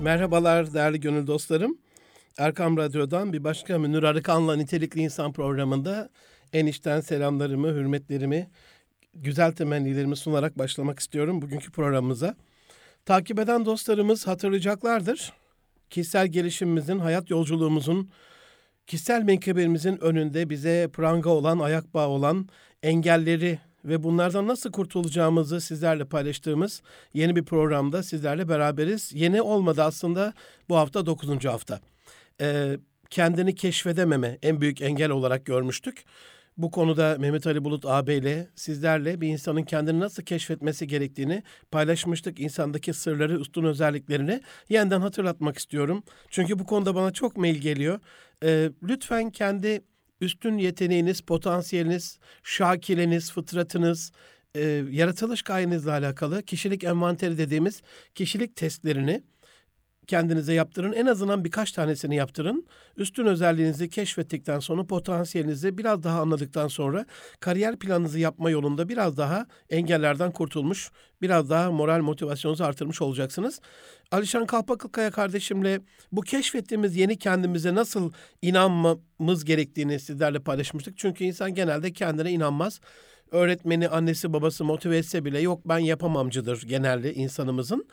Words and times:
Merhabalar 0.00 0.74
değerli 0.74 1.00
gönül 1.00 1.26
dostlarım. 1.26 1.78
Erkam 2.38 2.76
Radyo'dan 2.76 3.32
bir 3.32 3.44
başka 3.44 3.78
Münir 3.78 4.02
Arıkan'la 4.02 4.56
Nitelikli 4.56 5.00
İnsan 5.00 5.32
programında 5.32 6.10
en 6.52 6.66
içten 6.66 7.00
selamlarımı, 7.00 7.68
hürmetlerimi, 7.68 8.50
güzel 9.14 9.52
temennilerimi 9.52 10.16
sunarak 10.16 10.58
başlamak 10.58 10.98
istiyorum 10.98 11.42
bugünkü 11.42 11.72
programımıza. 11.72 12.36
Takip 13.04 13.38
eden 13.38 13.64
dostlarımız 13.64 14.26
hatırlayacaklardır. 14.26 15.32
Kişisel 15.90 16.26
gelişimimizin, 16.26 16.98
hayat 16.98 17.30
yolculuğumuzun, 17.30 18.10
kişisel 18.86 19.22
menkıbemizin 19.22 20.04
önünde 20.04 20.50
bize 20.50 20.88
pranga 20.92 21.30
olan, 21.30 21.58
ayak 21.58 21.94
bağı 21.94 22.08
olan 22.08 22.48
engelleri 22.82 23.58
ve 23.86 24.02
bunlardan 24.02 24.48
nasıl 24.48 24.72
kurtulacağımızı 24.72 25.60
sizlerle 25.60 26.04
paylaştığımız 26.04 26.82
yeni 27.14 27.36
bir 27.36 27.44
programda 27.44 28.02
sizlerle 28.02 28.48
beraberiz. 28.48 29.12
Yeni 29.14 29.42
olmadı 29.42 29.82
aslında 29.82 30.32
bu 30.68 30.76
hafta 30.76 31.06
dokuzuncu 31.06 31.50
hafta. 31.50 31.80
Ee, 32.40 32.76
kendini 33.10 33.54
keşfedememe 33.54 34.38
en 34.42 34.60
büyük 34.60 34.82
engel 34.82 35.10
olarak 35.10 35.46
görmüştük. 35.46 36.04
Bu 36.56 36.70
konuda 36.70 37.16
Mehmet 37.18 37.46
Ali 37.46 37.64
Bulut 37.64 37.84
AB 37.86 38.16
ile 38.16 38.48
sizlerle 38.54 39.20
bir 39.20 39.28
insanın 39.28 39.62
kendini 39.62 40.00
nasıl 40.00 40.22
keşfetmesi 40.22 40.86
gerektiğini 40.86 41.42
paylaşmıştık. 41.70 42.40
İnsandaki 42.40 42.92
sırları, 42.92 43.40
üstün 43.40 43.64
özelliklerini 43.64 44.40
yeniden 44.68 45.00
hatırlatmak 45.00 45.58
istiyorum. 45.58 46.02
Çünkü 46.30 46.58
bu 46.58 46.66
konuda 46.66 46.94
bana 46.94 47.12
çok 47.12 47.36
mail 47.36 47.56
geliyor. 47.56 48.00
Ee, 48.44 48.70
lütfen 48.82 49.30
kendi 49.30 49.84
üstün 50.20 50.58
yeteneğiniz, 50.58 51.20
potansiyeliniz, 51.20 52.18
şakileniz, 52.42 53.32
fıtratınız, 53.32 54.12
e, 54.54 54.84
yaratılış 54.90 55.42
gayenizle 55.42 55.90
alakalı 55.90 56.42
kişilik 56.42 56.84
envanteri 56.84 57.38
dediğimiz 57.38 57.82
kişilik 58.14 58.56
testlerini 58.56 59.22
kendinize 60.06 60.52
yaptırın. 60.54 60.92
En 60.92 61.06
azından 61.06 61.44
birkaç 61.44 61.72
tanesini 61.72 62.16
yaptırın. 62.16 62.66
Üstün 62.96 63.26
özelliğinizi 63.26 63.88
keşfettikten 63.88 64.58
sonra 64.58 64.84
potansiyelinizi 64.84 65.78
biraz 65.78 66.02
daha 66.02 66.20
anladıktan 66.20 66.68
sonra 66.68 67.06
kariyer 67.40 67.78
planınızı 67.78 68.18
yapma 68.18 68.50
yolunda 68.50 68.88
biraz 68.88 69.16
daha 69.16 69.46
engellerden 69.70 70.30
kurtulmuş, 70.30 70.90
biraz 71.22 71.50
daha 71.50 71.70
moral 71.70 72.00
motivasyonunuzu 72.00 72.64
artırmış 72.64 73.02
olacaksınız. 73.02 73.60
Alişan 74.10 74.46
Kalpakılkaya 74.46 75.10
kardeşimle 75.10 75.80
bu 76.12 76.20
keşfettiğimiz 76.20 76.96
yeni 76.96 77.18
kendimize 77.18 77.74
nasıl 77.74 78.12
inanmamız 78.42 79.44
gerektiğini 79.44 80.00
sizlerle 80.00 80.38
paylaşmıştık. 80.38 80.98
Çünkü 80.98 81.24
insan 81.24 81.54
genelde 81.54 81.92
kendine 81.92 82.32
inanmaz 82.32 82.80
öğretmeni, 83.30 83.88
annesi, 83.88 84.32
babası 84.32 84.64
motive 84.64 84.96
etse 84.96 85.24
bile 85.24 85.40
yok 85.40 85.60
ben 85.68 85.78
yapamamcıdır 85.78 86.62
genelde 86.62 87.14
insanımızın. 87.14 87.88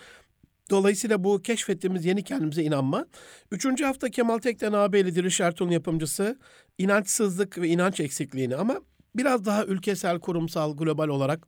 Dolayısıyla 0.70 1.24
bu 1.24 1.42
keşfettiğimiz 1.42 2.06
yeni 2.06 2.24
kendimize 2.24 2.64
inanma. 2.64 3.06
Üçüncü 3.52 3.84
hafta 3.84 4.10
Kemal 4.10 4.38
Tekten 4.38 4.74
ağabeyli 4.74 5.16
Diriş 5.16 5.42
Ertuğrul 5.42 5.72
yapımcısı 5.72 6.40
inançsızlık 6.78 7.58
ve 7.58 7.68
inanç 7.68 8.00
eksikliğini 8.00 8.56
ama 8.56 8.82
biraz 9.16 9.46
daha 9.46 9.66
ülkesel, 9.66 10.20
kurumsal, 10.20 10.78
global 10.78 11.08
olarak 11.08 11.48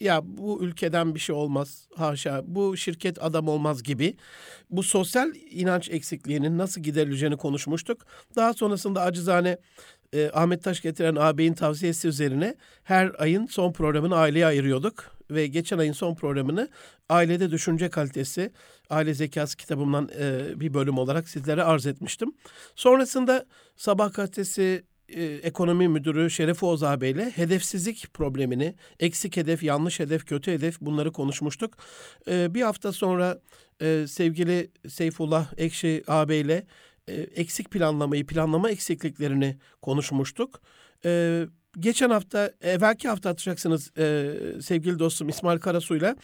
ya 0.00 0.20
bu 0.24 0.62
ülkeden 0.62 1.14
bir 1.14 1.20
şey 1.20 1.34
olmaz 1.34 1.88
haşa 1.96 2.42
bu 2.46 2.76
şirket 2.76 3.24
adam 3.24 3.48
olmaz 3.48 3.82
gibi 3.82 4.16
bu 4.70 4.82
sosyal 4.82 5.34
inanç 5.50 5.90
eksikliğinin 5.90 6.58
nasıl 6.58 6.80
giderileceğini 6.80 7.36
konuşmuştuk. 7.36 8.06
Daha 8.36 8.54
sonrasında 8.54 9.02
acizane 9.02 9.58
e, 10.12 10.30
Ahmet 10.34 10.64
Taş 10.64 10.80
getiren 10.80 11.16
ağabeyin 11.16 11.54
tavsiyesi 11.54 12.08
üzerine 12.08 12.54
her 12.84 13.12
ayın 13.18 13.46
son 13.46 13.72
programını 13.72 14.16
aileye 14.16 14.46
ayırıyorduk 14.46 15.13
ve 15.30 15.46
geçen 15.46 15.78
ayın 15.78 15.92
son 15.92 16.14
programını 16.14 16.68
ailede 17.08 17.50
düşünce 17.50 17.90
kalitesi, 17.90 18.52
aile 18.90 19.14
zekası 19.14 19.56
kitabımdan 19.56 20.10
e, 20.18 20.60
bir 20.60 20.74
bölüm 20.74 20.98
olarak 20.98 21.28
sizlere 21.28 21.62
arz 21.62 21.86
etmiştim. 21.86 22.32
Sonrasında 22.74 23.46
sabah 23.76 24.14
gazetesi 24.14 24.84
e, 25.08 25.24
ekonomi 25.24 25.88
müdürü 25.88 26.30
Şeref 26.30 26.62
Oğuz 26.62 26.82
ağabeyle 26.82 27.30
hedefsizlik 27.30 28.14
problemini, 28.14 28.74
eksik 29.00 29.36
hedef, 29.36 29.62
yanlış 29.62 30.00
hedef, 30.00 30.26
kötü 30.26 30.52
hedef 30.52 30.80
bunları 30.80 31.12
konuşmuştuk. 31.12 31.74
E, 32.28 32.54
bir 32.54 32.62
hafta 32.62 32.92
sonra 32.92 33.40
e, 33.82 34.04
sevgili 34.08 34.70
Seyfullah 34.88 35.52
Ekşi 35.56 36.04
ağabeyle 36.06 36.66
e, 37.08 37.14
eksik 37.14 37.70
planlamayı, 37.70 38.26
planlama 38.26 38.70
eksikliklerini 38.70 39.56
konuşmuştuk. 39.82 40.60
E, 41.04 41.44
geçen 41.80 42.10
hafta, 42.10 42.52
evvelki 42.60 43.08
hafta 43.08 43.30
atacaksınız 43.30 43.92
e, 43.98 44.32
sevgili 44.62 44.98
dostum 44.98 45.28
İsmail 45.28 45.58
Karasu'yla 45.58 46.16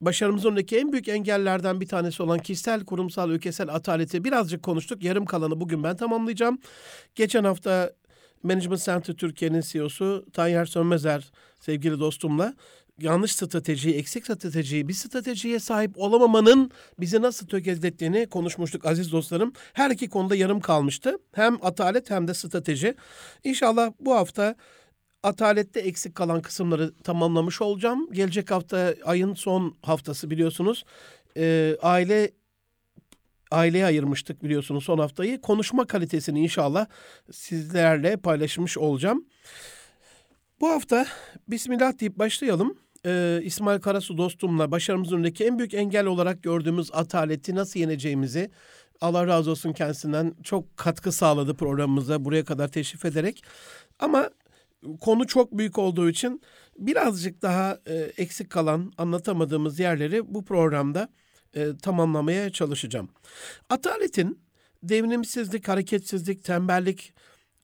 başarımızın 0.00 0.48
önündeki 0.48 0.78
en 0.78 0.92
büyük 0.92 1.08
engellerden 1.08 1.80
bir 1.80 1.88
tanesi 1.88 2.22
olan 2.22 2.38
kişisel, 2.38 2.84
kurumsal, 2.84 3.30
ülkesel 3.30 3.68
ataleti 3.68 4.24
birazcık 4.24 4.62
konuştuk. 4.62 5.02
Yarım 5.02 5.24
kalanı 5.24 5.60
bugün 5.60 5.84
ben 5.84 5.96
tamamlayacağım. 5.96 6.58
Geçen 7.14 7.44
hafta 7.44 7.92
Management 8.42 8.84
Center 8.84 9.14
Türkiye'nin 9.14 9.60
CEO'su 9.60 10.26
Tanyer 10.32 10.66
Sönmezer 10.66 11.30
sevgili 11.60 12.00
dostumla 12.00 12.54
yanlış 12.98 13.32
stratejiyi, 13.32 13.94
eksik 13.94 14.24
stratejiyi, 14.24 14.88
bir 14.88 14.94
stratejiye 14.94 15.58
sahip 15.58 15.98
olamamanın 15.98 16.70
bizi 17.00 17.22
nasıl 17.22 17.46
tökezlettiğini 17.46 18.26
konuşmuştuk 18.26 18.86
aziz 18.86 19.12
dostlarım. 19.12 19.52
Her 19.72 19.90
iki 19.90 20.08
konuda 20.08 20.36
yarım 20.36 20.60
kalmıştı. 20.60 21.18
Hem 21.32 21.58
atalet 21.62 22.10
hem 22.10 22.28
de 22.28 22.34
strateji. 22.34 22.94
İnşallah 23.44 23.92
bu 24.00 24.14
hafta 24.14 24.54
atalette 25.22 25.80
eksik 25.80 26.14
kalan 26.14 26.42
kısımları 26.42 26.94
tamamlamış 26.94 27.62
olacağım. 27.62 28.12
Gelecek 28.12 28.50
hafta 28.50 28.94
ayın 29.04 29.34
son 29.34 29.74
haftası 29.82 30.30
biliyorsunuz. 30.30 30.84
Ee, 31.36 31.76
aile 31.82 32.30
aileye 33.50 33.84
ayırmıştık 33.84 34.44
biliyorsunuz 34.44 34.84
son 34.84 34.98
haftayı. 34.98 35.40
Konuşma 35.40 35.86
kalitesini 35.86 36.40
inşallah 36.40 36.86
sizlerle 37.32 38.16
paylaşmış 38.16 38.78
olacağım. 38.78 39.24
Bu 40.60 40.68
hafta 40.68 41.06
Bismillah 41.48 42.00
deyip 42.00 42.18
başlayalım. 42.18 42.78
Ee, 43.06 43.40
İsmail 43.42 43.80
Karasu 43.80 44.18
dostumla 44.18 44.70
başarımızın 44.70 45.16
önündeki 45.16 45.44
en 45.44 45.58
büyük 45.58 45.74
engel 45.74 46.06
olarak 46.06 46.42
gördüğümüz 46.42 46.90
ataleti 46.92 47.54
nasıl 47.54 47.80
yeneceğimizi 47.80 48.50
Allah 49.00 49.26
razı 49.26 49.50
olsun 49.50 49.72
kendisinden 49.72 50.34
çok 50.42 50.76
katkı 50.76 51.12
sağladı 51.12 51.54
programımıza 51.54 52.24
buraya 52.24 52.44
kadar 52.44 52.68
teşrif 52.68 53.04
ederek. 53.04 53.44
Ama 53.98 54.30
konu 55.00 55.26
çok 55.26 55.58
büyük 55.58 55.78
olduğu 55.78 56.10
için 56.10 56.42
birazcık 56.78 57.42
daha 57.42 57.78
e, 57.86 57.94
eksik 57.94 58.50
kalan 58.50 58.92
anlatamadığımız 58.98 59.78
yerleri 59.78 60.34
bu 60.34 60.44
programda 60.44 61.08
e, 61.54 61.66
tamamlamaya 61.82 62.50
çalışacağım. 62.50 63.08
Ataletin 63.70 64.42
devrimsizlik, 64.82 65.68
hareketsizlik, 65.68 66.44
tembellik, 66.44 67.14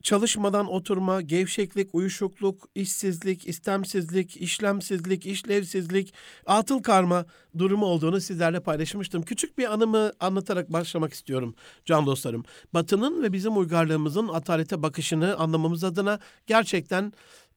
çalışmadan 0.03 0.67
oturma, 0.73 1.21
gevşeklik, 1.21 1.95
uyuşukluk, 1.95 2.69
işsizlik, 2.75 3.49
istemsizlik, 3.49 4.37
işlemsizlik, 4.37 5.27
işlevsizlik, 5.27 6.15
atıl 6.47 6.83
karma 6.83 7.27
durumu 7.59 7.87
olduğunu 7.87 8.21
sizlerle 8.21 8.61
paylaşmıştım. 8.61 9.23
Küçük 9.23 9.59
bir 9.59 9.73
anımı 9.73 10.13
anlatarak 10.21 10.73
başlamak 10.73 11.13
istiyorum 11.13 11.55
can 11.85 12.07
dostlarım. 12.07 12.45
Batı'nın 12.75 13.23
ve 13.23 13.33
bizim 13.33 13.57
uygarlığımızın 13.57 14.29
atalete 14.29 14.83
bakışını 14.83 15.37
anlamamız 15.37 15.85
adına 15.85 16.19
gerçekten 16.47 17.13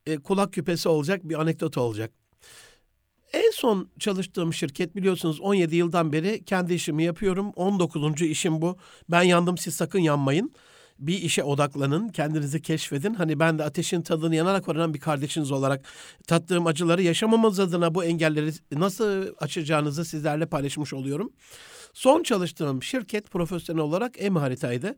e, 0.05 0.17
kulak 0.17 0.53
küpesi 0.53 0.89
olacak 0.89 1.21
bir 1.23 1.41
anekdot 1.41 1.77
olacak. 1.77 2.11
En 3.33 3.51
son 3.51 3.89
çalıştığım 3.99 4.53
şirket 4.53 4.95
biliyorsunuz 4.95 5.39
17 5.41 5.75
yıldan 5.75 6.13
beri 6.13 6.45
kendi 6.45 6.73
işimi 6.73 7.03
yapıyorum. 7.03 7.51
19. 7.55 8.21
işim 8.21 8.61
bu. 8.61 8.77
Ben 9.09 9.21
yandım 9.21 9.57
siz 9.57 9.75
sakın 9.75 9.99
yanmayın. 9.99 10.53
Bir 11.01 11.21
işe 11.21 11.43
odaklanın, 11.43 12.09
kendinizi 12.09 12.61
keşfedin. 12.61 13.13
Hani 13.13 13.39
ben 13.39 13.59
de 13.59 13.63
ateşin 13.63 14.01
tadını 14.01 14.35
yanarak 14.35 14.69
öğrenen 14.69 14.93
bir 14.93 14.99
kardeşiniz 14.99 15.51
olarak 15.51 15.85
tattığım 16.27 16.67
acıları 16.67 17.01
yaşamamız 17.01 17.59
adına 17.59 17.95
bu 17.95 18.03
engelleri 18.03 18.51
nasıl 18.71 19.27
açacağınızı 19.39 20.05
sizlerle 20.05 20.45
paylaşmış 20.45 20.93
oluyorum. 20.93 21.31
Son 21.93 22.23
çalıştığım 22.23 22.83
şirket 22.83 23.31
profesyonel 23.31 23.81
olarak 23.81 24.13
em 24.17 24.35
haritaydı. 24.35 24.95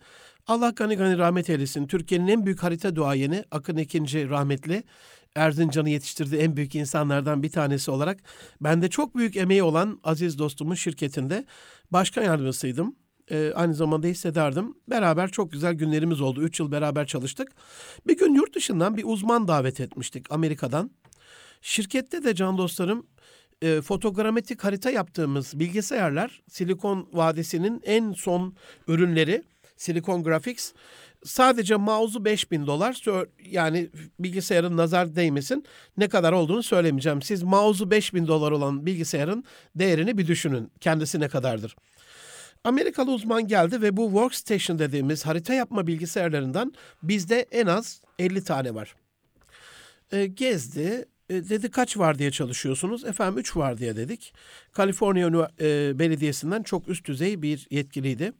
Allah 0.48 0.70
gani 0.70 0.96
gani 0.96 1.18
rahmet 1.18 1.50
eylesin. 1.50 1.88
Türkiye'nin 1.88 2.28
en 2.28 2.46
büyük 2.46 2.64
harita 2.64 2.96
duayeni 2.96 3.44
Akın 3.52 3.78
ikinci 3.78 4.30
rahmetli. 4.30 4.84
Erzincan'ı 5.36 5.90
yetiştirdiği 5.90 6.42
en 6.42 6.58
büyük 6.58 6.76
insanlardan 6.76 7.44
bir 7.44 7.50
tanesi 7.52 7.92
olarak 7.92 8.20
ben 8.62 8.82
de 8.82 8.90
çok 8.90 9.16
büyük 9.16 9.38
emeği 9.38 9.64
olan 9.64 10.00
aziz 10.04 10.40
dostumun 10.40 10.76
şirketinde 10.76 11.46
başkan 11.92 12.24
yardımcısıydım. 12.24 12.96
Ee, 13.32 13.52
aynı 13.56 13.74
zamanda 13.74 14.08
hissederdim. 14.08 14.76
Beraber 14.90 15.32
çok 15.32 15.52
güzel 15.52 15.74
günlerimiz 15.74 16.22
oldu. 16.22 16.42
Üç 16.42 16.60
yıl 16.60 16.72
beraber 16.72 17.08
çalıştık. 17.08 17.52
Bir 18.08 18.18
gün 18.18 18.34
yurt 18.34 18.56
dışından 18.56 18.98
bir 18.98 19.04
uzman 19.06 19.48
davet 19.48 19.80
etmiştik 19.80 20.32
Amerika'dan. 20.32 20.92
Şirkette 21.62 22.24
de 22.24 22.36
can 22.36 22.58
dostlarım 22.58 23.06
e, 23.62 23.82
fotogrametrik 23.82 24.64
harita 24.64 24.92
yaptığımız 24.92 25.60
bilgisayarlar 25.60 26.42
Silikon 26.50 27.10
Vadisi'nin 27.14 27.82
en 27.86 28.14
son 28.14 28.56
ürünleri 28.88 29.44
Silikon 29.78 30.24
Graphics 30.24 30.74
sadece 31.26 31.76
mouse'u 31.76 32.26
5000 32.26 32.68
dolar 32.68 33.02
yani 33.46 33.90
bilgisayarın 34.20 34.78
nazar 34.78 35.16
değmesin 35.16 35.66
ne 35.98 36.10
kadar 36.10 36.32
olduğunu 36.32 36.64
söylemeyeceğim. 36.64 37.22
Siz 37.22 37.44
mouse'u 37.44 37.92
5000 37.92 38.28
dolar 38.28 38.52
olan 38.52 38.86
bilgisayarın 38.86 39.44
değerini 39.76 40.18
bir 40.18 40.28
düşünün. 40.28 40.72
Kendisi 40.80 41.20
ne 41.20 41.28
kadardır? 41.28 41.76
Amerikalı 42.64 43.12
uzman 43.12 43.48
geldi 43.48 43.82
ve 43.82 43.98
bu 43.98 44.06
workstation 44.06 44.80
dediğimiz 44.80 45.26
harita 45.26 45.54
yapma 45.54 45.88
bilgisayarlarından 45.88 46.74
bizde 47.04 47.46
en 47.52 47.68
az 47.68 48.02
50 48.20 48.44
tane 48.44 48.76
var. 48.76 48.96
E, 50.12 50.26
gezdi, 50.26 51.06
e, 51.30 51.50
dedi 51.50 51.72
kaç 51.72 51.98
var 51.98 52.20
diye 52.20 52.32
çalışıyorsunuz? 52.32 53.06
Efendim 53.06 53.40
3 53.40 53.58
var 53.58 53.78
diye 53.78 53.96
dedik. 53.96 54.34
Kaliforniya 54.72 55.50
e, 55.62 56.00
Belediyesi'nden 56.00 56.64
çok 56.64 56.88
üst 56.88 57.06
düzey 57.06 57.42
bir 57.42 57.68
yetkiliydi. 57.70 58.34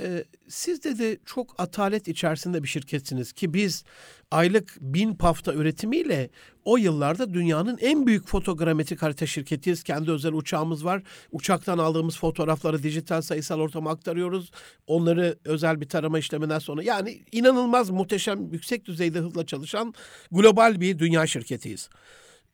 E, 0.00 0.24
siz 0.48 0.84
dedi 0.84 1.20
çok 1.26 1.54
atalet 1.58 2.08
içerisinde 2.08 2.62
bir 2.62 2.68
şirketsiniz 2.68 3.32
ki 3.32 3.54
biz 3.54 3.84
aylık 4.30 4.76
bin 4.80 5.14
pafta 5.14 5.54
üretimiyle 5.54 6.30
o 6.64 6.76
yıllarda 6.76 7.34
dünyanın 7.34 7.78
en 7.80 8.06
büyük 8.06 8.28
fotogrametrik 8.28 9.02
harita 9.02 9.26
şirketiyiz. 9.26 9.82
Kendi 9.82 10.10
özel 10.10 10.32
uçağımız 10.32 10.84
var. 10.84 11.02
Uçaktan 11.32 11.78
aldığımız 11.78 12.16
fotoğrafları 12.18 12.82
dijital 12.82 13.22
sayısal 13.22 13.60
ortama 13.60 13.90
aktarıyoruz. 13.90 14.50
Onları 14.86 15.38
özel 15.44 15.80
bir 15.80 15.88
tarama 15.88 16.18
işleminden 16.18 16.58
sonra 16.58 16.82
yani 16.82 17.22
inanılmaz 17.32 17.90
muhteşem 17.90 18.52
yüksek 18.52 18.84
düzeyde 18.84 19.18
hızla 19.18 19.46
çalışan 19.46 19.94
global 20.30 20.80
bir 20.80 20.98
dünya 20.98 21.26
şirketiyiz. 21.26 21.88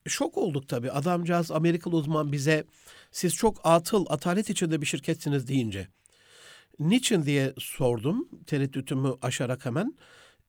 Şok 0.07 0.39
olduk 0.39 0.69
tabii. 0.69 0.91
Adamcağız 0.91 1.51
Amerikalı 1.51 1.97
uzman 1.97 2.33
bize 2.33 2.65
siz 3.11 3.35
çok 3.35 3.61
atıl, 3.65 4.07
atalet 4.09 4.51
içinde 4.51 4.81
bir 4.81 4.87
şirketsiniz 4.87 5.49
deyince. 5.49 5.89
Niçin 6.79 7.23
diye 7.23 7.55
sordum 7.59 8.29
tereddütümü 8.47 9.13
aşarak 9.23 9.67
hemen. 9.67 9.95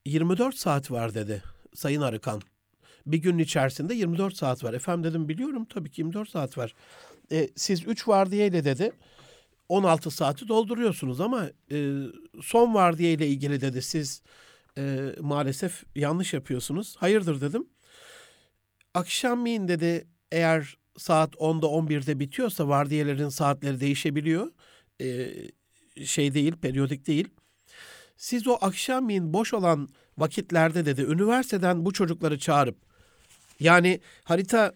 24 0.06 0.56
saat 0.56 0.92
var 0.92 1.14
dedi 1.14 1.44
Sayın 1.76 2.02
Arıkan. 2.02 2.42
Bir 3.06 3.18
gün 3.18 3.38
içerisinde 3.38 3.94
24 3.94 4.36
saat 4.36 4.64
var. 4.64 4.74
Efendim 4.74 5.12
dedim 5.12 5.30
biliyorum 5.30 5.66
tabii 5.66 5.92
ki 5.92 6.02
24 6.02 6.30
saat 6.30 6.58
var. 6.58 6.74
E, 7.32 7.50
siz 7.56 7.88
3 7.88 8.08
vardiyeyle 8.08 8.66
dedi 8.66 8.92
16 9.70 10.12
saati 10.12 10.48
dolduruyorsunuz 10.48 11.22
ama 11.22 11.50
e, 11.72 12.04
son 12.42 12.74
vardiye 12.74 13.14
ile 13.14 13.28
ilgili 13.28 13.62
dedi 13.62 13.82
siz 13.82 14.22
e, 14.78 15.16
maalesef 15.20 15.84
yanlış 15.96 16.34
yapıyorsunuz. 16.34 16.96
Hayırdır 16.98 17.42
dedim. 17.42 17.68
Akşamleyin 18.94 19.68
dedi 19.68 20.08
eğer 20.32 20.78
saat 20.98 21.34
10'da 21.36 21.66
11'de 21.66 22.20
bitiyorsa 22.20 22.68
vardiyelerin 22.68 23.30
saatleri 23.30 23.80
değişebiliyor. 23.80 24.52
E, 25.02 25.32
şey 26.06 26.34
değil, 26.34 26.56
periyodik 26.62 27.08
değil. 27.08 27.28
Siz 28.18 28.48
o 28.48 28.58
akşamleyin 28.62 29.34
boş 29.34 29.54
olan 29.54 29.90
vakitlerde 30.18 30.86
dedi 30.86 31.02
üniversiteden 31.02 31.86
bu 31.86 31.94
çocukları 31.94 32.40
çağırıp 32.40 32.78
yani 33.60 34.00
harita 34.24 34.74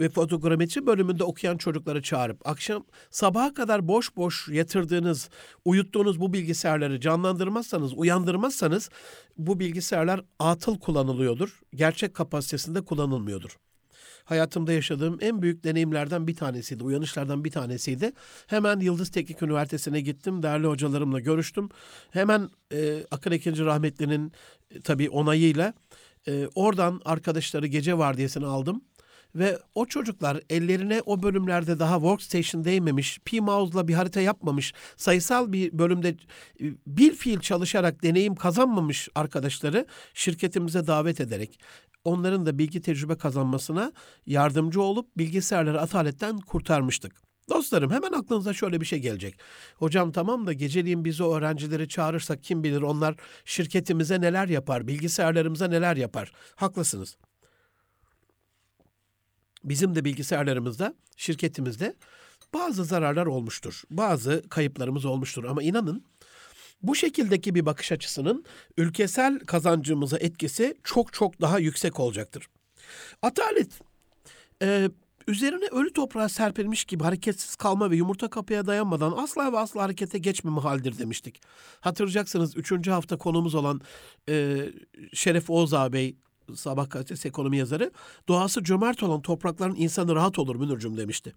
ve 0.00 0.08
fotogrametri 0.08 0.86
bölümünde 0.86 1.24
okuyan 1.24 1.56
çocukları 1.56 2.02
çağırıp 2.02 2.48
akşam 2.48 2.84
sabaha 3.10 3.54
kadar 3.54 3.88
boş 3.88 4.16
boş 4.16 4.48
yatırdığınız, 4.48 5.30
uyuttuğunuz 5.64 6.20
bu 6.20 6.32
bilgisayarları 6.32 7.00
canlandırmazsanız, 7.00 7.92
uyandırmazsanız 7.94 8.90
bu 9.38 9.60
bilgisayarlar 9.60 10.24
atıl 10.38 10.78
kullanılıyordur. 10.78 11.60
Gerçek 11.74 12.14
kapasitesinde 12.14 12.84
kullanılmıyordur 12.84 13.56
hayatımda 14.24 14.72
yaşadığım 14.72 15.18
en 15.20 15.42
büyük 15.42 15.64
deneyimlerden 15.64 16.26
bir 16.26 16.36
tanesiydi. 16.36 16.84
Uyanışlardan 16.84 17.44
bir 17.44 17.50
tanesiydi. 17.50 18.12
Hemen 18.46 18.80
Yıldız 18.80 19.10
Teknik 19.10 19.42
Üniversitesi'ne 19.42 20.00
gittim. 20.00 20.42
Değerli 20.42 20.66
hocalarımla 20.66 21.20
görüştüm. 21.20 21.68
Hemen 22.10 22.50
e, 22.72 23.04
Akın 23.10 23.30
Ekinci 23.30 23.64
rahmetlinin 23.64 24.32
e, 24.70 24.80
tabii 24.80 25.10
onayıyla 25.10 25.74
e, 26.28 26.48
oradan 26.54 27.00
arkadaşları 27.04 27.66
gece 27.66 27.98
vardiyasını 27.98 28.46
aldım. 28.46 28.82
Ve 29.34 29.58
o 29.74 29.86
çocuklar 29.86 30.40
ellerine 30.50 31.02
o 31.06 31.22
bölümlerde 31.22 31.78
daha 31.78 31.94
workstation 31.94 32.64
değmemiş, 32.64 33.18
P-Mouse'la 33.24 33.88
bir 33.88 33.94
harita 33.94 34.20
yapmamış, 34.20 34.74
sayısal 34.96 35.52
bir 35.52 35.78
bölümde 35.78 36.08
e, 36.08 36.16
bir 36.86 37.14
fiil 37.14 37.40
çalışarak 37.40 38.02
deneyim 38.02 38.34
kazanmamış 38.34 39.08
arkadaşları 39.14 39.86
şirketimize 40.14 40.86
davet 40.86 41.20
ederek 41.20 41.60
onların 42.04 42.46
da 42.46 42.58
bilgi 42.58 42.80
tecrübe 42.80 43.14
kazanmasına 43.14 43.92
yardımcı 44.26 44.82
olup 44.82 45.18
bilgisayarları 45.18 45.80
ataletten 45.80 46.38
kurtarmıştık. 46.38 47.12
Dostlarım 47.48 47.90
hemen 47.90 48.12
aklınıza 48.12 48.52
şöyle 48.52 48.80
bir 48.80 48.86
şey 48.86 48.98
gelecek. 48.98 49.40
Hocam 49.76 50.12
tamam 50.12 50.46
da 50.46 50.52
geceliğin 50.52 51.04
bizi 51.04 51.24
öğrencileri 51.24 51.88
çağırırsak 51.88 52.42
kim 52.42 52.64
bilir 52.64 52.82
onlar 52.82 53.14
şirketimize 53.44 54.20
neler 54.20 54.48
yapar, 54.48 54.86
bilgisayarlarımıza 54.86 55.68
neler 55.68 55.96
yapar. 55.96 56.32
Haklısınız. 56.56 57.16
Bizim 59.64 59.94
de 59.94 60.04
bilgisayarlarımızda, 60.04 60.94
şirketimizde 61.16 61.96
bazı 62.54 62.84
zararlar 62.84 63.26
olmuştur. 63.26 63.82
Bazı 63.90 64.42
kayıplarımız 64.48 65.04
olmuştur 65.04 65.44
ama 65.44 65.62
inanın 65.62 66.04
bu 66.82 66.94
şekildeki 66.94 67.54
bir 67.54 67.66
bakış 67.66 67.92
açısının 67.92 68.44
ülkesel 68.76 69.38
kazancımıza 69.38 70.18
etkisi 70.18 70.74
çok 70.84 71.12
çok 71.12 71.40
daha 71.40 71.58
yüksek 71.58 72.00
olacaktır. 72.00 72.46
Atalet 73.22 73.80
e, 74.62 74.88
üzerine 75.28 75.64
ölü 75.64 75.92
toprağa 75.92 76.28
serpilmiş 76.28 76.84
gibi 76.84 77.04
hareketsiz 77.04 77.56
kalma 77.56 77.90
ve 77.90 77.96
yumurta 77.96 78.30
kapıya 78.30 78.66
dayanmadan 78.66 79.14
asla 79.16 79.52
ve 79.52 79.58
asla 79.58 79.82
harekete 79.82 80.18
geçmeme 80.18 80.60
haldir 80.60 80.98
demiştik. 80.98 81.40
Hatırlayacaksınız 81.80 82.56
3. 82.56 82.88
hafta 82.88 83.18
konumuz 83.18 83.54
olan 83.54 83.80
e, 84.28 84.66
Şeref 85.12 85.50
Oğuz 85.50 85.74
ağabey 85.74 86.16
Sabah 86.56 86.90
gazetesi 86.90 87.28
ekonomi 87.28 87.56
yazarı 87.56 87.90
doğası 88.28 88.64
cömert 88.64 89.02
olan 89.02 89.22
toprakların 89.22 89.74
insanı 89.74 90.14
rahat 90.14 90.38
olur 90.38 90.56
Münir'cüm 90.56 90.96
demişti. 90.96 91.34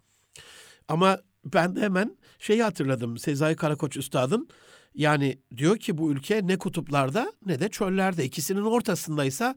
Ama 0.87 1.19
ben 1.45 1.75
de 1.75 1.81
hemen 1.81 2.17
şeyi 2.39 2.63
hatırladım 2.63 3.17
Sezai 3.17 3.55
Karakoç 3.55 3.97
Üstad'ın 3.97 4.47
yani 4.95 5.39
diyor 5.57 5.77
ki 5.77 5.97
bu 5.97 6.11
ülke 6.11 6.47
ne 6.47 6.57
kutuplarda 6.57 7.33
ne 7.45 7.59
de 7.59 7.69
çöllerde 7.69 8.25
ikisinin 8.25 8.61
ortasındaysa 8.61 9.55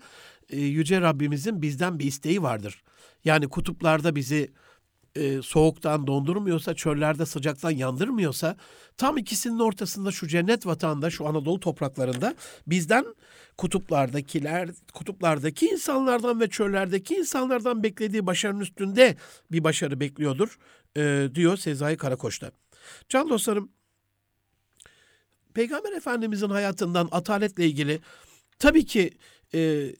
e, 0.51 0.61
Yüce 0.61 1.01
Rabbimizin 1.01 1.62
bizden 1.62 1.99
bir 1.99 2.05
isteği 2.05 2.43
vardır. 2.43 2.83
Yani 3.25 3.49
kutuplarda 3.49 4.17
bizi 4.17 4.53
e, 5.17 5.43
soğuktan 5.43 6.07
dondurmuyorsa, 6.07 6.75
çöllerde 6.75 7.27
sıcaktan 7.27 7.71
yandırmıyorsa, 7.71 8.57
tam 8.97 9.17
ikisinin 9.19 9.59
ortasında 9.59 10.11
şu 10.11 10.27
cennet 10.27 10.67
vatanda, 10.67 11.11
şu 11.11 11.27
Anadolu 11.27 11.61
topraklarında 11.61 12.35
bizden 12.67 13.05
kutuplardakiler, 13.57 14.71
kutuplardaki 14.95 15.67
insanlardan 15.67 16.41
ve 16.41 16.49
çöllerdeki 16.49 17.15
insanlardan 17.15 17.83
beklediği 17.83 18.27
başarının 18.27 18.61
üstünde 18.61 19.17
bir 19.53 19.65
başarı 19.65 20.01
bekliyordur, 20.01 20.59
e, 20.97 21.29
diyor 21.35 21.57
Sezai 21.57 21.97
Karakoç'ta. 21.97 22.51
Can 23.09 23.29
dostlarım, 23.29 23.69
Peygamber 25.55 25.93
Efendimizin 25.93 26.51
hayatından 26.51 27.09
ataletle 27.13 27.67
ilgili 27.67 28.01
tabii 28.59 28.87
ki 28.87 29.11
e, 29.55 29.93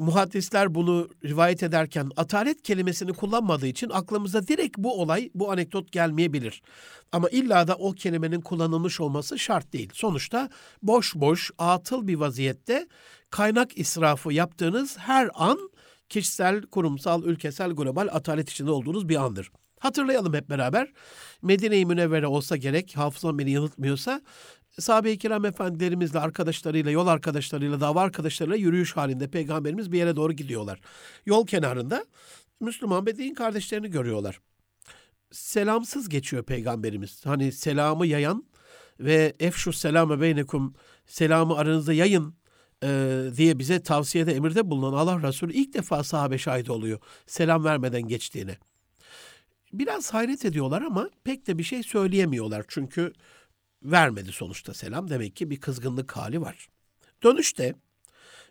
muhaddisler 0.00 0.74
bunu 0.74 1.08
rivayet 1.24 1.62
ederken 1.62 2.10
atalet 2.16 2.62
kelimesini 2.62 3.12
kullanmadığı 3.12 3.66
için 3.66 3.90
aklımıza 3.90 4.46
direkt 4.46 4.78
bu 4.78 5.00
olay, 5.00 5.30
bu 5.34 5.52
anekdot 5.52 5.92
gelmeyebilir. 5.92 6.62
Ama 7.12 7.28
illa 7.28 7.68
da 7.68 7.74
o 7.74 7.92
kelimenin 7.92 8.40
kullanılmış 8.40 9.00
olması 9.00 9.38
şart 9.38 9.72
değil. 9.72 9.90
Sonuçta 9.92 10.48
boş 10.82 11.14
boş, 11.14 11.50
atıl 11.58 12.06
bir 12.06 12.14
vaziyette 12.14 12.86
kaynak 13.30 13.78
israfı 13.78 14.32
yaptığınız 14.32 14.98
her 14.98 15.30
an 15.34 15.70
kişisel, 16.08 16.62
kurumsal, 16.62 17.24
ülkesel, 17.24 17.70
global 17.70 18.08
atalet 18.12 18.50
içinde 18.50 18.70
olduğunuz 18.70 19.08
bir 19.08 19.16
andır. 19.16 19.50
Hatırlayalım 19.80 20.34
hep 20.34 20.50
beraber. 20.50 20.92
Medine-i 21.42 21.86
Münevvere 21.86 22.26
olsa 22.26 22.56
gerek, 22.56 22.96
hafızam 22.96 23.38
beni 23.38 23.50
yanıltmıyorsa, 23.50 24.20
sahabe-i 24.78 25.18
kiram 25.18 25.44
efendilerimizle, 25.44 26.18
arkadaşlarıyla, 26.18 26.90
yol 26.90 27.06
arkadaşlarıyla, 27.06 27.80
dava 27.80 28.00
arkadaşlarıyla 28.00 28.56
yürüyüş 28.56 28.96
halinde 28.96 29.28
peygamberimiz 29.28 29.92
bir 29.92 29.98
yere 29.98 30.16
doğru 30.16 30.32
gidiyorlar. 30.32 30.80
Yol 31.26 31.46
kenarında 31.46 32.06
Müslüman 32.60 33.06
ve 33.06 33.16
din 33.16 33.34
kardeşlerini 33.34 33.90
görüyorlar. 33.90 34.40
Selamsız 35.32 36.08
geçiyor 36.08 36.44
peygamberimiz. 36.44 37.26
Hani 37.26 37.52
selamı 37.52 38.06
yayan 38.06 38.44
ve 39.00 39.34
efşu 39.40 39.72
selame 39.72 40.20
beynekum 40.20 40.74
selamı 41.06 41.56
aranızda 41.56 41.92
yayın 41.92 42.34
e, 42.84 43.22
diye 43.36 43.58
bize 43.58 43.82
tavsiyede 43.82 44.34
emirde 44.34 44.70
bulunan 44.70 44.92
Allah 44.92 45.28
Resulü 45.28 45.52
ilk 45.52 45.74
defa 45.74 46.04
sahabe 46.04 46.38
şahit 46.38 46.70
oluyor 46.70 46.98
selam 47.26 47.64
vermeden 47.64 48.02
geçtiğine. 48.02 48.58
Biraz 49.72 50.14
hayret 50.14 50.44
ediyorlar 50.44 50.82
ama 50.82 51.10
pek 51.24 51.46
de 51.46 51.58
bir 51.58 51.62
şey 51.62 51.82
söyleyemiyorlar. 51.82 52.64
Çünkü 52.68 53.12
vermedi 53.82 54.32
sonuçta 54.32 54.74
selam. 54.74 55.10
Demek 55.10 55.36
ki 55.36 55.50
bir 55.50 55.60
kızgınlık 55.60 56.16
hali 56.16 56.40
var. 56.40 56.68
Dönüşte 57.22 57.74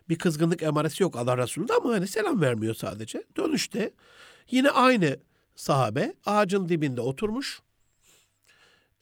bir 0.08 0.18
kızgınlık 0.18 0.62
emaresi 0.62 1.02
yok 1.02 1.16
Allah 1.16 1.38
Resulü'nde 1.38 1.72
ama 1.72 1.90
hani 1.92 2.06
selam 2.06 2.40
vermiyor 2.40 2.74
sadece. 2.74 3.24
Dönüşte 3.36 3.94
yine 4.50 4.70
aynı 4.70 5.20
sahabe 5.54 6.14
ağacın 6.26 6.68
dibinde 6.68 7.00
oturmuş. 7.00 7.60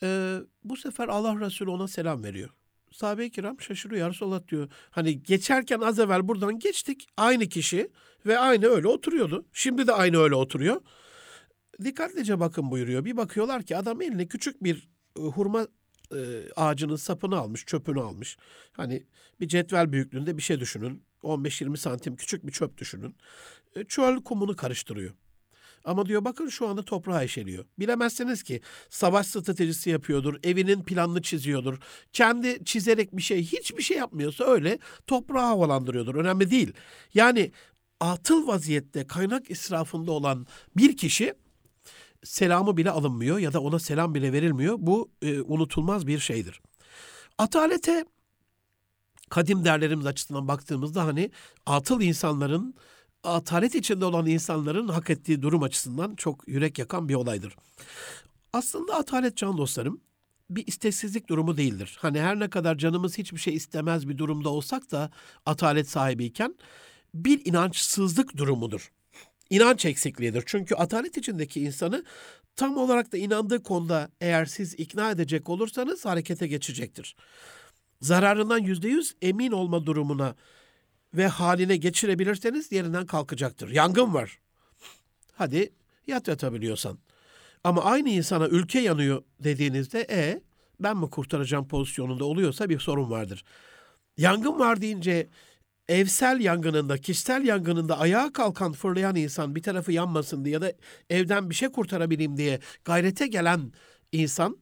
Ee, 0.03 0.39
bu 0.65 0.77
sefer 0.77 1.09
Allah 1.09 1.41
Resulü 1.41 1.71
ona 1.71 1.89
selam 1.89 2.25
veriyor. 2.25 2.51
Sahabe-i 2.93 3.31
kiram 3.31 3.61
şaşırıyor. 3.61 4.01
Ya 4.01 4.11
Resulallah 4.11 4.49
diyor. 4.49 4.69
Hani 4.91 5.23
geçerken 5.23 5.81
az 5.81 5.99
evvel 5.99 6.29
buradan 6.29 6.59
geçtik. 6.59 7.07
Aynı 7.17 7.49
kişi 7.49 7.91
ve 8.27 8.39
aynı 8.39 8.67
öyle 8.67 8.89
oturuyordu. 8.89 9.47
Şimdi 9.53 9.87
de 9.87 9.93
aynı 9.93 10.19
öyle 10.19 10.35
oturuyor. 10.35 10.81
Dikkatlice 11.85 12.41
bakın 12.41 12.71
buyuruyor. 12.71 13.05
Bir 13.05 13.17
bakıyorlar 13.17 13.63
ki 13.63 13.77
adam 13.77 14.03
eline 14.03 14.27
küçük 14.27 14.65
bir 14.65 14.89
e, 15.19 15.21
hurma 15.21 15.67
e, 16.15 16.19
ağacının 16.57 16.97
sapını 16.97 17.39
almış, 17.39 17.65
çöpünü 17.67 18.01
almış. 18.01 18.37
Hani 18.73 19.07
bir 19.41 19.49
cetvel 19.49 19.93
büyüklüğünde 19.93 20.37
bir 20.37 20.43
şey 20.43 20.61
düşünün. 20.61 21.03
15-20 21.23 21.77
santim 21.77 22.17
küçük 22.17 22.47
bir 22.47 22.53
çöp 22.53 22.79
düşünün. 22.79 23.17
E, 23.77 23.85
çöl 23.85 24.23
kumunu 24.23 24.57
karıştırıyor. 24.57 25.15
Ama 25.85 26.07
diyor 26.07 26.25
bakın 26.25 26.49
şu 26.49 26.69
anda 26.69 26.85
toprağa 26.85 27.23
eşeliyor. 27.23 27.65
Bilemezsiniz 27.79 28.43
ki 28.43 28.61
savaş 28.91 29.27
stratejisi 29.27 29.91
yapıyordur, 29.91 30.35
evinin 30.43 30.83
planını 30.83 31.23
çiziyordur. 31.23 31.79
Kendi 32.13 32.65
çizerek 32.65 33.17
bir 33.17 33.23
şey, 33.23 33.43
hiçbir 33.43 33.83
şey 33.83 33.97
yapmıyorsa 33.97 34.45
öyle 34.45 34.79
toprağı 35.07 35.47
havalandırıyordur. 35.47 36.15
Önemli 36.15 36.51
değil. 36.51 36.73
Yani 37.15 37.53
atıl 38.01 38.47
vaziyette 38.47 39.07
kaynak 39.07 39.51
israfında 39.51 40.13
olan 40.13 40.47
bir 40.77 40.97
kişi 40.97 41.35
selamı 42.25 42.77
bile 42.77 42.91
alınmıyor 42.91 43.39
ya 43.39 43.53
da 43.53 43.61
ona 43.61 43.79
selam 43.79 44.15
bile 44.15 44.33
verilmiyor. 44.33 44.77
Bu 44.79 45.11
e, 45.23 45.41
unutulmaz 45.41 46.07
bir 46.07 46.19
şeydir. 46.19 46.61
Atalete 47.39 48.05
kadim 49.31 49.65
derlerimiz 49.65 50.07
açısından 50.07 50.49
baktığımızda 50.49 51.05
hani 51.05 51.31
atıl 51.67 52.01
insanların 52.01 52.75
atalet 53.25 53.75
içinde 53.75 54.05
olan 54.05 54.27
insanların 54.27 54.89
hak 54.89 55.11
ettiği 55.11 55.43
durum 55.43 55.63
açısından 55.63 56.15
çok 56.15 56.49
yürek 56.49 56.79
yakan 56.79 57.09
bir 57.09 57.15
olaydır. 57.15 57.57
Aslında 58.53 58.95
atalet 58.95 59.37
can 59.37 59.59
dostlarım 59.59 60.01
bir 60.51 60.67
isteksizlik 60.67 61.29
durumu 61.29 61.57
değildir. 61.57 61.97
Hani 62.01 62.21
her 62.21 62.39
ne 62.39 62.51
kadar 62.51 62.79
canımız 62.79 63.19
hiçbir 63.19 63.39
şey 63.39 63.55
istemez 63.55 64.09
bir 64.09 64.19
durumda 64.19 64.49
olsak 64.49 64.91
da 64.91 65.11
atalet 65.47 65.91
sahibiyken 65.91 66.55
bir 67.15 67.47
inançsızlık 67.47 68.37
durumudur. 68.37 68.91
İnanç 69.51 69.85
eksikliğidir. 69.85 70.43
Çünkü 70.47 70.75
atalet 70.75 71.17
içindeki 71.17 71.61
insanı 71.61 72.05
tam 72.57 72.77
olarak 72.77 73.13
da 73.13 73.17
inandığı 73.17 73.63
konuda 73.63 74.11
eğer 74.21 74.45
siz 74.45 74.75
ikna 74.75 75.11
edecek 75.11 75.49
olursanız 75.49 76.05
harekete 76.05 76.47
geçecektir. 76.47 77.17
Zararından 78.01 78.59
yüzde 78.59 78.89
yüz 78.89 79.15
emin 79.23 79.53
olma 79.53 79.87
durumuna 79.87 80.35
ve 81.15 81.27
haline 81.27 81.77
geçirebilirseniz 81.77 82.73
yerinden 82.73 83.07
kalkacaktır. 83.07 83.71
Yangın 83.71 84.15
var. 84.15 84.39
Hadi 85.33 85.73
yat 86.07 86.29
yatabiliyorsan. 86.29 86.99
Ama 87.65 87.85
aynı 87.85 88.09
insana 88.09 88.49
ülke 88.49 88.81
yanıyor 88.81 89.23
dediğinizde 89.41 90.07
e 90.11 90.41
ben 90.81 90.97
mi 90.97 91.11
kurtaracağım 91.11 91.69
pozisyonunda 91.69 92.25
oluyorsa 92.25 92.69
bir 92.69 92.79
sorun 92.79 93.11
vardır. 93.11 93.45
Yangın 94.17 94.59
var 94.59 94.81
deyince 94.81 95.29
evsel 95.89 96.41
yangınında, 96.41 96.99
kişisel 96.99 97.45
yangınında 97.45 97.99
ayağa 97.99 98.33
kalkan 98.33 98.73
fırlayan 98.73 99.17
insan 99.17 99.55
bir 99.55 99.63
tarafı 99.63 99.93
yanmasın 99.93 100.45
diye 100.45 100.55
ya 100.55 100.63
da 100.63 100.73
evden 101.11 101.51
bir 101.51 101.55
şey 101.55 101.69
kurtarabileyim 101.69 102.37
diye 102.37 102.61
gayrete 102.85 103.27
gelen 103.27 103.73
insan 104.13 104.59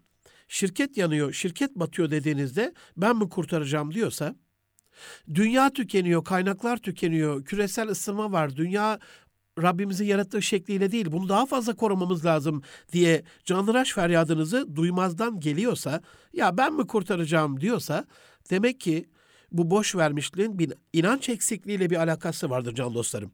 şirket 0.49 0.97
yanıyor, 0.97 1.33
şirket 1.33 1.77
batıyor 1.77 2.11
dediğinizde 2.11 2.75
ben 2.97 3.17
mi 3.17 3.29
kurtaracağım? 3.29 3.95
diyorsa 3.95 4.37
dünya 5.35 5.71
tükeniyor, 5.73 6.25
kaynaklar 6.25 6.77
tükeniyor, 6.77 7.45
küresel 7.45 7.89
ısınma 7.89 8.33
var, 8.33 8.57
dünya 8.57 8.99
Rabbimizin 9.63 10.05
yarattığı 10.05 10.43
şekliyle 10.43 10.93
değil, 10.93 11.13
bunu 11.13 11.29
daha 11.29 11.47
fazla 11.47 11.77
korumamız 11.77 12.25
lazım 12.25 12.63
diye 12.93 13.23
canlıraş 13.45 13.93
feryadınızı 13.93 14.77
duymazdan 14.77 15.41
geliyorsa, 15.41 16.03
ya 16.33 16.57
ben 16.59 16.75
mi 16.75 16.87
kurtaracağım? 16.87 17.61
diyorsa, 17.61 18.07
demek 18.51 18.81
ki 18.81 19.09
bu 19.53 19.71
boş 19.71 19.97
vermişliğin 19.97 20.59
bir 20.59 20.73
inanç 20.93 21.29
eksikliğiyle 21.29 21.91
bir 21.91 21.97
alakası 21.97 22.51
vardır 22.51 22.75
can 22.75 22.95
dostlarım. 22.95 23.33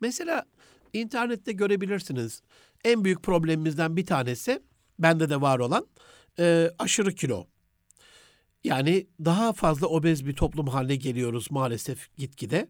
Mesela 0.00 0.44
internette 0.92 1.52
görebilirsiniz. 1.52 2.42
En 2.84 3.04
büyük 3.04 3.22
problemimizden 3.22 3.96
bir 3.96 4.06
tanesi, 4.06 4.62
bende 4.98 5.30
de 5.30 5.40
var 5.40 5.58
olan, 5.58 5.86
e, 6.38 6.70
aşırı 6.78 7.14
kilo. 7.14 7.46
Yani 8.64 9.06
daha 9.24 9.52
fazla 9.52 9.86
obez 9.86 10.26
bir 10.26 10.36
toplum 10.36 10.66
haline 10.66 10.96
geliyoruz 10.96 11.50
maalesef 11.50 12.16
gitgide. 12.16 12.68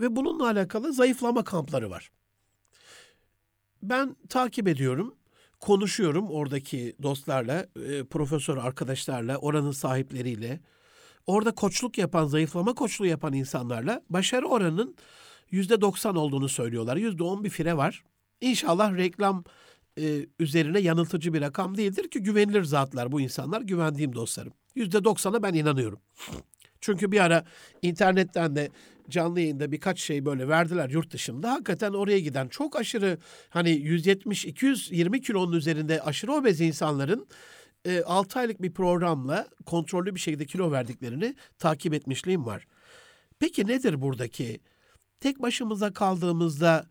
Ve 0.00 0.16
bununla 0.16 0.46
alakalı 0.46 0.92
zayıflama 0.92 1.44
kampları 1.44 1.90
var. 1.90 2.10
Ben 3.82 4.16
takip 4.28 4.68
ediyorum, 4.68 5.14
konuşuyorum 5.60 6.30
oradaki 6.30 6.96
dostlarla, 7.02 7.66
e, 7.88 8.04
profesör 8.04 8.56
arkadaşlarla, 8.56 9.36
oranın 9.36 9.72
sahipleriyle. 9.72 10.60
Orada 11.28 11.50
koçluk 11.50 11.98
yapan, 11.98 12.26
zayıflama 12.26 12.74
koçluğu 12.74 13.06
yapan 13.06 13.32
insanlarla 13.32 14.02
başarı 14.10 14.46
oranının 14.46 14.96
yüzde 15.50 15.80
doksan 15.80 16.16
olduğunu 16.16 16.48
söylüyorlar. 16.48 16.96
Yüzde 16.96 17.22
on 17.22 17.44
bir 17.44 17.50
fire 17.50 17.76
var. 17.76 18.04
İnşallah 18.40 18.96
reklam 18.96 19.44
e, 19.98 20.26
üzerine 20.38 20.80
yanıltıcı 20.80 21.34
bir 21.34 21.40
rakam 21.40 21.76
değildir 21.76 22.10
ki 22.10 22.22
güvenilir 22.22 22.64
zatlar 22.64 23.12
bu 23.12 23.20
insanlar, 23.20 23.60
güvendiğim 23.60 24.14
dostlarım. 24.14 24.52
Yüzde 24.74 25.04
doksana 25.04 25.42
ben 25.42 25.54
inanıyorum. 25.54 26.00
Çünkü 26.80 27.12
bir 27.12 27.20
ara 27.20 27.44
internetten 27.82 28.56
de 28.56 28.70
canlı 29.08 29.40
yayında 29.40 29.72
birkaç 29.72 30.00
şey 30.00 30.24
böyle 30.24 30.48
verdiler 30.48 30.90
yurt 30.90 31.10
dışında. 31.12 31.52
Hakikaten 31.52 31.92
oraya 31.92 32.18
giden 32.18 32.48
çok 32.48 32.76
aşırı 32.76 33.18
hani 33.48 33.70
170-220 33.70 35.20
kilonun 35.20 35.52
üzerinde 35.52 36.02
aşırı 36.02 36.32
obez 36.32 36.60
insanların 36.60 37.26
e, 37.88 38.02
6 38.02 38.38
aylık 38.38 38.62
bir 38.62 38.72
programla 38.72 39.48
kontrollü 39.66 40.14
bir 40.14 40.20
şekilde 40.20 40.46
kilo 40.46 40.70
verdiklerini 40.72 41.34
takip 41.58 41.94
etmişliğim 41.94 42.46
var. 42.46 42.66
Peki 43.38 43.66
nedir 43.66 44.02
buradaki 44.02 44.60
tek 45.20 45.42
başımıza 45.42 45.92
kaldığımızda 45.92 46.86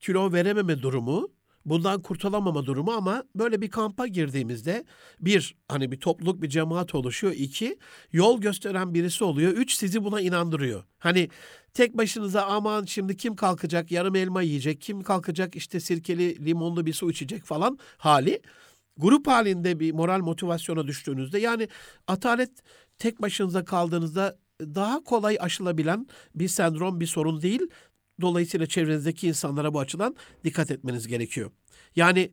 kilo 0.00 0.32
verememe 0.32 0.82
durumu 0.82 1.28
bundan 1.64 2.02
kurtulamama 2.02 2.66
durumu 2.66 2.92
ama 2.92 3.24
böyle 3.34 3.60
bir 3.60 3.70
kampa 3.70 4.06
girdiğimizde 4.06 4.84
bir 5.20 5.56
hani 5.68 5.92
bir 5.92 6.00
topluluk 6.00 6.42
bir 6.42 6.48
cemaat 6.48 6.94
oluşuyor. 6.94 7.32
iki 7.36 7.78
yol 8.12 8.40
gösteren 8.40 8.94
birisi 8.94 9.24
oluyor. 9.24 9.52
Üç 9.52 9.74
sizi 9.74 10.04
buna 10.04 10.20
inandırıyor. 10.20 10.84
Hani 10.98 11.28
tek 11.74 11.96
başınıza 11.96 12.42
aman 12.42 12.84
şimdi 12.84 13.16
kim 13.16 13.36
kalkacak 13.36 13.90
yarım 13.90 14.16
elma 14.16 14.42
yiyecek 14.42 14.80
kim 14.80 15.02
kalkacak 15.02 15.56
işte 15.56 15.80
sirkeli 15.80 16.46
limonlu 16.46 16.86
bir 16.86 16.92
su 16.92 17.10
içecek 17.10 17.44
falan 17.44 17.78
hali. 17.98 18.40
Grup 18.98 19.26
halinde 19.26 19.80
bir 19.80 19.92
moral 19.92 20.20
motivasyona 20.20 20.86
düştüğünüzde 20.86 21.38
yani 21.38 21.68
atalet 22.06 22.50
tek 22.98 23.22
başınıza 23.22 23.64
kaldığınızda 23.64 24.38
daha 24.60 25.04
kolay 25.04 25.36
aşılabilen 25.40 26.06
bir 26.34 26.48
sendrom 26.48 27.00
bir 27.00 27.06
sorun 27.06 27.42
değil. 27.42 27.60
Dolayısıyla 28.20 28.66
çevrenizdeki 28.66 29.28
insanlara 29.28 29.74
bu 29.74 29.80
açıdan 29.80 30.16
dikkat 30.44 30.70
etmeniz 30.70 31.06
gerekiyor. 31.08 31.50
Yani 31.96 32.30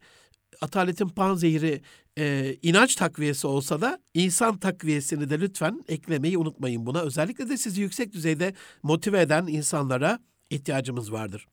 ataletin 0.61 1.09
panzehiri 1.09 1.81
e, 2.17 2.55
inanç 2.61 2.95
takviyesi 2.95 3.47
olsa 3.47 3.81
da 3.81 3.99
insan 4.13 4.57
takviyesini 4.57 5.29
de 5.29 5.39
lütfen 5.39 5.83
eklemeyi 5.87 6.37
unutmayın 6.37 6.85
buna. 6.85 7.01
Özellikle 7.01 7.49
de 7.49 7.57
sizi 7.57 7.81
yüksek 7.81 8.13
düzeyde 8.13 8.53
motive 8.83 9.21
eden 9.21 9.47
insanlara 9.47 10.19
ihtiyacımız 10.49 11.11
vardır. 11.11 11.47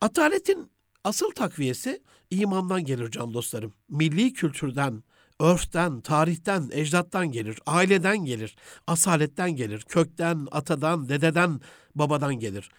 Ataletin 0.00 0.70
asıl 1.04 1.30
takviyesi 1.30 2.02
imandan 2.30 2.84
gelir 2.84 3.10
can 3.10 3.34
dostlarım. 3.34 3.72
Milli 3.88 4.32
kültürden, 4.32 5.02
örften, 5.40 6.00
tarihten, 6.00 6.68
ecdattan 6.72 7.32
gelir, 7.32 7.58
aileden 7.66 8.18
gelir, 8.18 8.56
asaletten 8.86 9.50
gelir, 9.50 9.80
kökten, 9.88 10.48
atadan, 10.50 11.08
dededen, 11.08 11.60
babadan 11.94 12.38
gelir. 12.38 12.70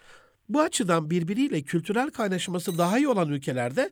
Bu 0.48 0.60
açıdan 0.60 1.10
birbiriyle 1.10 1.62
kültürel 1.62 2.10
kaynaşması 2.10 2.78
daha 2.78 2.98
iyi 2.98 3.08
olan 3.08 3.28
ülkelerde 3.28 3.90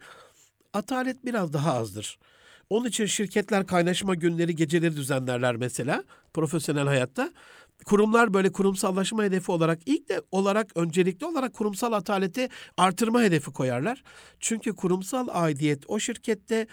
atalet 0.73 1.25
biraz 1.25 1.53
daha 1.53 1.75
azdır. 1.75 2.19
Onun 2.71 2.89
için 2.89 3.07
şirketler 3.07 3.67
kaynaşma 3.67 4.15
günleri, 4.15 4.57
geceleri 4.57 4.97
düzenlerler 4.97 5.57
mesela 5.57 6.05
profesyonel 6.35 6.87
hayatta. 6.87 7.33
Kurumlar 7.89 8.35
böyle 8.35 8.53
kurumsallaşma 8.53 9.25
hedefi 9.25 9.53
olarak 9.53 9.79
ilk 9.87 10.09
de 10.09 10.23
olarak 10.31 10.77
öncelikli 10.77 11.27
olarak 11.27 11.55
kurumsal 11.55 11.93
ataleti 11.93 12.49
artırma 12.77 13.23
hedefi 13.23 13.51
koyarlar. 13.51 14.03
Çünkü 14.41 14.77
kurumsal 14.77 15.29
aidiyet 15.31 15.85
o 15.89 15.99
şirkette 15.99 16.67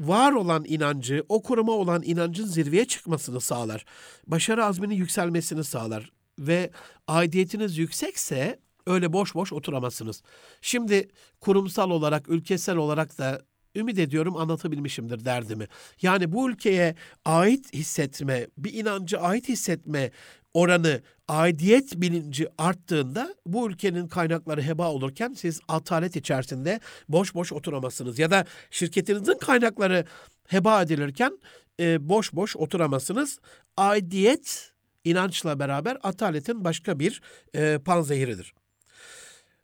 var 0.00 0.32
olan 0.32 0.64
inancı, 0.68 1.24
o 1.28 1.42
kuruma 1.42 1.72
olan 1.72 2.02
inancın 2.02 2.46
zirveye 2.46 2.84
çıkmasını 2.84 3.40
sağlar. 3.40 3.84
Başarı 4.26 4.64
azminin 4.64 4.94
yükselmesini 4.94 5.64
sağlar 5.64 6.12
ve 6.38 6.70
aidiyetiniz 7.08 7.78
yüksekse 7.78 8.60
öyle 8.86 9.12
boş 9.12 9.34
boş 9.34 9.52
oturamazsınız. 9.52 10.22
Şimdi 10.60 11.08
kurumsal 11.40 11.90
olarak, 11.90 12.28
ülkesel 12.28 12.76
olarak 12.76 13.18
da 13.18 13.42
ümit 13.76 13.98
ediyorum 13.98 14.36
anlatabilmişimdir 14.36 15.24
derdimi. 15.24 15.66
Yani 16.02 16.32
bu 16.32 16.50
ülkeye 16.50 16.94
ait 17.24 17.74
hissetme, 17.74 18.46
bir 18.58 18.72
inancı 18.72 19.20
ait 19.20 19.48
hissetme 19.48 20.10
oranı, 20.54 21.02
aidiyet 21.28 22.00
bilinci 22.00 22.48
arttığında 22.58 23.34
bu 23.46 23.68
ülkenin 23.70 24.08
kaynakları 24.08 24.62
heba 24.62 24.90
olurken 24.90 25.32
siz 25.32 25.60
atalet 25.68 26.16
içerisinde 26.16 26.80
boş 27.08 27.34
boş 27.34 27.52
oturamazsınız. 27.52 28.18
Ya 28.18 28.30
da 28.30 28.44
şirketinizin 28.70 29.38
kaynakları 29.38 30.04
heba 30.46 30.82
edilirken 30.82 31.38
e, 31.80 32.08
boş 32.08 32.32
boş 32.32 32.56
oturamazsınız. 32.56 33.38
Aidiyet 33.76 34.72
inançla 35.04 35.58
beraber 35.58 35.98
ataletin 36.02 36.64
başka 36.64 36.98
bir 36.98 37.22
e, 37.54 37.78
panzehiridir. 37.78 38.54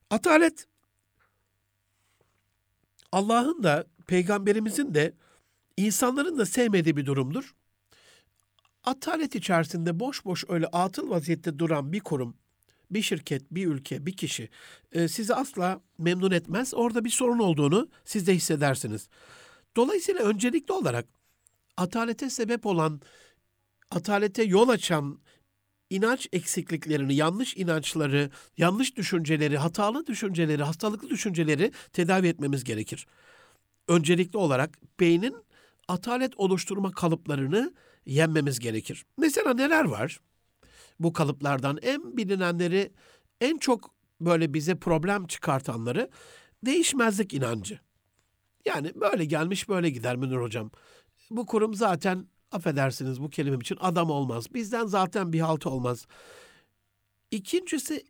Atalet 0.09 0.67
Allah'ın 3.11 3.63
da 3.63 3.85
peygamberimizin 4.07 4.93
de 4.93 5.13
insanların 5.77 6.37
da 6.37 6.45
sevmediği 6.45 6.97
bir 6.97 7.05
durumdur. 7.05 7.55
Atalet 8.83 9.35
içerisinde 9.35 9.99
boş 9.99 10.25
boş 10.25 10.43
öyle 10.49 10.67
atıl 10.67 11.09
vaziyette 11.09 11.59
duran 11.59 11.93
bir 11.93 11.99
kurum, 11.99 12.37
bir 12.91 13.01
şirket, 13.01 13.51
bir 13.51 13.67
ülke, 13.67 14.05
bir 14.05 14.17
kişi 14.17 14.49
e, 14.91 15.07
sizi 15.07 15.35
asla 15.35 15.81
memnun 15.97 16.31
etmez. 16.31 16.73
Orada 16.73 17.05
bir 17.05 17.09
sorun 17.09 17.39
olduğunu 17.39 17.89
siz 18.05 18.27
de 18.27 18.35
hissedersiniz. 18.35 19.09
Dolayısıyla 19.75 20.23
öncelikli 20.23 20.71
olarak 20.71 21.05
atalete 21.77 22.29
sebep 22.29 22.65
olan, 22.65 23.01
atalete 23.91 24.43
yol 24.43 24.69
açan 24.69 25.19
inanç 25.89 26.27
eksikliklerini, 26.31 27.15
yanlış 27.15 27.57
inançları, 27.57 28.29
yanlış 28.57 28.95
düşünceleri, 28.95 29.57
hatalı 29.57 30.07
düşünceleri, 30.07 30.63
hastalıklı 30.63 31.09
düşünceleri 31.09 31.71
tedavi 31.93 32.27
etmemiz 32.27 32.63
gerekir. 32.63 33.07
Öncelikli 33.87 34.37
olarak 34.37 34.79
beynin 34.99 35.35
atalet 35.87 36.33
oluşturma 36.39 36.91
kalıplarını 36.91 37.73
yenmemiz 38.05 38.59
gerekir. 38.59 39.05
Mesela 39.17 39.53
neler 39.53 39.85
var? 39.85 40.19
Bu 40.99 41.13
kalıplardan 41.13 41.79
en 41.81 42.17
bilinenleri, 42.17 42.91
en 43.41 43.57
çok 43.57 43.93
böyle 44.21 44.53
bize 44.53 44.75
problem 44.75 45.27
çıkartanları 45.27 46.09
değişmezlik 46.65 47.33
inancı. 47.33 47.79
Yani 48.65 48.91
böyle 48.95 49.25
gelmiş 49.25 49.69
böyle 49.69 49.89
gider 49.89 50.15
Münir 50.15 50.37
Hocam. 50.37 50.71
Bu 51.31 51.45
kurum 51.45 51.73
zaten 51.73 52.27
affedersiniz 52.51 53.21
bu 53.21 53.29
kelimem 53.29 53.59
için 53.59 53.77
adam 53.79 54.09
olmaz. 54.09 54.53
Bizden 54.53 54.85
zaten 54.85 55.33
bir 55.33 55.39
halt 55.39 55.67
olmaz. 55.67 56.07
İkincisi 57.31 58.05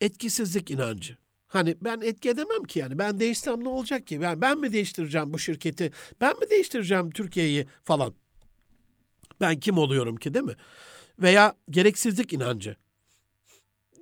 etkisizlik 0.00 0.70
inancı. 0.70 1.16
Hani 1.46 1.76
ben 1.80 2.00
etki 2.00 2.28
edemem 2.28 2.62
ki 2.64 2.78
yani. 2.78 2.98
Ben 2.98 3.20
değişsem 3.20 3.64
ne 3.64 3.68
olacak 3.68 4.06
ki? 4.06 4.20
Ben, 4.20 4.40
ben 4.40 4.58
mi 4.58 4.72
değiştireceğim 4.72 5.32
bu 5.32 5.38
şirketi? 5.38 5.92
Ben 6.20 6.38
mi 6.38 6.50
değiştireceğim 6.50 7.10
Türkiye'yi 7.10 7.66
falan? 7.84 8.14
Ben 9.40 9.60
kim 9.60 9.78
oluyorum 9.78 10.16
ki 10.16 10.34
değil 10.34 10.44
mi? 10.44 10.56
Veya 11.18 11.54
gereksizlik 11.70 12.32
inancı. 12.32 12.76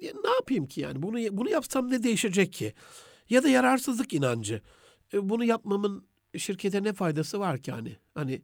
Ya 0.00 0.12
ne 0.24 0.30
yapayım 0.30 0.66
ki 0.66 0.80
yani? 0.80 1.02
Bunu 1.02 1.18
bunu 1.36 1.50
yapsam 1.50 1.90
ne 1.90 2.02
değişecek 2.02 2.52
ki? 2.52 2.74
Ya 3.30 3.42
da 3.42 3.48
yararsızlık 3.48 4.12
inancı. 4.12 4.62
E, 5.14 5.28
bunu 5.28 5.44
yapmamın 5.44 6.06
şirkete 6.38 6.82
ne 6.82 6.92
faydası 6.92 7.40
var 7.40 7.58
ki 7.58 7.72
hani? 7.72 7.96
Hani 8.14 8.42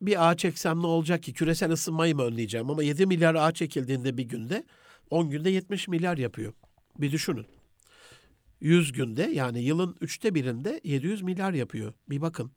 bir 0.00 0.30
ağaç 0.30 0.38
çeksem 0.38 0.82
ne 0.82 0.86
olacak 0.86 1.22
ki? 1.22 1.32
Küresel 1.32 1.72
ısınmayı 1.72 2.16
mı 2.16 2.22
önleyeceğim? 2.22 2.70
Ama 2.70 2.82
7 2.82 3.06
milyar 3.06 3.34
ağaç 3.34 3.56
çekildiğinde 3.56 4.16
bir 4.16 4.24
günde 4.24 4.64
10 5.10 5.30
günde 5.30 5.50
70 5.50 5.88
milyar 5.88 6.18
yapıyor. 6.18 6.52
Bir 6.98 7.12
düşünün. 7.12 7.46
100 8.60 8.92
günde 8.92 9.22
yani 9.22 9.62
yılın 9.62 9.96
üçte 10.00 10.34
birinde 10.34 10.80
700 10.84 11.22
milyar 11.22 11.52
yapıyor. 11.52 11.92
Bir 12.10 12.20
bakın. 12.20 12.52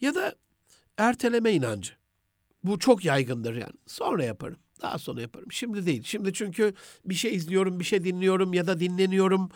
Ya 0.00 0.14
da 0.14 0.34
erteleme 0.98 1.52
inancı. 1.52 2.01
Bu 2.64 2.78
çok 2.78 3.04
yaygındır 3.04 3.54
yani. 3.54 3.74
Sonra 3.86 4.24
yaparım. 4.24 4.58
Daha 4.82 4.98
sonra 4.98 5.20
yaparım. 5.20 5.52
Şimdi 5.52 5.86
değil. 5.86 6.02
Şimdi 6.04 6.32
çünkü 6.32 6.74
bir 7.04 7.14
şey 7.14 7.34
izliyorum, 7.34 7.80
bir 7.80 7.84
şey 7.84 8.04
dinliyorum 8.04 8.54
ya 8.54 8.66
da 8.66 8.80
dinleniyorum. 8.80 9.50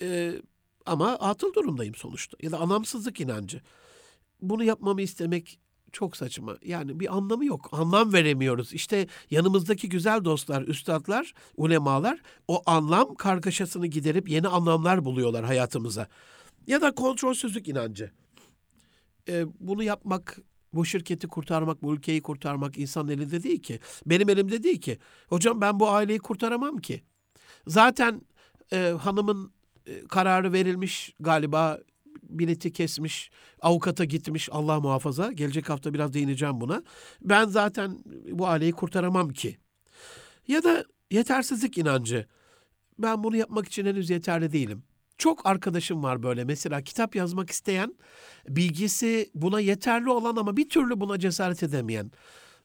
Ee, 0.00 0.32
ama 0.86 1.08
atıl 1.08 1.54
durumdayım 1.54 1.94
sonuçta. 1.94 2.36
Ya 2.42 2.50
da 2.50 2.58
anlamsızlık 2.58 3.20
inancı. 3.20 3.60
Bunu 4.42 4.64
yapmamı 4.64 5.02
istemek 5.02 5.58
çok 5.92 6.16
saçma. 6.16 6.56
Yani 6.64 7.00
bir 7.00 7.16
anlamı 7.16 7.44
yok. 7.44 7.68
Anlam 7.72 8.12
veremiyoruz. 8.12 8.72
İşte 8.72 9.06
yanımızdaki 9.30 9.88
güzel 9.88 10.24
dostlar, 10.24 10.62
üstadlar, 10.62 11.34
ulemalar 11.56 12.22
o 12.48 12.62
anlam 12.66 13.14
kargaşasını 13.14 13.86
giderip 13.86 14.28
yeni 14.28 14.48
anlamlar 14.48 15.04
buluyorlar 15.04 15.44
hayatımıza. 15.44 16.08
Ya 16.66 16.80
da 16.80 16.94
kontrolsüzlük 16.94 17.68
inancı. 17.68 18.10
Ee, 19.28 19.44
bunu 19.60 19.82
yapmak, 19.82 20.38
bu 20.74 20.84
şirketi 20.84 21.28
kurtarmak, 21.28 21.82
bu 21.82 21.94
ülkeyi 21.94 22.22
kurtarmak 22.22 22.78
insan 22.78 23.08
elinde 23.08 23.42
değil 23.42 23.62
ki. 23.62 23.80
Benim 24.06 24.28
elimde 24.28 24.62
değil 24.62 24.80
ki. 24.80 24.98
Hocam 25.28 25.60
ben 25.60 25.80
bu 25.80 25.90
aileyi 25.90 26.18
kurtaramam 26.18 26.76
ki. 26.76 27.02
Zaten 27.66 28.22
e, 28.72 28.94
hanımın 29.00 29.52
e, 29.86 30.06
kararı 30.06 30.52
verilmiş 30.52 31.14
galiba 31.20 31.78
bileti 32.22 32.72
kesmiş, 32.72 33.30
avukata 33.60 34.04
gitmiş 34.04 34.48
Allah 34.52 34.80
muhafaza. 34.80 35.32
Gelecek 35.32 35.68
hafta 35.68 35.94
biraz 35.94 36.12
değineceğim 36.12 36.60
buna. 36.60 36.82
Ben 37.22 37.46
zaten 37.46 37.98
bu 38.30 38.46
aileyi 38.46 38.72
kurtaramam 38.72 39.28
ki. 39.28 39.56
Ya 40.48 40.64
da 40.64 40.84
yetersizlik 41.10 41.78
inancı. 41.78 42.26
Ben 42.98 43.24
bunu 43.24 43.36
yapmak 43.36 43.66
için 43.66 43.86
henüz 43.86 44.10
yeterli 44.10 44.52
değilim. 44.52 44.82
Çok 45.22 45.46
arkadaşım 45.46 46.02
var 46.02 46.22
böyle 46.22 46.44
mesela 46.44 46.82
kitap 46.82 47.16
yazmak 47.16 47.50
isteyen, 47.50 47.94
bilgisi 48.48 49.30
buna 49.34 49.60
yeterli 49.60 50.10
olan 50.10 50.36
ama 50.36 50.56
bir 50.56 50.68
türlü 50.68 51.00
buna 51.00 51.18
cesaret 51.18 51.62
edemeyen. 51.62 52.10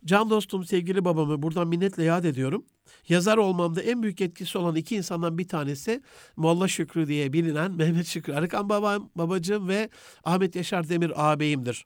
Can 0.06 0.30
dostum, 0.30 0.66
sevgili 0.66 1.06
babamı 1.06 1.42
buradan 1.42 1.68
minnetle 1.68 2.04
yad 2.04 2.24
ediyorum. 2.24 2.66
Yazar 3.10 3.38
olmamda 3.38 3.82
en 3.82 4.04
büyük 4.04 4.22
etkisi 4.22 4.58
olan 4.58 4.76
iki 4.76 4.96
insandan 4.96 5.38
bir 5.38 5.48
tanesi 5.48 6.02
Molla 6.36 6.68
Şükrü 6.68 7.08
diye 7.08 7.34
bilinen 7.34 7.72
Mehmet 7.72 8.08
Şükrü 8.08 8.34
Arıkan 8.34 8.70
babam, 8.70 9.10
babacığım 9.16 9.68
ve 9.68 9.90
Ahmet 10.24 10.56
Yaşar 10.56 10.90
Demir 10.90 11.12
ağabeyimdir. 11.16 11.86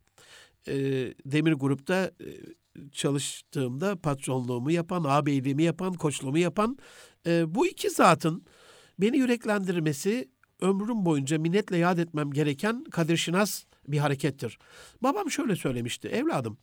E, 0.67 0.73
Demir 1.25 1.53
Grup'ta 1.53 2.11
e, 2.19 2.27
çalıştığımda 2.91 3.95
patronluğumu 3.95 4.71
yapan, 4.71 5.03
ağabeyliğimi 5.03 5.63
yapan, 5.63 5.93
koçluğumu 5.93 6.37
yapan 6.37 6.77
e, 7.27 7.55
bu 7.55 7.67
iki 7.67 7.89
zatın 7.89 8.45
beni 8.99 9.17
yüreklendirmesi 9.17 10.29
ömrüm 10.61 11.05
boyunca 11.05 11.39
minnetle 11.39 11.77
yad 11.77 11.97
etmem 11.97 12.31
gereken 12.31 12.83
Kadir 12.83 13.17
Şinas 13.17 13.63
bir 13.87 13.97
harekettir. 13.97 14.59
Babam 15.01 15.31
şöyle 15.31 15.55
söylemişti, 15.55 16.07
evladım 16.07 16.57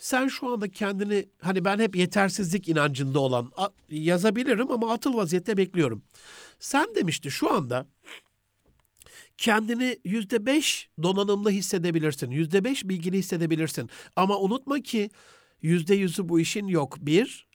sen 0.00 0.28
şu 0.28 0.52
anda 0.52 0.68
kendini 0.68 1.28
hani 1.40 1.64
ben 1.64 1.78
hep 1.78 1.96
yetersizlik 1.96 2.68
inancında 2.68 3.20
olan 3.20 3.52
yazabilirim 3.90 4.70
ama 4.70 4.92
atıl 4.92 5.14
vaziyette 5.14 5.56
bekliyorum. 5.56 6.02
Sen 6.58 6.94
demişti 6.94 7.30
şu 7.30 7.52
anda 7.52 7.86
kendini 9.38 9.98
yüzde 10.04 10.46
beş 10.46 10.88
donanımlı 11.02 11.50
hissedebilirsin. 11.50 12.30
Yüzde 12.30 12.64
beş 12.64 12.84
bilgili 12.84 13.18
hissedebilirsin. 13.18 13.90
Ama 14.16 14.38
unutma 14.38 14.80
ki 14.80 15.10
yüzde 15.62 15.94
yüzü 15.94 16.28
bu 16.28 16.40
işin 16.40 16.66
yok. 16.66 16.96
Bir. 17.00 17.50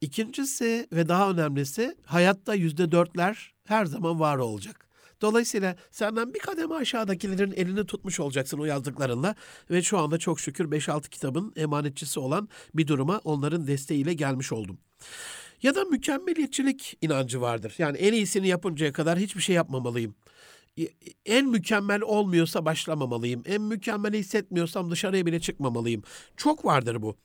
İkincisi 0.00 0.88
ve 0.92 1.08
daha 1.08 1.30
önemlisi 1.30 1.96
hayatta 2.04 2.54
yüzde 2.54 2.92
dörtler 2.92 3.54
her 3.64 3.86
zaman 3.86 4.20
var 4.20 4.36
olacak. 4.36 4.87
Dolayısıyla 5.20 5.76
senden 5.90 6.34
bir 6.34 6.38
kademe 6.38 6.74
aşağıdakilerin 6.74 7.52
elini 7.52 7.86
tutmuş 7.86 8.20
olacaksın 8.20 8.58
o 8.58 8.64
yazdıklarınla 8.64 9.34
ve 9.70 9.82
şu 9.82 9.98
anda 9.98 10.18
çok 10.18 10.40
şükür 10.40 10.70
5-6 10.70 11.08
kitabın 11.08 11.52
emanetçisi 11.56 12.20
olan 12.20 12.48
bir 12.74 12.86
duruma 12.86 13.18
onların 13.24 13.66
desteğiyle 13.66 14.14
gelmiş 14.14 14.52
oldum. 14.52 14.78
Ya 15.62 15.74
da 15.74 15.84
mükemmeliyetçilik 15.84 16.98
inancı 17.02 17.40
vardır. 17.40 17.74
Yani 17.78 17.98
en 17.98 18.12
iyisini 18.12 18.48
yapıncaya 18.48 18.92
kadar 18.92 19.18
hiçbir 19.18 19.40
şey 19.40 19.56
yapmamalıyım. 19.56 20.14
En 21.26 21.46
mükemmel 21.46 22.02
olmuyorsa 22.02 22.64
başlamamalıyım. 22.64 23.42
En 23.46 23.62
mükemmel 23.62 24.14
hissetmiyorsam 24.14 24.90
dışarıya 24.90 25.26
bile 25.26 25.40
çıkmamalıyım. 25.40 26.02
Çok 26.36 26.64
vardır 26.64 27.02
bu 27.02 27.16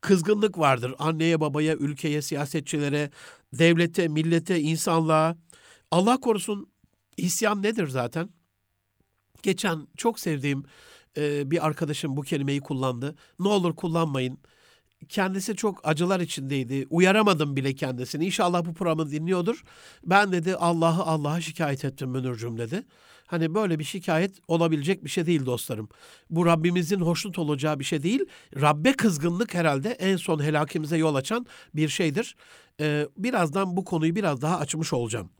kızgınlık 0.00 0.58
vardır. 0.58 0.94
Anneye, 0.98 1.40
babaya, 1.40 1.76
ülkeye, 1.76 2.22
siyasetçilere, 2.22 3.10
devlete, 3.52 4.08
millete, 4.08 4.60
insanlığa. 4.60 5.36
Allah 5.90 6.20
korusun 6.20 6.68
İsyan 7.18 7.62
nedir 7.62 7.88
zaten? 7.88 8.28
Geçen 9.42 9.86
çok 9.96 10.20
sevdiğim 10.20 10.64
e, 11.16 11.50
bir 11.50 11.66
arkadaşım 11.66 12.16
bu 12.16 12.22
kelimeyi 12.22 12.60
kullandı. 12.60 13.16
Ne 13.38 13.48
olur 13.48 13.76
kullanmayın. 13.76 14.38
Kendisi 15.08 15.56
çok 15.56 15.88
acılar 15.88 16.20
içindeydi. 16.20 16.86
Uyaramadım 16.90 17.56
bile 17.56 17.74
kendisini. 17.74 18.26
İnşallah 18.26 18.64
bu 18.64 18.74
programı 18.74 19.10
dinliyordur. 19.10 19.62
Ben 20.04 20.32
dedi 20.32 20.56
Allah'ı 20.56 21.02
Allah'a 21.02 21.40
şikayet 21.40 21.84
ettim 21.84 22.10
Münir'cüm 22.10 22.58
dedi. 22.58 22.82
Hani 23.26 23.54
böyle 23.54 23.78
bir 23.78 23.84
şikayet 23.84 24.38
olabilecek 24.48 25.04
bir 25.04 25.10
şey 25.10 25.26
değil 25.26 25.46
dostlarım. 25.46 25.88
Bu 26.30 26.46
Rabbimizin 26.46 27.00
hoşnut 27.00 27.38
olacağı 27.38 27.78
bir 27.78 27.84
şey 27.84 28.02
değil. 28.02 28.20
Rabbe 28.60 28.92
kızgınlık 28.92 29.54
herhalde 29.54 29.90
en 29.90 30.16
son 30.16 30.42
helakimize 30.42 30.96
yol 30.96 31.14
açan 31.14 31.46
bir 31.74 31.88
şeydir. 31.88 32.36
Ee, 32.80 33.06
birazdan 33.16 33.76
bu 33.76 33.84
konuyu 33.84 34.14
biraz 34.14 34.42
daha 34.42 34.58
açmış 34.58 34.92
olacağım 34.92 35.30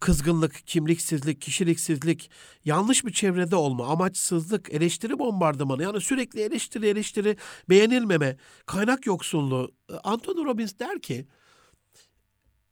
kızgınlık, 0.00 0.66
kimliksizlik, 0.66 1.40
kişiliksizlik, 1.40 2.30
yanlış 2.64 3.04
bir 3.04 3.12
çevrede 3.12 3.56
olma, 3.56 3.86
amaçsızlık, 3.86 4.74
eleştiri 4.74 5.18
bombardımanı 5.18 5.82
yani 5.82 6.00
sürekli 6.00 6.40
eleştiri 6.40 6.86
eleştiri, 6.86 7.36
beğenilmeme, 7.68 8.36
kaynak 8.66 9.06
yoksunluğu. 9.06 9.72
Anthony 10.04 10.44
Robbins 10.44 10.78
der 10.78 11.00
ki 11.00 11.26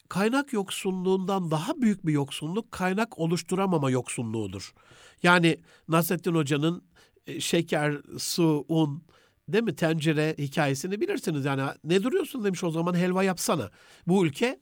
kaynak 0.09 0.53
yoksunluğundan 0.53 1.51
daha 1.51 1.83
büyük 1.83 2.07
bir 2.07 2.12
yoksunluk 2.12 2.73
kaynak 2.73 3.19
oluşturamama 3.19 3.91
yoksunluğudur. 3.91 4.75
Yani 5.23 5.61
Nasrettin 5.88 6.35
Hoca'nın 6.35 6.85
e, 7.27 7.41
şeker, 7.41 7.97
su, 8.19 8.64
un, 8.69 9.03
değil 9.49 9.64
mi 9.64 9.77
tencere 9.77 10.35
hikayesini 10.38 11.01
bilirsiniz. 11.01 11.45
Yani 11.45 11.62
ne 11.85 12.03
duruyorsun 12.03 12.45
demiş 12.45 12.64
o 12.64 12.71
zaman 12.71 12.95
helva 12.95 13.23
yapsana. 13.23 13.71
Bu 14.07 14.27
ülke 14.27 14.61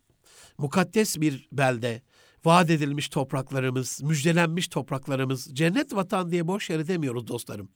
mukaddes 0.58 1.20
bir 1.20 1.48
belde 1.52 2.02
vaat 2.46 2.70
edilmiş 2.70 3.08
topraklarımız, 3.08 4.02
müjdelenmiş 4.02 4.68
topraklarımız, 4.68 5.50
cennet 5.52 5.94
vatan 5.94 6.30
diye 6.30 6.46
boş 6.46 6.70
yere 6.70 6.88
demiyoruz 6.88 7.26
dostlarım. 7.26 7.68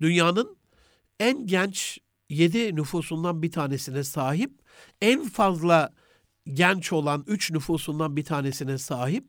Dünyanın 0.00 0.56
en 1.20 1.46
genç 1.46 1.98
yedi 2.28 2.76
nüfusundan 2.76 3.42
bir 3.42 3.50
tanesine 3.50 4.04
sahip, 4.04 4.50
en 5.00 5.28
fazla 5.28 5.92
genç 6.52 6.92
olan 6.92 7.24
üç 7.26 7.50
nüfusundan 7.50 8.16
bir 8.16 8.24
tanesine 8.24 8.78
sahip, 8.78 9.24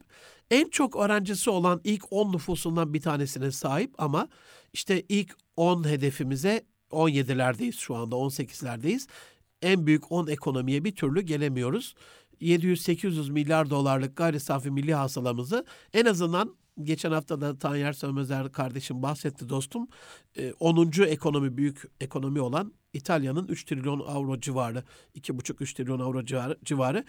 en 0.51 0.69
çok 0.69 0.95
öğrencisi 0.95 1.49
olan 1.49 1.82
ilk 1.84 2.03
10 2.12 2.34
nüfusundan 2.34 2.93
bir 2.93 3.01
tanesine 3.01 3.51
sahip 3.51 3.93
ama 3.97 4.27
işte 4.73 5.03
ilk 5.10 5.38
10 5.56 5.88
hedefimize 5.88 6.65
17'lerdeyiz 6.91 7.73
şu 7.73 7.95
anda 7.95 8.15
18'lerdeyiz. 8.15 9.08
En 9.62 9.88
büyük 9.88 10.12
10 10.12 10.27
ekonomiye 10.27 10.84
bir 10.84 10.95
türlü 10.95 11.21
gelemiyoruz. 11.21 11.95
700-800 12.41 13.32
milyar 13.32 13.69
dolarlık 13.69 14.15
gayri 14.15 14.39
safi 14.39 14.71
milli 14.71 14.93
hasılamızı 14.93 15.65
en 15.93 16.06
azından 16.06 16.56
geçen 16.84 17.12
hafta 17.12 17.41
da 17.41 17.58
Tanyer 17.58 17.93
Sönmezer 17.93 18.52
kardeşim 18.52 19.04
bahsetti 19.04 19.50
dostum. 19.50 19.88
10. 20.60 20.91
ekonomi 21.08 21.58
büyük 21.58 21.84
ekonomi 22.02 22.41
olan 22.41 22.73
İtalya'nın 22.93 23.47
3 23.47 23.63
trilyon 23.63 24.00
avro 24.00 24.39
civarı, 24.39 24.84
2,5-3 25.15 25.76
trilyon 25.76 26.00
avro 26.00 26.26
civarı, 26.26 26.58
civarı 26.63 27.04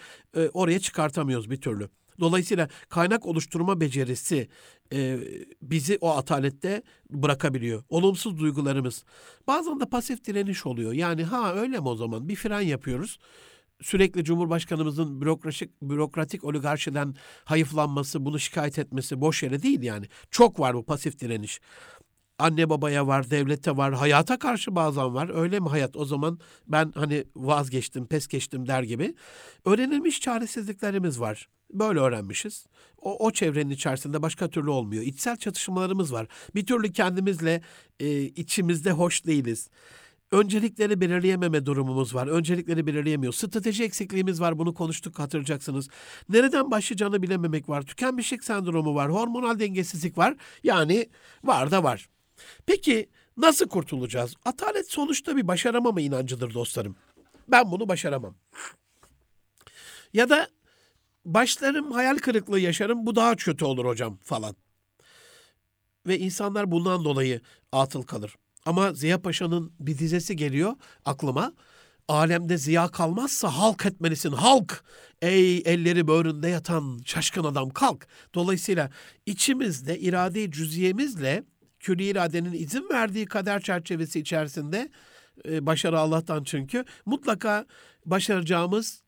oraya 0.52 0.80
çıkartamıyoruz 0.80 1.50
bir 1.50 1.60
türlü. 1.60 1.88
Dolayısıyla 2.20 2.68
kaynak 2.88 3.26
oluşturma 3.26 3.80
becerisi 3.80 4.48
e, 4.92 5.18
bizi 5.62 5.98
o 6.00 6.10
atalette 6.10 6.82
bırakabiliyor. 7.10 7.82
Olumsuz 7.88 8.38
duygularımız. 8.38 9.04
Bazen 9.46 9.80
de 9.80 9.84
pasif 9.86 10.24
direniş 10.24 10.66
oluyor. 10.66 10.92
Yani 10.92 11.24
ha 11.24 11.54
öyle 11.54 11.80
mi 11.80 11.88
o 11.88 11.96
zaman? 11.96 12.28
Bir 12.28 12.36
fren 12.36 12.60
yapıyoruz 12.60 13.18
sürekli 13.82 14.24
Cumhurbaşkanımızın 14.24 15.20
bürokratik, 15.20 15.82
bürokratik 15.82 16.44
oligarşiden 16.44 17.14
hayıflanması, 17.44 18.24
bunu 18.24 18.38
şikayet 18.38 18.78
etmesi 18.78 19.20
boş 19.20 19.42
yere 19.42 19.62
değil 19.62 19.82
yani. 19.82 20.06
Çok 20.30 20.60
var 20.60 20.74
bu 20.74 20.84
pasif 20.84 21.20
direniş. 21.20 21.60
Anne 22.38 22.70
babaya 22.70 23.06
var, 23.06 23.30
devlete 23.30 23.76
var, 23.76 23.94
hayata 23.94 24.38
karşı 24.38 24.76
bazen 24.76 25.14
var. 25.14 25.30
Öyle 25.34 25.60
mi 25.60 25.68
hayat? 25.68 25.96
O 25.96 26.04
zaman 26.04 26.38
ben 26.66 26.92
hani 26.94 27.24
vazgeçtim, 27.36 28.06
pes 28.06 28.26
geçtim 28.26 28.66
der 28.66 28.82
gibi. 28.82 29.14
Öğrenilmiş 29.64 30.20
çaresizliklerimiz 30.20 31.20
var. 31.20 31.48
Böyle 31.72 32.00
öğrenmişiz. 32.00 32.66
O, 32.98 33.26
o 33.26 33.30
çevrenin 33.30 33.70
içerisinde 33.70 34.22
başka 34.22 34.48
türlü 34.48 34.70
olmuyor. 34.70 35.02
İçsel 35.02 35.36
çatışmalarımız 35.36 36.12
var. 36.12 36.26
Bir 36.54 36.66
türlü 36.66 36.92
kendimizle 36.92 37.62
e, 38.00 38.22
içimizde 38.22 38.92
hoş 38.92 39.26
değiliz. 39.26 39.68
Öncelikleri 40.30 41.00
belirleyememe 41.00 41.66
durumumuz 41.66 42.14
var. 42.14 42.26
Öncelikleri 42.26 42.86
belirleyemiyor. 42.86 43.32
Strateji 43.32 43.84
eksikliğimiz 43.84 44.40
var. 44.40 44.58
Bunu 44.58 44.74
konuştuk 44.74 45.18
hatırlayacaksınız. 45.18 45.88
Nereden 46.28 46.70
başlayacağını 46.70 47.22
bilememek 47.22 47.68
var. 47.68 47.82
Tükenmişlik 47.82 48.44
sendromu 48.44 48.94
var. 48.94 49.10
Hormonal 49.12 49.58
dengesizlik 49.58 50.18
var. 50.18 50.34
Yani 50.64 51.08
var 51.44 51.70
da 51.70 51.84
var. 51.84 52.08
Peki 52.66 53.08
nasıl 53.36 53.68
kurtulacağız? 53.68 54.34
Atalet 54.44 54.90
sonuçta 54.90 55.36
bir 55.36 55.48
başaramama 55.48 56.00
inancıdır 56.00 56.54
dostlarım. 56.54 56.96
Ben 57.48 57.70
bunu 57.70 57.88
başaramam. 57.88 58.34
Ya 60.12 60.30
da 60.30 60.48
başlarım 61.24 61.92
hayal 61.92 62.18
kırıklığı 62.18 62.60
yaşarım 62.60 63.06
bu 63.06 63.16
daha 63.16 63.36
kötü 63.36 63.64
olur 63.64 63.84
hocam 63.84 64.18
falan. 64.22 64.56
Ve 66.06 66.18
insanlar 66.18 66.70
bundan 66.70 67.04
dolayı 67.04 67.40
atıl 67.72 68.02
kalır. 68.02 68.36
Ama 68.68 68.92
Ziya 68.92 69.22
Paşa'nın 69.22 69.72
bir 69.80 69.98
dizesi 69.98 70.36
geliyor 70.36 70.74
aklıma. 71.04 71.52
Alemde 72.08 72.58
ziya 72.58 72.88
kalmazsa 72.88 73.48
halk 73.48 73.86
etmelisin 73.86 74.32
halk. 74.32 74.84
Ey 75.22 75.58
elleri 75.58 76.06
böğründe 76.06 76.48
yatan 76.48 77.00
şaşkın 77.04 77.44
adam 77.44 77.70
kalk. 77.70 78.06
Dolayısıyla 78.34 78.90
içimizde 79.26 79.98
irade 79.98 80.50
cüziyemizle 80.50 81.44
külli 81.80 82.04
iradenin 82.04 82.52
izin 82.52 82.88
verdiği 82.90 83.26
kader 83.26 83.60
çerçevesi 83.60 84.20
içerisinde 84.20 84.90
e, 85.48 85.66
başarı 85.66 85.98
Allah'tan 85.98 86.44
çünkü 86.44 86.84
mutlaka 87.06 87.66
başaracağımız 88.06 89.02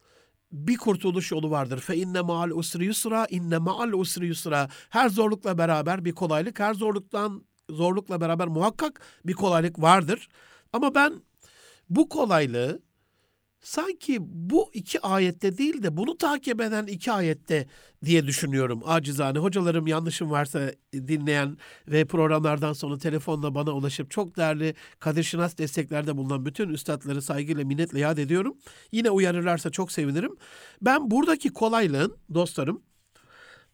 bir 0.53 0.77
kurtuluş 0.77 1.33
yolu 1.33 1.51
vardır. 1.51 1.81
Fe 1.81 1.97
inne 1.97 2.21
ma'al 2.21 2.51
usri 2.51 2.85
yusra, 2.85 3.27
inne 3.31 3.59
ma'al 3.59 3.93
usri 3.93 4.27
yusra. 4.27 4.69
Her 4.91 5.09
zorlukla 5.09 5.59
beraber 5.59 6.05
bir 6.05 6.13
kolaylık, 6.13 6.61
her 6.61 6.75
zorluktan 6.75 7.50
zorlukla 7.73 8.21
beraber 8.21 8.49
muhakkak 8.49 9.01
bir 9.25 9.33
kolaylık 9.33 9.83
vardır. 9.83 10.29
Ama 10.73 10.95
ben 10.95 11.13
bu 11.91 12.09
kolaylığı 12.09 12.83
sanki 13.61 14.19
bu 14.21 14.71
iki 14.73 15.01
ayette 15.01 15.59
değil 15.59 15.83
de 15.83 15.97
bunu 15.97 16.19
takip 16.19 16.61
eden 16.61 16.87
iki 16.87 17.13
ayette 17.13 17.67
diye 18.05 18.27
düşünüyorum 18.27 18.83
acizane. 18.87 19.39
Hocalarım 19.39 19.87
yanlışım 19.87 20.31
varsa 20.31 20.73
dinleyen 20.93 21.59
ve 21.89 22.05
programlardan 22.05 22.73
sonra 22.73 22.99
telefonla 22.99 23.55
bana 23.55 23.73
ulaşıp 23.73 24.11
çok 24.11 24.37
değerli 24.37 24.75
Kadir 24.99 25.23
Şinas 25.23 25.59
desteklerde 25.59 26.17
bulunan 26.17 26.47
bütün 26.47 26.69
üstadları 26.69 27.23
saygıyla 27.23 27.65
minnetle 27.65 28.01
yad 28.01 28.19
ediyorum. 28.19 28.57
Yine 28.93 29.11
uyarırlarsa 29.11 29.71
çok 29.71 29.93
sevinirim. 29.93 30.37
Ben 30.83 31.11
buradaki 31.11 31.53
kolaylığın 31.53 32.17
dostlarım 32.35 32.83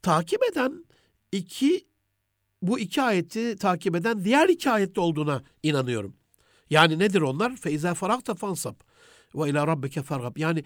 takip 0.02 0.40
eden 0.52 0.84
iki 1.32 1.86
bu 2.66 2.78
iki 2.78 3.02
ayeti 3.02 3.56
takip 3.56 3.96
eden 3.96 4.24
diğer 4.24 4.48
iki 4.48 4.70
ayette 4.70 5.00
olduğuna 5.00 5.42
inanıyorum. 5.62 6.16
Yani 6.70 6.98
nedir 6.98 7.20
onlar? 7.20 7.56
Feiza 7.56 7.94
farakta 7.94 8.34
fansab 8.34 8.74
ve 9.34 9.50
ila 9.50 9.66
rabbike 9.66 10.02
fargab. 10.02 10.36
Yani 10.36 10.64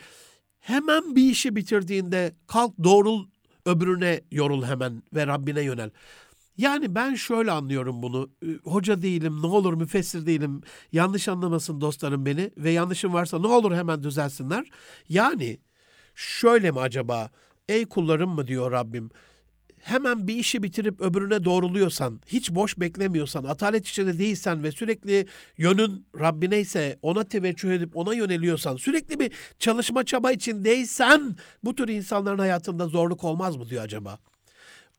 hemen 0.61 1.17
bir 1.17 1.31
işi 1.31 1.57
bitirdiğinde 1.57 2.35
kalk 2.47 2.75
doğrul 2.85 3.27
öbürüne 3.67 4.21
yorul 4.31 4.65
hemen 4.65 5.03
ve 5.15 5.27
Rabbine 5.27 5.61
yönel. 5.61 5.91
Yani 6.57 6.95
ben 6.95 7.15
şöyle 7.15 7.51
anlıyorum 7.51 8.03
bunu. 8.03 8.31
Hoca 8.65 9.03
değilim, 9.03 9.43
ne 9.43 9.47
olur 9.47 9.75
müfessir 9.75 10.27
değilim. 10.27 10.61
Yanlış 10.93 11.29
anlamasın 11.29 11.81
dostlarım 11.81 12.27
beni 12.27 12.51
ve 12.57 12.71
yanlışım 12.71 13.13
varsa 13.13 13.39
ne 13.39 13.47
olur 13.47 13.75
hemen 13.75 14.03
düzelsinler. 14.03 14.71
Yani 15.09 15.59
şöyle 16.15 16.71
mi 16.71 16.81
acaba? 16.81 17.31
Ey 17.69 17.87
kullarım 17.87 18.31
mı 18.31 18.47
diyor 18.47 18.73
Rabbim 18.73 19.11
hemen 19.83 20.29
bir 20.29 20.35
işi 20.35 20.62
bitirip 20.62 21.01
öbürüne 21.01 21.45
doğruluyorsan, 21.45 22.21
hiç 22.27 22.51
boş 22.51 22.79
beklemiyorsan, 22.81 23.45
atalet 23.45 23.88
içinde 23.88 24.19
değilsen 24.19 24.62
ve 24.62 24.73
sürekli 24.73 25.27
yönün 25.59 26.07
Rabbine 26.21 26.61
ise 26.61 26.99
ona 27.03 27.25
teveccüh 27.25 27.71
edip 27.71 27.97
ona 27.97 28.14
yöneliyorsan, 28.14 28.77
sürekli 28.77 29.21
bir 29.21 29.33
çalışma 29.59 30.05
çaba 30.05 30.33
içindeysen 30.33 31.37
bu 31.64 31.75
tür 31.75 31.88
insanların 31.88 32.38
hayatında 32.38 32.87
zorluk 32.87 33.25
olmaz 33.25 33.57
mı 33.57 33.69
diyor 33.69 33.85
acaba? 33.85 34.19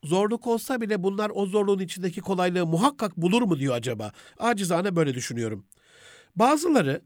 Zorluk 0.04 0.46
olsa 0.46 0.80
bile 0.80 1.02
bunlar 1.02 1.32
o 1.34 1.46
zorluğun 1.46 1.78
içindeki 1.78 2.20
kolaylığı 2.20 2.66
muhakkak 2.66 3.16
bulur 3.16 3.42
mu 3.42 3.58
diyor 3.58 3.74
acaba? 3.74 4.12
Acizane 4.38 4.96
böyle 4.96 5.14
düşünüyorum. 5.14 5.64
Bazıları 6.36 7.02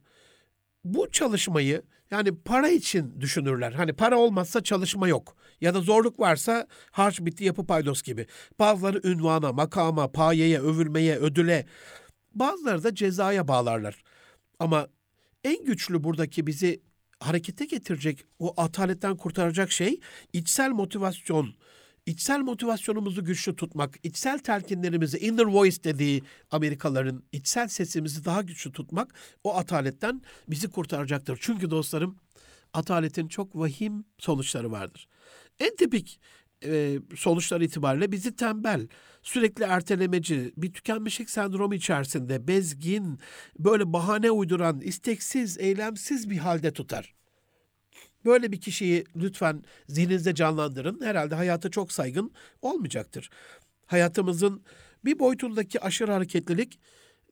bu 0.85 1.11
çalışmayı 1.11 1.83
yani 2.11 2.37
para 2.45 2.69
için 2.69 3.21
düşünürler. 3.21 3.73
Hani 3.73 3.93
para 3.93 4.19
olmazsa 4.19 4.63
çalışma 4.63 5.09
yok. 5.09 5.37
Ya 5.61 5.75
da 5.75 5.81
zorluk 5.81 6.21
varsa 6.21 6.67
harç 6.91 7.21
bitti 7.21 7.45
yapı 7.45 7.67
paydos 7.67 8.03
gibi. 8.03 8.27
Bazıları 8.59 9.01
ünvana, 9.05 9.53
makama, 9.53 10.13
payeye, 10.13 10.61
övülmeye, 10.61 11.17
ödüle. 11.17 11.67
Bazıları 12.35 12.85
da 12.85 12.95
cezaya 12.95 13.49
bağlarlar. 13.49 14.03
Ama 14.59 14.89
en 15.45 15.65
güçlü 15.65 16.05
buradaki 16.05 16.47
bizi 16.47 16.81
harekete 17.21 17.65
getirecek, 17.65 18.25
o 18.39 18.61
ataletten 18.61 19.17
kurtaracak 19.17 19.73
şey 19.73 20.01
içsel 20.33 20.71
motivasyon, 20.71 21.55
içsel 22.07 22.41
motivasyonumuzu 22.41 23.25
güçlü 23.25 23.57
tutmak, 23.57 23.95
içsel 24.03 24.39
telkinlerimizi, 24.39 25.19
inner 25.19 25.45
voice 25.45 25.85
dediği 25.85 26.23
Amerikalıların 26.51 27.23
içsel 27.33 27.69
sesimizi 27.69 28.25
daha 28.25 28.43
güçlü 28.43 28.73
tutmak 28.73 29.15
o 29.45 29.57
ataletten 29.57 30.23
bizi 30.49 30.71
kurtaracaktır. 30.71 31.39
Çünkü 31.41 31.71
dostlarım 31.71 32.17
ataletin 32.73 33.29
çok 33.29 33.57
vahim 33.57 34.05
sonuçları 34.19 34.73
vardır. 34.73 35.09
En 35.61 35.77
tipik 35.77 36.21
e, 36.65 36.99
sonuçlar 37.17 37.61
itibariyle 37.61 38.13
bizi 38.13 38.37
tembel, 38.37 38.89
sürekli 39.23 39.65
ertelemeci, 39.65 40.53
bir 40.57 40.73
tükenmişlik 40.73 41.31
sendromu 41.31 41.75
içerisinde 41.75 42.49
bezgin, 42.49 43.19
böyle 43.59 43.93
bahane 43.93 44.31
uyduran, 44.31 44.81
isteksiz, 44.81 45.59
eylemsiz 45.59 46.31
bir 46.31 46.39
halde 46.39 46.73
tutar. 46.73 47.15
Böyle 48.25 48.53
bir 48.53 48.61
kişiyi 48.61 49.05
lütfen 49.17 49.63
zihninizde 49.89 50.35
canlandırın. 50.35 51.01
Herhalde 51.01 51.35
hayata 51.35 51.71
çok 51.71 51.93
saygın 51.93 52.33
olmayacaktır. 52.63 53.31
Hayatımızın 53.87 54.65
bir 55.05 55.19
boyutundaki 55.19 55.81
aşırı 55.81 56.13
hareketlilik 56.13 56.79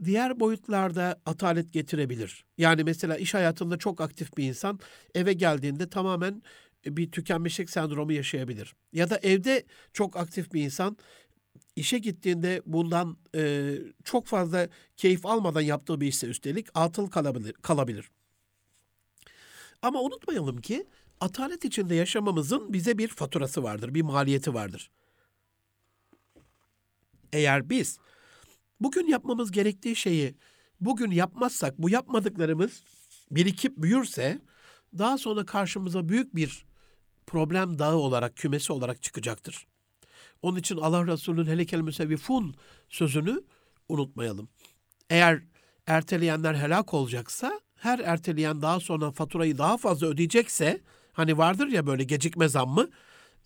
diğer 0.05 0.41
boyutlarda 0.41 1.21
atalet 1.27 1.73
getirebilir. 1.73 2.45
Yani 2.59 2.85
mesela 2.85 3.17
iş 3.17 3.35
hayatında 3.35 3.77
çok 3.77 4.01
aktif 4.01 4.37
bir 4.37 4.45
insan 4.45 4.81
eve 5.15 5.33
geldiğinde 5.33 5.91
tamamen 5.91 6.43
bir 6.87 7.11
tükenmişlik 7.11 7.71
sendromu 7.71 8.13
yaşayabilir. 8.13 8.75
Ya 8.93 9.11
da 9.11 9.19
evde 9.19 9.65
çok 9.93 10.17
aktif 10.17 10.53
bir 10.53 10.63
insan 10.63 10.97
işe 11.77 11.99
gittiğinde 11.99 12.63
bundan 12.67 13.17
e, 13.35 13.75
çok 14.05 14.27
fazla 14.27 14.69
keyif 14.97 15.27
almadan 15.27 15.61
yaptığı 15.61 16.01
bir 16.01 16.07
işse 16.07 16.27
üstelik 16.27 16.67
atıl 16.75 17.07
kalabilir. 17.07 17.53
kalabilir. 17.53 18.11
Ama 19.83 20.01
unutmayalım 20.03 20.61
ki 20.61 20.87
atalet 21.21 21.65
içinde 21.65 21.95
yaşamamızın 21.95 22.73
bize 22.73 22.99
bir 22.99 23.09
faturası 23.09 23.63
vardır, 23.63 23.95
bir 23.95 24.03
maliyeti 24.03 24.55
vardır. 24.55 24.91
Eğer 27.33 27.71
biz 27.71 27.99
bugün 28.81 29.07
yapmamız 29.07 29.51
gerektiği 29.51 29.97
şeyi 29.97 30.35
bugün 30.81 31.11
yapmazsak 31.11 31.79
bu 31.79 31.91
yapmadıklarımız 31.91 32.83
birikip 33.31 33.77
büyürse 33.77 34.41
daha 34.99 35.19
sonra 35.19 35.47
karşımıza 35.47 36.09
büyük 36.09 36.37
bir 36.37 36.67
problem 37.27 37.79
dağı 37.79 37.97
olarak, 37.97 38.37
kümesi 38.37 38.73
olarak 38.73 39.03
çıkacaktır. 39.03 39.67
Onun 40.43 40.59
için 40.59 40.77
Allah 40.77 41.07
Resulü'nün 41.07 41.47
helekel 41.47 41.81
müsevvifun 41.81 42.55
sözünü 42.89 43.43
unutmayalım. 43.89 44.49
Eğer 45.11 45.43
erteleyenler 45.87 46.55
helak 46.55 46.95
olacaksa, 46.95 47.61
her 47.77 47.99
erteleyen 47.99 48.63
daha 48.63 48.81
sonra 48.81 49.11
faturayı 49.11 49.59
daha 49.59 49.77
fazla 49.77 50.07
ödeyecekse, 50.07 50.81
hani 51.13 51.39
vardır 51.39 51.67
ya 51.67 51.87
böyle 51.87 52.05
gecikme 52.05 52.49
zammı, 52.49 52.89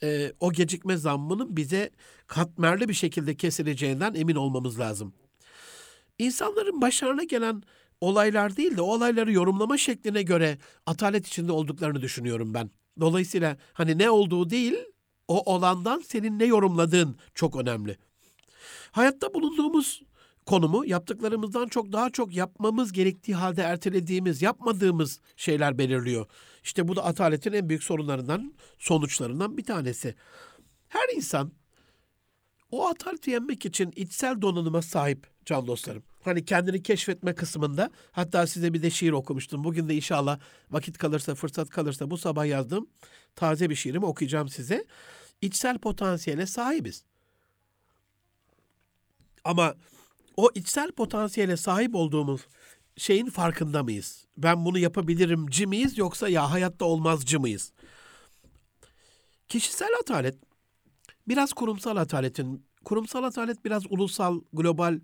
e, 0.03 0.33
o 0.41 0.53
gecikme 0.53 0.97
zammının 0.97 1.57
bize 1.57 1.91
katmerli 2.27 2.89
bir 2.89 2.95
şekilde 2.95 3.37
kesileceğinden 3.37 4.15
emin 4.15 4.37
olmamız 4.37 4.81
lazım. 4.81 5.15
İnsanların 6.19 6.81
başlarına 6.81 7.25
gelen 7.25 7.63
olaylar 8.01 8.57
değil 8.57 8.77
de 8.77 8.83
o 8.83 8.85
olayları 8.85 9.33
yorumlama 9.33 9.79
şekline 9.79 10.23
göre 10.23 10.59
atalet 10.87 11.27
içinde 11.27 11.53
olduklarını 11.53 12.03
düşünüyorum 12.03 12.55
ben. 12.55 12.71
Dolayısıyla 13.01 13.57
hani 13.73 13.99
ne 13.99 14.11
olduğu 14.11 14.51
değil, 14.51 14.75
o 15.29 15.55
olandan 15.55 16.01
senin 16.01 16.39
ne 16.39 16.45
yorumladığın 16.45 17.17
çok 17.35 17.57
önemli. 17.57 17.99
Hayatta 18.93 19.35
bulunduğumuz 19.35 20.03
konumu 20.47 20.87
yaptıklarımızdan 20.87 21.67
çok 21.67 21.93
daha 21.93 22.11
çok 22.11 22.37
yapmamız 22.37 22.93
gerektiği 22.93 23.35
halde 23.35 23.63
ertelediğimiz, 23.63 24.43
yapmadığımız 24.43 25.21
şeyler 25.37 25.79
belirliyor. 25.79 26.27
İşte 26.65 26.89
bu 26.89 26.97
da 26.97 27.05
ataletin 27.05 27.53
en 27.53 27.69
büyük 27.69 27.83
sorunlarından, 27.83 28.55
sonuçlarından 28.79 29.57
bir 29.57 29.65
tanesi. 29.65 30.15
Her 30.89 31.17
insan 31.17 31.53
o 32.71 32.89
ataleti 32.89 33.31
yenmek 33.31 33.67
için 33.67 33.93
içsel 33.97 34.43
donanıma 34.43 34.83
sahip 34.83 35.27
can 35.45 35.67
dostlarım. 35.67 36.03
Hani 36.21 36.45
kendini 36.45 36.83
keşfetme 36.83 37.35
kısmında 37.35 37.91
hatta 38.13 38.47
size 38.47 38.75
bir 38.75 38.83
de 38.83 38.91
şiir 38.91 39.13
okumuştum. 39.13 39.65
Bugün 39.65 39.89
de 39.89 39.95
inşallah 39.95 40.39
vakit 40.71 40.99
kalırsa, 40.99 41.35
fırsat 41.35 41.69
kalırsa 41.69 42.11
bu 42.11 42.19
sabah 42.19 42.47
yazdığım 42.47 42.87
taze 43.37 43.71
bir 43.71 43.75
şiirimi 43.75 44.07
okuyacağım 44.07 44.49
size. 44.49 44.85
İçsel 45.43 45.79
potansiyele 45.79 46.47
sahibiz. 46.47 47.05
Ama 49.45 49.75
o 50.37 50.51
içsel 50.55 50.93
potansiyele 50.93 51.57
sahip 51.57 51.95
olduğumuz 51.95 52.41
şeyin 52.97 53.31
farkında 53.31 53.83
mıyız? 53.83 54.27
Ben 54.37 54.65
bunu 54.65 54.79
yapabilirim 54.79 55.47
ci 55.51 55.67
miyiz 55.67 55.99
yoksa 55.99 56.29
ya 56.29 56.51
hayatta 56.51 56.85
olmazcı 56.85 57.41
mıyız? 57.41 57.73
Kişisel 59.49 59.91
atalet 60.01 60.35
biraz 61.29 61.53
kurumsal 61.53 61.97
ataletin, 61.97 62.67
kurumsal 62.85 63.23
atalet 63.25 63.65
biraz 63.65 63.83
ulusal, 63.91 64.41
global 64.53 65.01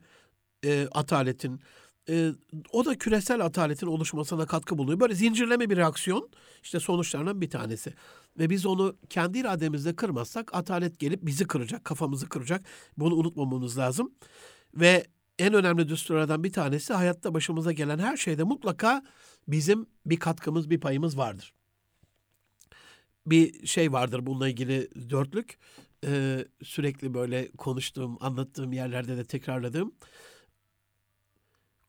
e, 0.65 0.89
ataletin, 0.93 1.61
e, 2.09 2.31
o 2.73 2.85
da 2.85 2.99
küresel 2.99 3.45
ataletin 3.45 3.87
oluşmasına 3.87 4.47
katkı 4.47 4.79
buluyor. 4.79 5.01
Böyle 5.01 5.15
zincirleme 5.15 5.71
bir 5.71 5.77
reaksiyon 5.77 6.31
işte 6.63 6.81
sonuçlarından 6.81 7.41
bir 7.41 7.51
tanesi. 7.51 7.95
Ve 8.39 8.51
biz 8.51 8.67
onu 8.67 8.97
kendi 9.11 9.39
irademizle 9.39 9.97
kırmazsak 9.97 10.55
atalet 10.55 10.99
gelip 10.99 11.27
bizi 11.27 11.47
kıracak, 11.47 11.85
kafamızı 11.85 12.29
kıracak. 12.29 12.67
Bunu 12.99 13.15
unutmamamız 13.15 13.79
lazım. 13.79 14.15
Ve 14.75 15.07
en 15.39 15.55
önemli 15.55 15.89
düsturlardan 15.89 16.45
bir 16.45 16.53
tanesi 16.53 16.93
hayatta 16.93 17.35
başımıza 17.35 17.73
gelen 17.73 17.99
her 17.99 18.17
şeyde 18.17 18.43
mutlaka 18.43 19.03
bizim 19.49 19.87
bir 20.07 20.17
katkımız, 20.17 20.71
bir 20.71 20.81
payımız 20.81 21.19
vardır. 21.19 21.53
Bir 23.27 23.67
şey 23.67 23.93
vardır 23.93 24.27
bununla 24.27 24.49
ilgili 24.49 25.11
dörtlük. 25.11 25.59
Ee, 26.07 26.45
sürekli 26.63 27.15
böyle 27.15 27.51
konuştuğum, 27.53 28.17
anlattığım 28.21 28.73
yerlerde 28.73 29.17
de 29.17 29.25
tekrarladığım. 29.25 29.95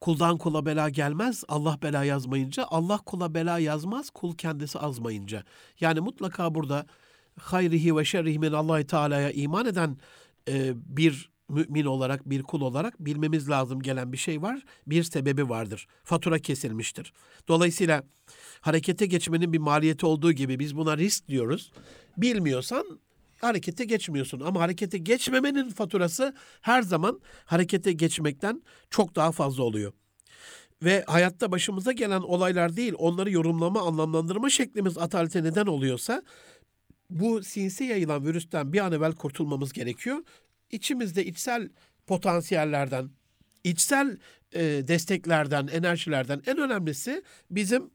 Kuldan 0.01 0.37
kula 0.37 0.65
bela 0.65 0.89
gelmez, 0.89 1.43
Allah 1.47 1.77
bela 1.81 2.03
yazmayınca. 2.03 2.65
Allah 2.69 2.97
kula 2.97 3.33
bela 3.33 3.59
yazmaz, 3.59 4.09
kul 4.09 4.35
kendisi 4.35 4.79
azmayınca. 4.79 5.43
Yani 5.79 5.99
mutlaka 5.99 6.55
burada 6.55 6.85
hayrihi 7.39 7.95
ve 7.95 8.05
şerrihi 8.05 8.39
min 8.39 8.51
Allahi 8.51 8.87
Teala'ya 8.87 9.31
iman 9.31 9.65
eden 9.65 9.97
e, 10.49 10.73
bir 10.75 11.29
mümin 11.49 11.85
olarak, 11.85 12.29
bir 12.29 12.43
kul 12.43 12.61
olarak 12.61 12.99
bilmemiz 12.99 13.49
lazım 13.49 13.81
gelen 13.81 14.13
bir 14.13 14.17
şey 14.17 14.41
var. 14.41 14.61
Bir 14.87 15.03
sebebi 15.03 15.49
vardır. 15.49 15.87
Fatura 16.03 16.39
kesilmiştir. 16.39 17.13
Dolayısıyla 17.47 18.03
harekete 18.61 19.05
geçmenin 19.05 19.53
bir 19.53 19.59
maliyeti 19.59 20.05
olduğu 20.05 20.31
gibi 20.31 20.59
biz 20.59 20.77
buna 20.77 20.97
risk 20.97 21.27
diyoruz. 21.27 21.71
Bilmiyorsan 22.17 22.99
harekete 23.41 23.85
geçmiyorsun. 23.85 24.39
Ama 24.39 24.61
harekete 24.61 24.97
geçmemenin 24.97 25.69
faturası 25.69 26.33
her 26.61 26.81
zaman 26.81 27.19
harekete 27.45 27.91
geçmekten 27.91 28.63
çok 28.89 29.15
daha 29.15 29.31
fazla 29.31 29.63
oluyor. 29.63 29.93
Ve 30.83 31.03
hayatta 31.07 31.51
başımıza 31.51 31.91
gelen 31.91 32.21
olaylar 32.21 32.75
değil, 32.75 32.93
onları 32.97 33.31
yorumlama, 33.31 33.81
anlamlandırma 33.81 34.49
şeklimiz 34.49 34.97
atalete 34.97 35.43
neden 35.43 35.65
oluyorsa 35.65 36.23
bu 37.09 37.43
sinsi 37.43 37.83
yayılan 37.83 38.25
virüsten 38.25 38.73
bir 38.73 38.79
an 38.79 38.91
evvel 38.91 39.11
kurtulmamız 39.11 39.73
gerekiyor. 39.73 40.17
İçimizde 40.71 41.25
içsel 41.25 41.69
potansiyellerden, 42.07 43.09
içsel 43.63 44.17
e, 44.53 44.61
desteklerden, 44.87 45.67
enerjilerden 45.67 46.41
en 46.45 46.57
önemlisi 46.57 47.23
bizim 47.51 47.89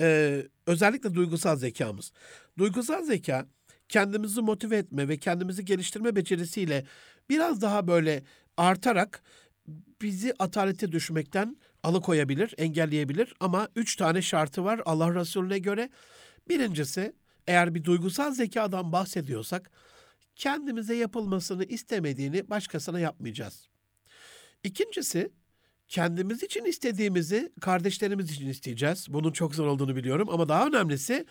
e, 0.00 0.42
özellikle 0.66 1.14
duygusal 1.14 1.56
zekamız. 1.56 2.12
Duygusal 2.58 3.04
zeka 3.04 3.46
kendimizi 3.92 4.40
motive 4.42 4.76
etme 4.76 5.08
ve 5.08 5.16
kendimizi 5.16 5.64
geliştirme 5.64 6.16
becerisiyle 6.16 6.84
biraz 7.30 7.60
daha 7.60 7.86
böyle 7.86 8.22
artarak 8.56 9.22
bizi 10.02 10.34
atalete 10.38 10.92
düşmekten 10.92 11.56
alıkoyabilir, 11.82 12.54
engelleyebilir. 12.58 13.34
Ama 13.40 13.68
üç 13.76 13.96
tane 13.96 14.22
şartı 14.22 14.64
var 14.64 14.80
Allah 14.84 15.14
Resulüne 15.14 15.58
göre. 15.58 15.90
Birincisi 16.48 17.12
eğer 17.46 17.74
bir 17.74 17.84
duygusal 17.84 18.32
zekadan 18.32 18.92
bahsediyorsak 18.92 19.70
kendimize 20.36 20.96
yapılmasını 20.96 21.64
istemediğini 21.64 22.50
başkasına 22.50 23.00
yapmayacağız. 23.00 23.68
İkincisi 24.64 25.32
kendimiz 25.88 26.42
için 26.42 26.64
istediğimizi 26.64 27.52
kardeşlerimiz 27.60 28.30
için 28.30 28.48
isteyeceğiz. 28.48 29.06
Bunun 29.08 29.32
çok 29.32 29.54
zor 29.54 29.66
olduğunu 29.66 29.96
biliyorum 29.96 30.28
ama 30.30 30.48
daha 30.48 30.66
önemlisi 30.66 31.26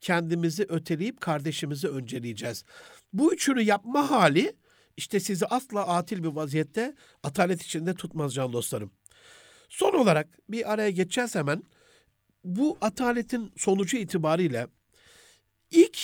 kendimizi 0.00 0.66
öteleyip 0.68 1.20
kardeşimizi 1.20 1.88
önceleyeceğiz. 1.88 2.64
Bu 3.12 3.34
üçünü 3.34 3.62
yapma 3.62 4.10
hali 4.10 4.56
işte 4.96 5.20
sizi 5.20 5.46
asla 5.46 5.86
atil 5.86 6.22
bir 6.22 6.28
vaziyette 6.28 6.94
atalet 7.22 7.62
içinde 7.62 7.94
tutmaz 7.94 8.34
can 8.34 8.52
dostlarım. 8.52 8.90
Son 9.68 9.92
olarak 9.94 10.28
bir 10.48 10.72
araya 10.72 10.90
geçeceğiz 10.90 11.34
hemen. 11.34 11.62
Bu 12.44 12.78
ataletin 12.80 13.52
sonucu 13.56 13.96
itibariyle 13.96 14.66
ilk 15.70 15.98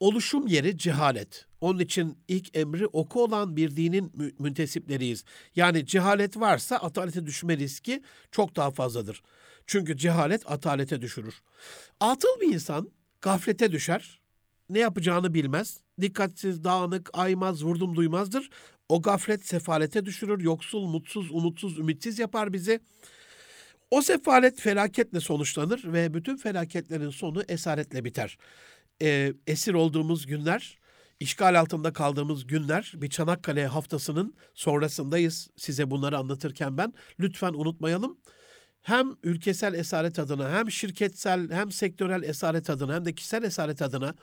oluşum 0.00 0.46
yeri 0.46 0.78
cehalet. 0.78 1.46
Onun 1.60 1.78
için 1.78 2.18
ilk 2.28 2.56
emri 2.56 2.86
oku 2.86 3.24
olan 3.24 3.56
bir 3.56 3.76
dinin 3.76 4.10
mü- 4.14 4.32
müntesipleriyiz. 4.38 5.24
Yani 5.56 5.86
cehalet 5.86 6.36
varsa 6.36 6.76
atalete 6.76 7.26
düşme 7.26 7.56
riski 7.56 8.02
çok 8.30 8.56
daha 8.56 8.70
fazladır. 8.70 9.22
Çünkü 9.66 9.96
cehalet 9.96 10.50
atalete 10.50 11.00
düşürür. 11.00 11.42
Atıl 12.00 12.40
bir 12.40 12.54
insan 12.54 12.90
gaflete 13.26 13.72
düşer. 13.72 14.20
Ne 14.70 14.78
yapacağını 14.78 15.34
bilmez. 15.34 15.80
Dikkatsiz, 16.00 16.64
dağınık, 16.64 17.10
aymaz, 17.12 17.64
vurdum 17.64 17.96
duymazdır. 17.96 18.50
O 18.88 19.02
gaflet 19.02 19.46
sefalete 19.46 20.04
düşürür. 20.04 20.40
Yoksul, 20.40 20.86
mutsuz, 20.86 21.30
umutsuz, 21.30 21.78
ümitsiz 21.78 22.18
yapar 22.18 22.52
bizi. 22.52 22.80
O 23.90 24.02
sefalet 24.02 24.60
felaketle 24.60 25.20
sonuçlanır 25.20 25.92
ve 25.92 26.14
bütün 26.14 26.36
felaketlerin 26.36 27.10
sonu 27.10 27.42
esaretle 27.48 28.04
biter. 28.04 28.38
Ee, 29.02 29.32
esir 29.46 29.74
olduğumuz 29.74 30.26
günler, 30.26 30.78
işgal 31.20 31.60
altında 31.60 31.92
kaldığımız 31.92 32.46
günler, 32.46 32.92
bir 32.96 33.10
Çanakkale 33.10 33.66
haftasının 33.66 34.34
sonrasındayız 34.54 35.50
size 35.56 35.90
bunları 35.90 36.18
anlatırken 36.18 36.78
ben. 36.78 36.94
Lütfen 37.20 37.52
unutmayalım 37.52 38.18
hem 38.86 39.16
ülkesel 39.22 39.74
esaret 39.74 40.18
adına 40.18 40.50
hem 40.50 40.70
şirketsel 40.70 41.50
hem 41.50 41.70
sektörel 41.70 42.22
esaret 42.22 42.70
adına 42.70 42.94
hem 42.94 43.04
de 43.04 43.12
kişisel 43.14 43.42
esaret 43.42 43.82
adına 43.82 44.14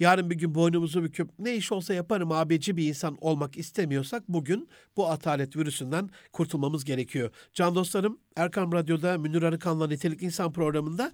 yarın 0.00 0.30
bir 0.30 0.34
gün 0.34 0.54
boynumuzu 0.54 1.02
büküp 1.02 1.30
ne 1.38 1.56
iş 1.56 1.72
olsa 1.72 1.94
yaparım 1.94 2.32
abici 2.32 2.76
bir 2.76 2.88
insan 2.88 3.18
olmak 3.20 3.56
istemiyorsak 3.56 4.28
bugün 4.28 4.68
bu 4.96 5.10
atalet 5.10 5.56
virüsünden 5.56 6.10
kurtulmamız 6.32 6.84
gerekiyor. 6.84 7.30
Can 7.54 7.74
dostlarım 7.74 8.18
Erkam 8.36 8.72
Radyo'da 8.72 9.18
Münir 9.18 9.42
Arıkan'la 9.42 9.86
Nitelik 9.86 10.22
İnsan 10.22 10.52
programında 10.52 11.12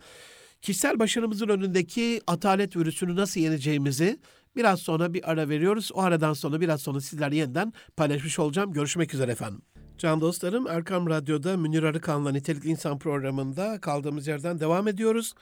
kişisel 0.62 0.98
başarımızın 0.98 1.48
önündeki 1.48 2.20
atalet 2.26 2.76
virüsünü 2.76 3.16
nasıl 3.16 3.40
yeneceğimizi 3.40 4.20
biraz 4.56 4.80
sonra 4.80 5.14
bir 5.14 5.30
ara 5.30 5.48
veriyoruz. 5.48 5.90
O 5.94 6.00
aradan 6.02 6.32
sonra 6.32 6.60
biraz 6.60 6.80
sonra 6.82 7.00
sizler 7.00 7.32
yeniden 7.32 7.72
paylaşmış 7.96 8.38
olacağım. 8.38 8.72
Görüşmek 8.72 9.14
üzere 9.14 9.32
efendim. 9.32 9.75
Can 9.98 10.20
dostlarım 10.20 10.66
Erkam 10.66 11.08
Radyo'da 11.10 11.56
Münir 11.56 11.82
Arıkan'la 11.82 12.32
Nitelikli 12.32 12.68
İnsan 12.68 12.98
programında 12.98 13.80
kaldığımız 13.80 14.26
yerden 14.26 14.60
devam 14.60 14.88
ediyoruz. 14.88 15.34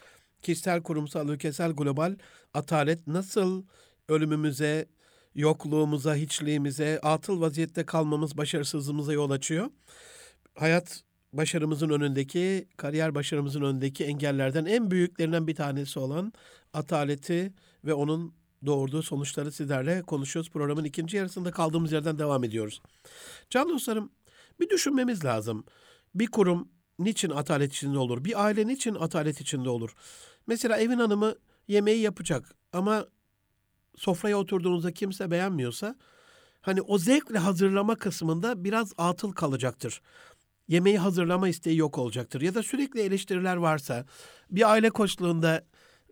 Kişisel, 0.43 0.83
kurumsal, 0.83 1.29
ülkesel, 1.29 1.73
global 1.73 2.17
atalet 2.55 3.07
nasıl 3.07 3.64
ölümümüze, 4.09 4.87
yokluğumuza, 5.35 6.14
hiçliğimize, 6.14 7.01
atıl 7.03 7.40
vaziyette 7.40 7.87
kalmamız, 7.87 8.37
başarısızlığımıza 8.37 9.12
yol 9.12 9.31
açıyor? 9.31 9.71
Hayat 10.55 11.03
başarımızın 11.33 11.90
önündeki, 11.90 12.69
kariyer 12.77 13.14
başarımızın 13.14 13.62
önündeki 13.62 14.05
engellerden 14.05 14.64
en 14.64 14.90
büyüklerinden 14.90 15.47
bir 15.47 15.55
tanesi 15.55 15.99
olan 15.99 16.33
ataleti 16.73 17.53
ve 17.85 17.95
onun 17.95 18.35
doğurduğu 18.67 19.03
sonuçları 19.03 19.53
sizlerle 19.53 20.03
konuşuyoruz. 20.03 20.51
Programın 20.51 20.85
ikinci 20.85 21.17
yarısında 21.17 21.51
kaldığımız 21.51 21.93
yerden 21.93 22.19
devam 22.19 22.45
ediyoruz. 22.45 22.83
Can 23.51 23.69
dostlarım, 23.69 24.11
bir 24.61 24.69
düşünmemiz 24.69 25.25
lazım. 25.25 25.64
Bir 26.14 26.27
kurum 26.27 26.69
niçin 26.99 27.31
atalet 27.31 27.73
içinde 27.73 27.99
olur? 27.99 28.25
Bir 28.25 28.45
aile 28.45 28.67
niçin 28.67 28.95
atalet 28.95 29.40
içinde 29.40 29.69
olur? 29.69 29.95
Mesela 30.47 30.77
evin 30.77 30.99
hanımı 30.99 31.35
yemeği 31.69 32.01
yapacak 32.01 32.55
ama 32.73 33.07
sofraya 33.97 34.38
oturduğunuzda 34.38 34.93
kimse 34.93 35.31
beğenmiyorsa 35.31 35.97
hani 36.61 36.83
o 36.83 36.99
zevkle 36.99 37.38
hazırlama 37.38 37.97
kısmında 37.97 38.64
biraz 38.64 38.93
atıl 38.99 39.33
kalacaktır. 39.33 40.03
Yemeği 40.69 40.99
hazırlama 40.99 41.49
isteği 41.49 41.77
yok 41.77 41.99
olacaktır. 41.99 42.40
Ya 42.40 42.55
da 42.55 42.62
sürekli 42.62 43.01
eleştiriler 43.01 43.57
varsa 43.57 44.07
bir 44.51 44.71
aile 44.71 44.90
koçluğunda 44.90 45.64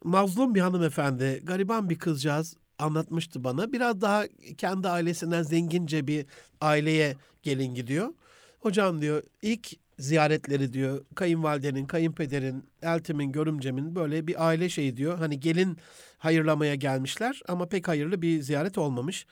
mazlum 0.04 0.54
bir 0.54 0.60
hanımefendi, 0.60 1.40
gariban 1.44 1.90
bir 1.90 1.98
kızcağız 1.98 2.56
anlatmıştı 2.78 3.44
bana. 3.44 3.72
Biraz 3.72 4.00
daha 4.00 4.24
kendi 4.58 4.88
ailesinden 4.88 5.42
zengince 5.42 6.06
bir 6.06 6.26
aileye 6.60 7.16
gelin 7.42 7.74
gidiyor. 7.74 8.14
Hocam 8.62 9.00
diyor 9.02 9.22
ilk 9.42 9.68
ziyaretleri 9.98 10.72
diyor 10.72 11.04
kayınvalidenin, 11.14 11.86
kayınpederin, 11.86 12.64
eltimin, 12.82 13.32
görümcemin 13.32 13.94
böyle 13.94 14.26
bir 14.26 14.46
aile 14.48 14.68
şeyi 14.68 14.96
diyor. 14.96 15.18
Hani 15.18 15.40
gelin 15.40 15.76
hayırlamaya 16.18 16.74
gelmişler 16.74 17.42
ama 17.48 17.68
pek 17.68 17.88
hayırlı 17.88 18.22
bir 18.22 18.42
ziyaret 18.42 18.78
olmamış. 18.78 19.26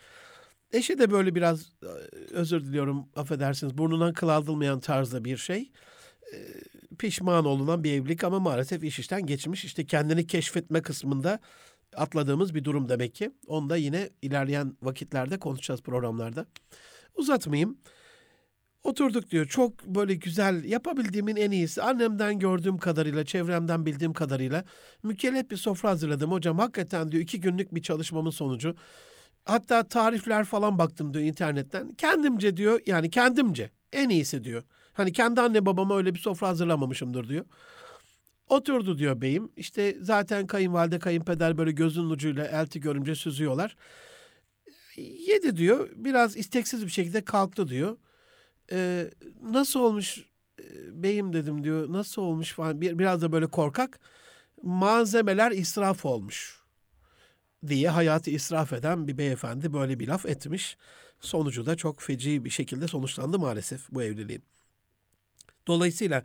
Eşi 0.73 0.99
de 0.99 1.11
böyle 1.11 1.35
biraz 1.35 1.73
e, 1.83 1.87
özür 2.31 2.64
diliyorum 2.64 3.09
affedersiniz 3.16 3.79
burnundan 3.79 4.12
kıl 4.12 4.29
aldırmayan 4.29 4.81
tarzda 4.81 5.25
bir 5.25 5.37
şey. 5.37 5.71
E, 6.33 6.37
Pişman 6.99 7.45
olunan 7.45 7.85
bir 7.85 7.93
evlilik 7.93 8.25
ama 8.25 8.40
maalesef 8.40 8.85
iş 8.85 8.99
işten 8.99 9.27
geçmiş. 9.27 9.64
İşte 9.64 9.87
kendini 9.87 10.27
keşfetme 10.27 10.83
kısmında 10.83 11.40
atladığımız 11.97 12.55
bir 12.55 12.64
durum 12.64 12.88
demek 12.88 13.14
ki. 13.14 13.31
Onu 13.47 13.71
da 13.71 13.77
yine 13.77 14.11
ilerleyen 14.23 14.77
vakitlerde 14.83 15.38
konuşacağız 15.38 15.83
programlarda. 15.83 16.47
Uzatmayayım. 17.14 17.79
Oturduk 18.85 19.31
diyor 19.31 19.47
çok 19.47 19.85
böyle 19.87 20.14
güzel 20.14 20.64
yapabildiğimin 20.64 21.37
en 21.37 21.51
iyisi. 21.51 21.83
Annemden 21.83 22.38
gördüğüm 22.38 22.79
kadarıyla 22.79 23.25
çevremden 23.25 23.87
bildiğim 23.87 24.12
kadarıyla 24.12 24.64
mükellef 25.03 25.51
bir 25.51 25.57
sofra 25.57 25.90
hazırladım. 25.90 26.33
Hocam 26.33 26.59
hakikaten 26.59 27.12
diyor 27.12 27.23
iki 27.23 27.40
günlük 27.40 27.75
bir 27.75 27.83
çalışmamın 27.83 28.31
sonucu. 28.31 28.75
Hatta 29.45 29.83
tarifler 29.88 30.45
falan 30.45 30.79
baktım 30.79 31.14
diyor 31.14 31.25
internetten. 31.25 31.93
Kendimce 31.93 32.57
diyor 32.57 32.81
yani 32.87 33.11
kendimce 33.11 33.71
en 33.93 34.09
iyisi 34.09 34.45
diyor. 34.45 34.62
Hani 34.93 35.12
kendi 35.12 35.40
anne 35.40 35.66
babama 35.66 35.97
öyle 35.97 36.14
bir 36.14 36.19
sofra 36.19 36.49
hazırlamamışımdır 36.49 37.29
diyor. 37.29 37.45
Oturdu 38.49 38.99
diyor 38.99 39.21
beyim. 39.21 39.53
İşte 39.57 39.97
zaten 40.01 40.47
kayınvalide 40.47 40.99
kayınpeder 40.99 41.59
böyle 41.59 41.73
gözün 41.73 42.11
ucuyla 42.11 42.45
elti 42.47 42.81
görünce 42.81 43.14
süzüyorlar. 43.14 43.77
Yedi 44.97 45.57
diyor 45.57 45.88
biraz 45.95 46.37
isteksiz 46.37 46.85
bir 46.85 46.90
şekilde 46.90 47.25
kalktı 47.25 47.69
diyor 47.69 47.97
e, 48.72 49.11
nasıl 49.42 49.80
olmuş 49.80 50.24
beyim 50.92 51.33
dedim 51.33 51.64
diyor. 51.64 51.92
Nasıl 51.92 52.22
olmuş 52.22 52.52
falan. 52.52 52.80
Bir, 52.80 52.98
biraz 52.98 53.22
da 53.22 53.33
böyle 53.33 53.46
korkak. 53.46 54.00
Malzemeler 54.62 55.50
israf 55.50 56.04
olmuş 56.04 56.61
diye 57.66 57.88
hayatı 57.88 58.30
israf 58.30 58.72
eden 58.72 59.09
bir 59.09 59.18
beyefendi 59.18 59.72
böyle 59.72 60.00
bir 60.00 60.09
laf 60.09 60.26
etmiş. 60.26 60.76
Sonucu 61.20 61.66
da 61.66 61.76
çok 61.76 62.02
feci 62.02 62.44
bir 62.44 62.50
şekilde 62.50 62.88
sonuçlandı 62.88 63.38
maalesef 63.38 63.90
bu 63.90 64.02
evliliğin. 64.02 64.42
Dolayısıyla 65.66 66.24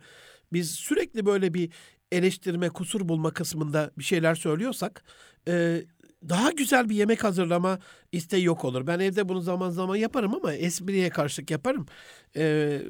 biz 0.52 0.70
sürekli 0.70 1.26
böyle 1.26 1.54
bir 1.54 1.70
eleştirme, 2.12 2.68
kusur 2.68 3.08
bulma 3.08 3.30
kısmında 3.30 3.90
bir 3.98 4.04
şeyler 4.04 4.34
söylüyorsak 4.34 5.04
e, 5.48 5.84
daha 6.28 6.50
güzel 6.50 6.88
bir 6.88 6.94
yemek 6.94 7.24
hazırlama 7.24 7.78
isteği 8.12 8.44
yok 8.44 8.64
olur. 8.64 8.86
Ben 8.86 8.98
evde 8.98 9.28
bunu 9.28 9.40
zaman 9.40 9.70
zaman 9.70 9.96
yaparım 9.96 10.34
ama 10.34 10.52
espriye 10.52 11.10
karşılık 11.10 11.50
yaparım. 11.50 11.86
Ee, 12.36 12.82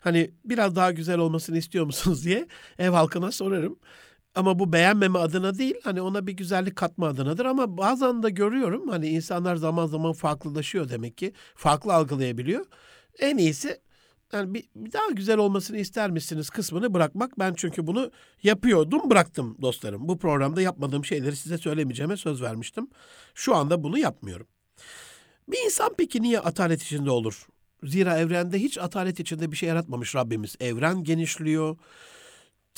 hani 0.00 0.30
biraz 0.44 0.76
daha 0.76 0.92
güzel 0.92 1.18
olmasını 1.18 1.58
istiyor 1.58 1.84
musunuz 1.84 2.24
diye 2.24 2.46
ev 2.78 2.90
halkına 2.90 3.32
sorarım. 3.32 3.78
Ama 4.34 4.58
bu 4.58 4.72
beğenmeme 4.72 5.18
adına 5.18 5.58
değil 5.58 5.74
hani 5.84 6.00
ona 6.00 6.26
bir 6.26 6.32
güzellik 6.32 6.76
katma 6.76 7.06
adınadır 7.08 7.44
ama 7.44 7.78
bazen 7.78 8.22
de 8.22 8.30
görüyorum 8.30 8.88
hani 8.88 9.08
insanlar 9.08 9.56
zaman 9.56 9.86
zaman 9.86 10.12
farklılaşıyor 10.12 10.88
demek 10.88 11.18
ki 11.18 11.32
farklı 11.54 11.94
algılayabiliyor. 11.94 12.66
En 13.18 13.38
iyisi 13.38 13.80
yani 14.32 14.54
bir, 14.54 14.64
bir 14.76 14.92
daha 14.92 15.10
güzel 15.10 15.38
olmasını 15.38 15.78
ister 15.78 16.10
misiniz 16.10 16.50
kısmını 16.50 16.94
bırakmak. 16.94 17.38
Ben 17.38 17.54
çünkü 17.56 17.86
bunu 17.86 18.10
yapıyordum 18.42 19.10
bıraktım 19.10 19.56
dostlarım. 19.62 20.08
Bu 20.08 20.18
programda 20.18 20.62
yapmadığım 20.62 21.04
şeyleri 21.04 21.36
size 21.36 21.58
söylemeyeceğime 21.58 22.16
söz 22.16 22.42
vermiştim. 22.42 22.88
Şu 23.34 23.54
anda 23.54 23.82
bunu 23.82 23.98
yapmıyorum. 23.98 24.46
Bir 25.48 25.58
insan 25.64 25.94
peki 25.98 26.22
niye 26.22 26.40
atalet 26.40 26.82
içinde 26.82 27.10
olur? 27.10 27.46
Zira 27.82 28.18
evrende 28.18 28.58
hiç 28.58 28.78
atalet 28.78 29.20
içinde 29.20 29.52
bir 29.52 29.56
şey 29.56 29.68
yaratmamış 29.68 30.14
Rabbimiz. 30.14 30.56
Evren 30.60 31.04
genişliyor. 31.04 31.76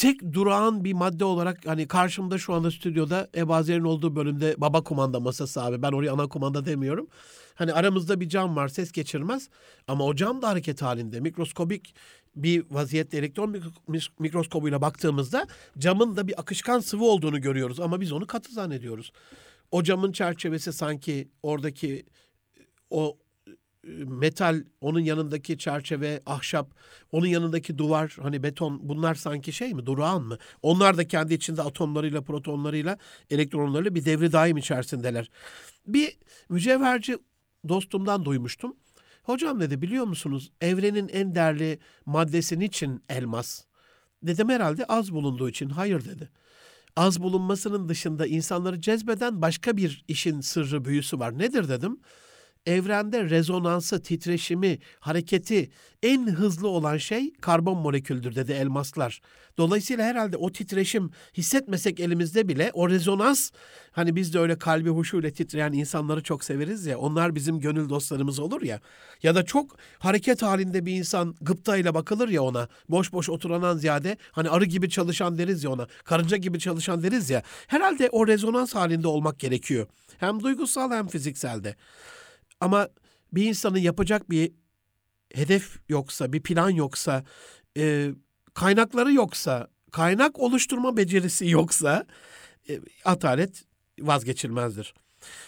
Tek 0.00 0.32
durağan 0.32 0.84
bir 0.84 0.92
madde 0.92 1.24
olarak 1.24 1.66
hani 1.66 1.88
karşımda 1.88 2.38
şu 2.38 2.54
anda 2.54 2.70
stüdyoda 2.70 3.28
Ebazer'in 3.36 3.84
olduğu 3.84 4.16
bölümde 4.16 4.54
baba 4.58 4.84
kumanda 4.84 5.20
masası 5.20 5.62
abi. 5.62 5.82
Ben 5.82 5.92
oraya 5.92 6.12
ana 6.12 6.28
kumanda 6.28 6.64
demiyorum. 6.64 7.08
Hani 7.54 7.72
aramızda 7.72 8.20
bir 8.20 8.28
cam 8.28 8.56
var 8.56 8.68
ses 8.68 8.92
geçirmez 8.92 9.48
ama 9.88 10.04
o 10.04 10.14
cam 10.14 10.42
da 10.42 10.48
hareket 10.48 10.82
halinde. 10.82 11.20
Mikroskobik 11.20 11.94
bir 12.36 12.64
vaziyette 12.70 13.18
elektron 13.18 13.56
mikroskobuyla 14.18 14.80
baktığımızda 14.80 15.46
camın 15.78 16.16
da 16.16 16.28
bir 16.28 16.40
akışkan 16.40 16.80
sıvı 16.80 17.04
olduğunu 17.04 17.40
görüyoruz 17.40 17.80
ama 17.80 18.00
biz 18.00 18.12
onu 18.12 18.26
katı 18.26 18.52
zannediyoruz. 18.52 19.12
O 19.70 19.82
camın 19.82 20.12
çerçevesi 20.12 20.72
sanki 20.72 21.28
oradaki 21.42 22.06
o 22.90 23.18
metal, 24.06 24.64
onun 24.80 25.00
yanındaki 25.00 25.58
çerçeve, 25.58 26.20
ahşap, 26.26 26.74
onun 27.12 27.26
yanındaki 27.26 27.78
duvar, 27.78 28.16
hani 28.22 28.42
beton 28.42 28.88
bunlar 28.88 29.14
sanki 29.14 29.52
şey 29.52 29.74
mi, 29.74 29.86
durağan 29.86 30.22
mı? 30.22 30.38
Onlar 30.62 30.96
da 30.96 31.08
kendi 31.08 31.34
içinde 31.34 31.62
atomlarıyla, 31.62 32.22
protonlarıyla, 32.22 32.98
elektronlarıyla 33.30 33.94
bir 33.94 34.04
devri 34.04 34.32
daim 34.32 34.56
içerisindeler. 34.56 35.30
Bir 35.86 36.18
mücevherci 36.48 37.18
dostumdan 37.68 38.24
duymuştum. 38.24 38.76
Hocam 39.22 39.60
dedi 39.60 39.82
biliyor 39.82 40.04
musunuz 40.04 40.52
evrenin 40.60 41.08
en 41.08 41.34
değerli 41.34 41.78
maddesi 42.06 42.58
niçin 42.58 43.02
elmas? 43.08 43.64
Dedim 44.22 44.48
herhalde 44.48 44.84
az 44.84 45.12
bulunduğu 45.12 45.48
için. 45.48 45.70
Hayır 45.70 46.04
dedi. 46.04 46.30
Az 46.96 47.22
bulunmasının 47.22 47.88
dışında 47.88 48.26
insanları 48.26 48.80
cezbeden 48.80 49.42
başka 49.42 49.76
bir 49.76 50.04
işin 50.08 50.40
sırrı 50.40 50.84
büyüsü 50.84 51.18
var. 51.18 51.38
Nedir 51.38 51.68
dedim 51.68 52.00
evrende 52.66 53.30
rezonansı, 53.30 54.02
titreşimi, 54.02 54.78
hareketi 55.00 55.70
en 56.02 56.26
hızlı 56.26 56.68
olan 56.68 56.96
şey 56.96 57.32
karbon 57.32 57.78
moleküldür 57.78 58.34
dedi 58.34 58.52
elmaslar. 58.52 59.20
Dolayısıyla 59.58 60.04
herhalde 60.04 60.36
o 60.36 60.52
titreşim 60.52 61.10
hissetmesek 61.36 62.00
elimizde 62.00 62.48
bile 62.48 62.70
o 62.74 62.88
rezonans 62.88 63.50
hani 63.92 64.16
biz 64.16 64.34
de 64.34 64.38
öyle 64.38 64.58
kalbi 64.58 64.88
huşuyla 64.88 65.30
titreyen 65.30 65.72
insanları 65.72 66.22
çok 66.22 66.44
severiz 66.44 66.86
ya 66.86 66.98
onlar 66.98 67.34
bizim 67.34 67.60
gönül 67.60 67.88
dostlarımız 67.88 68.38
olur 68.38 68.62
ya 68.62 68.80
ya 69.22 69.34
da 69.34 69.44
çok 69.44 69.76
hareket 69.98 70.42
halinde 70.42 70.86
bir 70.86 70.92
insan 70.92 71.34
gıptayla 71.40 71.94
bakılır 71.94 72.28
ya 72.28 72.42
ona 72.42 72.68
boş 72.88 73.12
boş 73.12 73.28
oturanan 73.28 73.76
ziyade 73.76 74.16
hani 74.32 74.50
arı 74.50 74.64
gibi 74.64 74.90
çalışan 74.90 75.38
deriz 75.38 75.64
ya 75.64 75.70
ona 75.70 75.86
karınca 76.04 76.36
gibi 76.36 76.58
çalışan 76.58 77.02
deriz 77.02 77.30
ya 77.30 77.42
herhalde 77.66 78.08
o 78.12 78.26
rezonans 78.26 78.74
halinde 78.74 79.08
olmak 79.08 79.38
gerekiyor 79.38 79.86
hem 80.18 80.40
duygusal 80.40 80.90
hem 80.90 81.08
fizikselde. 81.08 81.76
Ama 82.60 82.88
bir 83.32 83.44
insanın 83.44 83.78
yapacak 83.78 84.30
bir 84.30 84.52
hedef 85.34 85.78
yoksa, 85.88 86.32
bir 86.32 86.42
plan 86.42 86.70
yoksa, 86.70 87.24
e, 87.76 88.10
kaynakları 88.54 89.12
yoksa, 89.12 89.68
kaynak 89.90 90.38
oluşturma 90.38 90.96
becerisi 90.96 91.48
yoksa 91.50 92.06
e, 92.68 92.80
atalet 93.04 93.64
vazgeçilmezdir. 94.00 94.94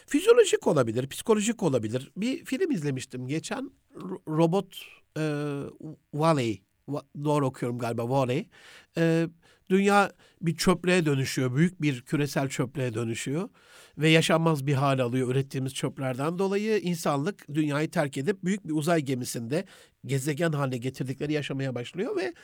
Fizyolojik 0.06 0.66
olabilir, 0.66 1.06
psikolojik 1.06 1.62
olabilir. 1.62 2.10
Bir 2.16 2.44
film 2.44 2.70
izlemiştim 2.70 3.26
geçen 3.26 3.70
Robot 4.28 4.82
e, 5.18 5.22
Valley, 6.14 6.62
doğru 7.24 7.46
okuyorum 7.46 7.78
galiba 7.78 8.08
Valley. 8.08 8.48
E, 8.96 9.28
dünya 9.70 10.12
bir 10.42 10.56
çöplüğe 10.56 11.06
dönüşüyor, 11.06 11.56
büyük 11.56 11.82
bir 11.82 12.02
küresel 12.02 12.48
çöplüğe 12.48 12.94
dönüşüyor 12.94 13.48
ve 13.98 14.08
yaşanmaz 14.08 14.66
bir 14.66 14.74
hal 14.74 14.98
alıyor 14.98 15.28
ürettiğimiz 15.28 15.74
çöplerden 15.74 16.38
dolayı 16.38 16.78
insanlık 16.78 17.46
dünyayı 17.54 17.90
terk 17.90 18.18
edip 18.18 18.44
büyük 18.44 18.68
bir 18.68 18.72
uzay 18.72 19.00
gemisinde 19.00 19.64
gezegen 20.06 20.52
haline 20.52 20.78
getirdikleri 20.78 21.32
yaşamaya 21.32 21.74
başlıyor 21.74 22.16
ve 22.16 22.22
e, 22.22 22.34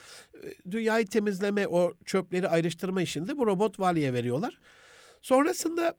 dünyayı 0.71 1.07
temizleme 1.07 1.67
o 1.67 1.93
çöpleri 2.05 2.47
ayrıştırma 2.47 3.01
işinde 3.01 3.37
bu 3.37 3.47
robot 3.47 3.79
valiye 3.79 4.13
veriyorlar. 4.13 4.59
Sonrasında 5.21 5.95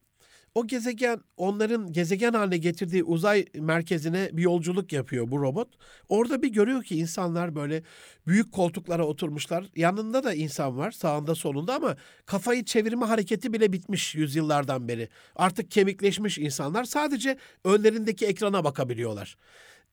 O 0.55 0.67
gezegen 0.67 1.21
onların 1.37 1.93
gezegen 1.93 2.33
haline 2.33 2.59
getirdiği 2.59 3.05
uzay 3.05 3.47
merkezine 3.55 4.31
bir 4.33 4.43
yolculuk 4.43 4.93
yapıyor 4.93 5.31
bu 5.31 5.41
robot. 5.41 5.69
Orada 6.09 6.43
bir 6.43 6.49
görüyor 6.49 6.85
ki 6.85 6.99
insanlar 6.99 7.55
böyle 7.55 7.83
büyük 8.27 8.53
koltuklara 8.53 9.07
oturmuşlar. 9.07 9.67
Yanında 9.77 10.25
da 10.25 10.35
insan 10.35 10.79
var 10.79 10.91
sağında 10.91 11.35
solunda 11.35 11.75
ama 11.75 11.97
kafayı 12.27 12.65
çevirme 12.65 13.07
hareketi 13.07 13.53
bile 13.53 13.73
bitmiş 13.73 14.15
yüzyıllardan 14.15 14.89
beri. 14.89 15.09
Artık 15.37 15.71
kemikleşmiş 15.71 16.39
insanlar 16.39 16.85
sadece 16.85 17.39
önlerindeki 17.65 18.27
ekrana 18.27 18.65
bakabiliyorlar. 18.65 19.37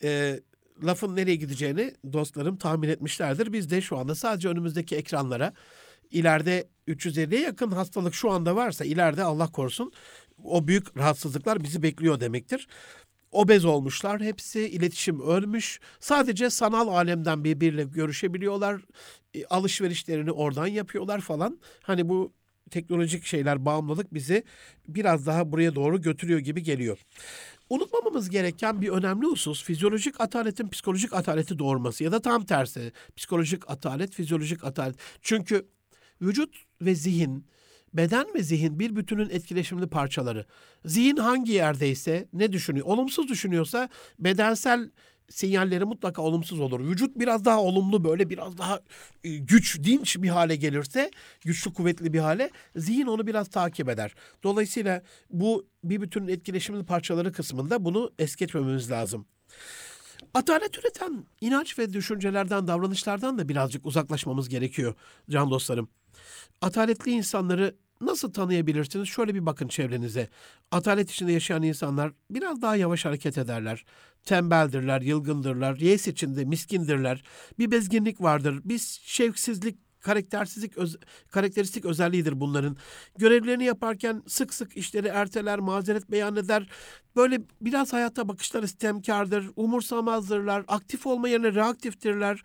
Ee, 0.03 0.39
lafın 0.83 1.15
nereye 1.15 1.35
gideceğini 1.35 1.93
dostlarım 2.13 2.57
tahmin 2.57 2.89
etmişlerdir. 2.89 3.53
Biz 3.53 3.69
de 3.69 3.81
şu 3.81 3.97
anda 3.97 4.15
sadece 4.15 4.49
önümüzdeki 4.49 4.95
ekranlara 4.95 5.53
ileride 6.11 6.69
350'ye 6.87 7.41
yakın 7.41 7.71
hastalık 7.71 8.13
şu 8.13 8.31
anda 8.31 8.55
varsa 8.55 8.85
ileride 8.85 9.23
Allah 9.23 9.47
korusun 9.47 9.91
o 10.43 10.67
büyük 10.67 10.97
rahatsızlıklar 10.97 11.63
bizi 11.63 11.83
bekliyor 11.83 12.19
demektir. 12.19 12.67
Obez 13.31 13.65
olmuşlar, 13.65 14.21
hepsi 14.21 14.69
iletişim 14.69 15.21
ölmüş. 15.21 15.79
Sadece 15.99 16.49
sanal 16.49 16.87
alemden 16.87 17.43
birbiriyle 17.43 17.83
görüşebiliyorlar. 17.83 18.81
E, 19.33 19.45
Alışverişlerini 19.45 20.31
oradan 20.31 20.67
yapıyorlar 20.67 21.21
falan. 21.21 21.59
Hani 21.81 22.09
bu 22.09 22.33
teknolojik 22.71 23.25
şeyler, 23.25 23.65
bağımlılık 23.65 24.13
bizi 24.13 24.43
biraz 24.87 25.25
daha 25.25 25.51
buraya 25.51 25.75
doğru 25.75 26.01
götürüyor 26.01 26.39
gibi 26.39 26.63
geliyor. 26.63 26.99
Unutmamamız 27.69 28.29
gereken 28.29 28.81
bir 28.81 28.89
önemli 28.89 29.25
husus 29.25 29.63
fizyolojik 29.63 30.21
ataletin 30.21 30.67
psikolojik 30.67 31.13
ataleti 31.13 31.59
doğurması 31.59 32.03
ya 32.03 32.11
da 32.11 32.21
tam 32.21 32.45
tersi 32.45 32.91
psikolojik 33.15 33.69
atalet 33.69 34.13
fizyolojik 34.13 34.63
atalet. 34.63 34.95
Çünkü 35.21 35.67
vücut 36.21 36.55
ve 36.81 36.95
zihin, 36.95 37.45
beden 37.97 38.25
ve 38.35 38.43
zihin 38.43 38.79
bir 38.79 38.95
bütünün 38.95 39.29
etkileşimli 39.29 39.87
parçaları. 39.87 40.45
Zihin 40.85 41.17
hangi 41.17 41.51
yerdeyse 41.51 42.27
ne 42.33 42.51
düşünüyor? 42.51 42.85
Olumsuz 42.85 43.27
düşünüyorsa 43.27 43.89
bedensel 44.19 44.89
sinyalleri 45.29 45.85
mutlaka 45.85 46.21
olumsuz 46.21 46.59
olur. 46.59 46.79
Vücut 46.79 47.19
biraz 47.19 47.45
daha 47.45 47.61
olumlu 47.61 48.03
böyle 48.03 48.29
biraz 48.29 48.57
daha 48.57 48.81
e, 49.23 49.37
güç, 49.37 49.83
dinç 49.83 50.17
bir 50.21 50.29
hale 50.29 50.55
gelirse, 50.55 51.11
güçlü 51.41 51.73
kuvvetli 51.73 52.13
bir 52.13 52.19
hale 52.19 52.49
zihin 52.75 53.07
onu 53.07 53.27
biraz 53.27 53.47
takip 53.47 53.89
eder. 53.89 54.15
Dolayısıyla 54.43 55.03
bu 55.29 55.67
bir 55.83 56.01
bütünün 56.01 56.27
etkileşimli 56.27 56.85
parçaları 56.85 57.31
kısmında 57.31 57.85
bunu 57.85 58.11
es 58.19 58.35
geçmememiz 58.35 58.91
lazım. 58.91 59.25
Atalet 60.33 60.77
üreten 60.77 61.25
inanç 61.41 61.79
ve 61.79 61.93
düşüncelerden, 61.93 62.67
davranışlardan 62.67 63.37
da 63.37 63.49
birazcık 63.49 63.85
uzaklaşmamız 63.85 64.49
gerekiyor 64.49 64.95
can 65.29 65.51
dostlarım. 65.51 65.89
Ataletli 66.61 67.11
insanları 67.11 67.75
nasıl 68.01 68.33
tanıyabilirsiniz? 68.33 69.07
Şöyle 69.07 69.35
bir 69.35 69.45
bakın 69.45 69.67
çevrenize. 69.67 70.29
Atalet 70.71 71.11
içinde 71.11 71.31
yaşayan 71.31 71.63
insanlar 71.63 72.11
biraz 72.29 72.61
daha 72.61 72.75
yavaş 72.75 73.05
hareket 73.05 73.37
ederler. 73.37 73.85
Tembeldirler, 74.23 75.01
yılgındırlar, 75.01 75.77
yes 75.77 76.07
içinde 76.07 76.45
miskindirler. 76.45 77.23
Bir 77.59 77.71
bezginlik 77.71 78.21
vardır, 78.21 78.61
bir 78.63 78.79
şevksizlik, 79.03 79.77
karaktersizlik, 80.01 80.77
öz, 80.77 80.97
karakteristik 81.31 81.85
özelliğidir 81.85 82.39
bunların. 82.39 82.77
Görevlerini 83.17 83.63
yaparken 83.63 84.23
sık 84.27 84.53
sık 84.53 84.77
işleri 84.77 85.07
erteler, 85.07 85.59
mazeret 85.59 86.11
beyan 86.11 86.35
eder. 86.35 86.69
Böyle 87.15 87.41
biraz 87.61 87.93
hayata 87.93 88.27
bakışları 88.27 88.65
istemkardır, 88.65 89.49
umursamazdırlar, 89.55 90.63
aktif 90.67 91.07
olma 91.07 91.29
yerine 91.29 91.53
reaktiftirler. 91.53 92.43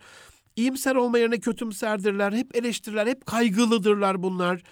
İyimser 0.55 0.95
olma 0.95 1.17
yerine 1.17 1.39
kötümserdirler, 1.39 2.33
hep 2.33 2.55
eleştirirler, 2.55 3.07
hep 3.07 3.25
kaygılıdırlar 3.25 4.23
bunlar. 4.23 4.63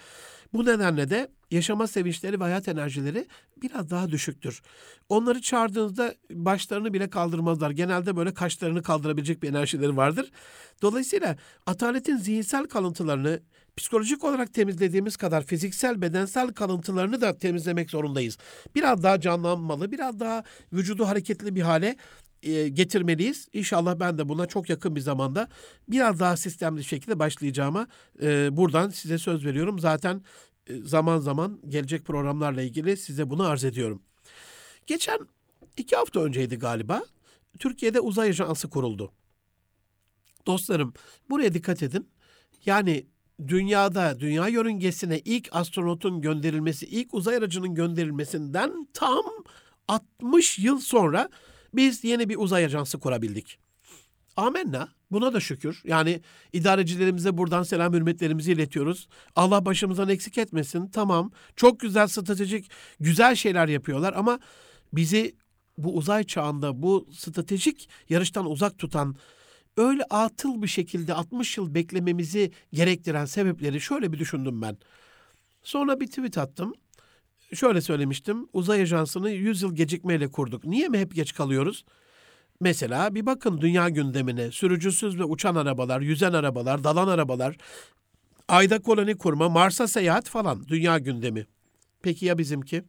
Bu 0.54 0.64
nedenle 0.64 1.10
de 1.10 1.28
yaşama 1.50 1.86
sevinçleri 1.86 2.40
ve 2.40 2.44
hayat 2.44 2.68
enerjileri 2.68 3.26
biraz 3.62 3.90
daha 3.90 4.10
düşüktür. 4.10 4.62
Onları 5.08 5.40
çağırdığınızda 5.40 6.14
başlarını 6.30 6.92
bile 6.92 7.10
kaldırmazlar. 7.10 7.70
Genelde 7.70 8.16
böyle 8.16 8.34
kaşlarını 8.34 8.82
kaldırabilecek 8.82 9.42
bir 9.42 9.48
enerjileri 9.48 9.96
vardır. 9.96 10.30
Dolayısıyla 10.82 11.36
ataletin 11.66 12.16
zihinsel 12.16 12.64
kalıntılarını 12.64 13.40
psikolojik 13.76 14.24
olarak 14.24 14.54
temizlediğimiz 14.54 15.16
kadar 15.16 15.44
fiziksel, 15.44 16.02
bedensel 16.02 16.52
kalıntılarını 16.52 17.20
da 17.20 17.38
temizlemek 17.38 17.90
zorundayız. 17.90 18.38
Biraz 18.74 19.02
daha 19.02 19.20
canlanmalı, 19.20 19.92
biraz 19.92 20.20
daha 20.20 20.44
vücudu 20.72 21.08
hareketli 21.08 21.54
bir 21.54 21.62
hale 21.62 21.96
getirmeliyiz. 22.68 23.48
İnşallah 23.52 24.00
ben 24.00 24.18
de 24.18 24.28
buna 24.28 24.46
çok 24.46 24.70
yakın 24.70 24.96
bir 24.96 25.00
zamanda 25.00 25.48
biraz 25.88 26.20
daha 26.20 26.36
sistemli 26.36 26.84
şekilde 26.84 27.18
başlayacağıma 27.18 27.86
e, 28.22 28.56
buradan 28.56 28.88
size 28.88 29.18
söz 29.18 29.44
veriyorum. 29.44 29.78
Zaten 29.78 30.22
zaman 30.82 31.18
zaman 31.18 31.60
gelecek 31.68 32.04
programlarla 32.04 32.62
ilgili 32.62 32.96
size 32.96 33.30
bunu 33.30 33.44
arz 33.44 33.64
ediyorum. 33.64 34.02
Geçen 34.86 35.18
iki 35.76 35.96
hafta 35.96 36.20
önceydi 36.20 36.56
galiba. 36.56 37.04
Türkiye'de 37.58 38.00
uzay 38.00 38.28
ajansı 38.28 38.70
kuruldu. 38.70 39.12
Dostlarım 40.46 40.94
buraya 41.30 41.54
dikkat 41.54 41.82
edin. 41.82 42.08
Yani 42.66 43.06
dünyada, 43.48 44.20
dünya 44.20 44.48
yörüngesine 44.48 45.18
ilk 45.18 45.48
astronotun 45.52 46.20
gönderilmesi, 46.20 46.86
ilk 46.86 47.14
uzay 47.14 47.36
aracının 47.36 47.74
gönderilmesinden 47.74 48.88
tam 48.94 49.24
60 49.88 50.58
yıl 50.58 50.78
sonra 50.78 51.28
biz 51.74 52.04
yeni 52.04 52.28
bir 52.28 52.36
uzay 52.36 52.64
ajansı 52.64 52.98
kurabildik. 53.00 53.58
Amenna. 54.36 54.88
Buna 55.10 55.32
da 55.32 55.40
şükür. 55.40 55.82
Yani 55.84 56.20
idarecilerimize 56.52 57.36
buradan 57.36 57.62
selam 57.62 57.92
hürmetlerimizi 57.92 58.52
iletiyoruz. 58.52 59.08
Allah 59.36 59.64
başımızdan 59.64 60.08
eksik 60.08 60.38
etmesin. 60.38 60.86
Tamam. 60.88 61.30
Çok 61.56 61.80
güzel 61.80 62.06
stratejik, 62.06 62.70
güzel 63.00 63.34
şeyler 63.34 63.68
yapıyorlar 63.68 64.14
ama 64.16 64.38
bizi 64.92 65.34
bu 65.78 65.96
uzay 65.96 66.24
çağında 66.24 66.82
bu 66.82 67.08
stratejik 67.12 67.88
yarıştan 68.08 68.50
uzak 68.50 68.78
tutan 68.78 69.16
öyle 69.76 70.02
atıl 70.10 70.62
bir 70.62 70.66
şekilde 70.66 71.14
60 71.14 71.58
yıl 71.58 71.74
beklememizi 71.74 72.52
gerektiren 72.72 73.24
sebepleri 73.24 73.80
şöyle 73.80 74.12
bir 74.12 74.18
düşündüm 74.18 74.62
ben. 74.62 74.78
Sonra 75.62 76.00
bir 76.00 76.06
tweet 76.06 76.38
attım. 76.38 76.74
Şöyle 77.54 77.80
söylemiştim. 77.80 78.48
Uzay 78.52 78.82
ajansını 78.82 79.30
100 79.30 79.62
yıl 79.62 79.74
gecikmeyle 79.74 80.30
kurduk. 80.30 80.64
Niye 80.64 80.88
mi 80.88 80.98
hep 80.98 81.14
geç 81.14 81.34
kalıyoruz? 81.34 81.84
Mesela 82.60 83.14
bir 83.14 83.26
bakın 83.26 83.60
dünya 83.60 83.88
gündemine. 83.88 84.50
Sürücüsüz 84.50 85.18
ve 85.18 85.24
uçan 85.24 85.54
arabalar, 85.54 86.00
yüzen 86.00 86.32
arabalar, 86.32 86.84
dalan 86.84 87.08
arabalar, 87.08 87.56
ayda 88.48 88.82
koloni 88.82 89.18
kurma, 89.18 89.48
Mars'a 89.48 89.88
seyahat 89.88 90.28
falan 90.28 90.68
dünya 90.68 90.98
gündemi. 90.98 91.46
Peki 92.02 92.26
ya 92.26 92.38
bizimki? 92.38 92.84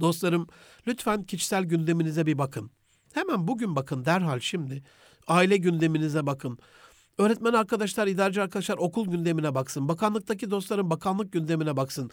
Dostlarım 0.00 0.46
lütfen 0.86 1.22
kişisel 1.22 1.64
gündeminize 1.64 2.26
bir 2.26 2.38
bakın. 2.38 2.70
Hemen 3.12 3.48
bugün 3.48 3.76
bakın 3.76 4.04
derhal 4.04 4.40
şimdi. 4.40 4.82
Aile 5.26 5.56
gündeminize 5.56 6.26
bakın. 6.26 6.58
Öğretmen 7.18 7.52
arkadaşlar, 7.52 8.06
idareci 8.06 8.42
arkadaşlar 8.42 8.78
okul 8.78 9.10
gündemine 9.10 9.54
baksın. 9.54 9.88
Bakanlıktaki 9.88 10.50
dostların 10.50 10.90
bakanlık 10.90 11.32
gündemine 11.32 11.76
baksın. 11.76 12.10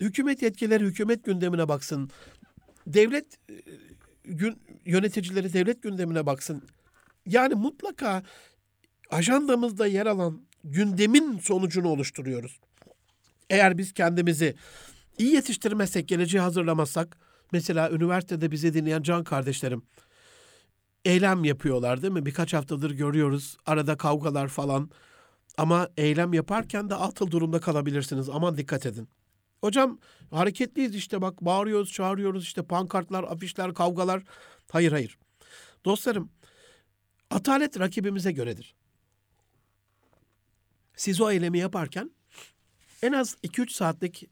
Hükümet 0.00 0.42
yetkileri 0.42 0.84
hükümet 0.84 1.24
gündemine 1.24 1.68
baksın. 1.68 2.10
Devlet 2.86 3.26
e, 3.50 3.54
gün, 4.24 4.58
yöneticileri 4.84 5.52
devlet 5.52 5.82
gündemine 5.82 6.26
baksın. 6.26 6.62
Yani 7.26 7.54
mutlaka 7.54 8.22
ajandamızda 9.10 9.86
yer 9.86 10.06
alan 10.06 10.42
gündemin 10.64 11.38
sonucunu 11.38 11.88
oluşturuyoruz. 11.88 12.60
Eğer 13.50 13.78
biz 13.78 13.92
kendimizi 13.92 14.54
iyi 15.18 15.34
yetiştirmezsek, 15.34 16.08
geleceği 16.08 16.40
hazırlamazsak, 16.40 17.16
mesela 17.52 17.90
üniversitede 17.90 18.50
bizi 18.50 18.74
dinleyen 18.74 19.02
can 19.02 19.24
kardeşlerim, 19.24 19.82
eylem 21.04 21.44
yapıyorlar 21.44 22.02
değil 22.02 22.12
mi? 22.12 22.26
Birkaç 22.26 22.54
haftadır 22.54 22.90
görüyoruz. 22.90 23.56
Arada 23.66 23.96
kavgalar 23.96 24.48
falan. 24.48 24.90
Ama 25.58 25.88
eylem 25.96 26.32
yaparken 26.32 26.90
de 26.90 26.94
atıl 26.94 27.30
durumda 27.30 27.60
kalabilirsiniz. 27.60 28.28
Aman 28.28 28.56
dikkat 28.56 28.86
edin. 28.86 29.08
Hocam 29.60 29.98
hareketliyiz 30.30 30.94
işte 30.94 31.22
bak 31.22 31.40
bağırıyoruz, 31.40 31.92
çağırıyoruz 31.92 32.42
işte 32.42 32.62
pankartlar, 32.62 33.24
afişler, 33.24 33.74
kavgalar. 33.74 34.22
Hayır 34.70 34.92
hayır. 34.92 35.18
Dostlarım 35.84 36.30
atalet 37.30 37.80
rakibimize 37.80 38.32
göredir. 38.32 38.74
Siz 40.96 41.20
o 41.20 41.30
eylemi 41.30 41.58
yaparken 41.58 42.10
en 43.02 43.12
az 43.12 43.36
2-3 43.44 43.72
saatlik 43.72 44.30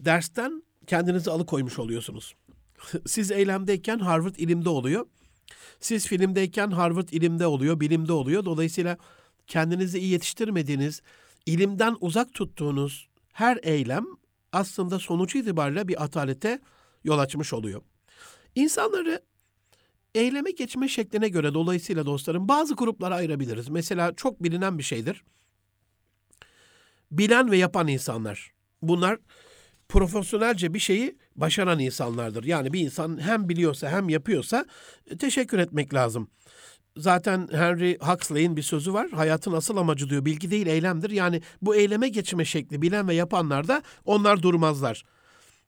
dersten 0.00 0.62
kendinizi 0.86 1.30
alıkoymuş 1.30 1.78
oluyorsunuz. 1.78 2.34
Siz 3.06 3.30
eylemdeyken 3.30 3.98
Harvard 3.98 4.34
ilimde 4.34 4.68
oluyor. 4.68 5.06
Siz 5.80 6.06
filmdeyken 6.06 6.70
Harvard 6.70 7.08
ilimde 7.08 7.46
oluyor, 7.46 7.80
bilimde 7.80 8.12
oluyor. 8.12 8.44
Dolayısıyla 8.44 8.98
kendinizi 9.46 9.98
iyi 9.98 10.10
yetiştirmediğiniz, 10.10 11.02
ilimden 11.46 11.96
uzak 12.00 12.34
tuttuğunuz 12.34 13.09
her 13.32 13.58
eylem 13.62 14.06
aslında 14.52 14.98
sonuç 14.98 15.36
itibariyle 15.36 15.88
bir 15.88 16.04
atalete 16.04 16.60
yol 17.04 17.18
açmış 17.18 17.52
oluyor. 17.52 17.82
İnsanları 18.54 19.22
eyleme 20.14 20.50
geçme 20.50 20.88
şekline 20.88 21.28
göre 21.28 21.54
dolayısıyla 21.54 22.06
dostlarım 22.06 22.48
bazı 22.48 22.74
gruplara 22.74 23.14
ayırabiliriz. 23.14 23.68
Mesela 23.68 24.14
çok 24.16 24.42
bilinen 24.42 24.78
bir 24.78 24.82
şeydir. 24.82 25.24
Bilen 27.10 27.50
ve 27.50 27.56
yapan 27.56 27.88
insanlar. 27.88 28.52
Bunlar 28.82 29.18
profesyonelce 29.88 30.74
bir 30.74 30.78
şeyi 30.78 31.18
başaran 31.36 31.78
insanlardır. 31.78 32.44
Yani 32.44 32.72
bir 32.72 32.80
insan 32.80 33.20
hem 33.20 33.48
biliyorsa 33.48 33.90
hem 33.90 34.08
yapıyorsa 34.08 34.66
e, 35.06 35.18
teşekkür 35.18 35.58
etmek 35.58 35.94
lazım. 35.94 36.30
Zaten 36.96 37.48
Henry 37.52 37.98
Huxley'in 37.98 38.56
bir 38.56 38.62
sözü 38.62 38.92
var. 38.92 39.10
Hayatın 39.10 39.52
asıl 39.52 39.76
amacı 39.76 40.10
diyor 40.10 40.24
bilgi 40.24 40.50
değil 40.50 40.66
eylemdir. 40.66 41.10
Yani 41.10 41.42
bu 41.62 41.74
eyleme 41.76 42.08
geçme 42.08 42.44
şekli 42.44 42.82
bilen 42.82 43.08
ve 43.08 43.14
yapanlar 43.14 43.68
da 43.68 43.82
onlar 44.04 44.42
durmazlar. 44.42 45.04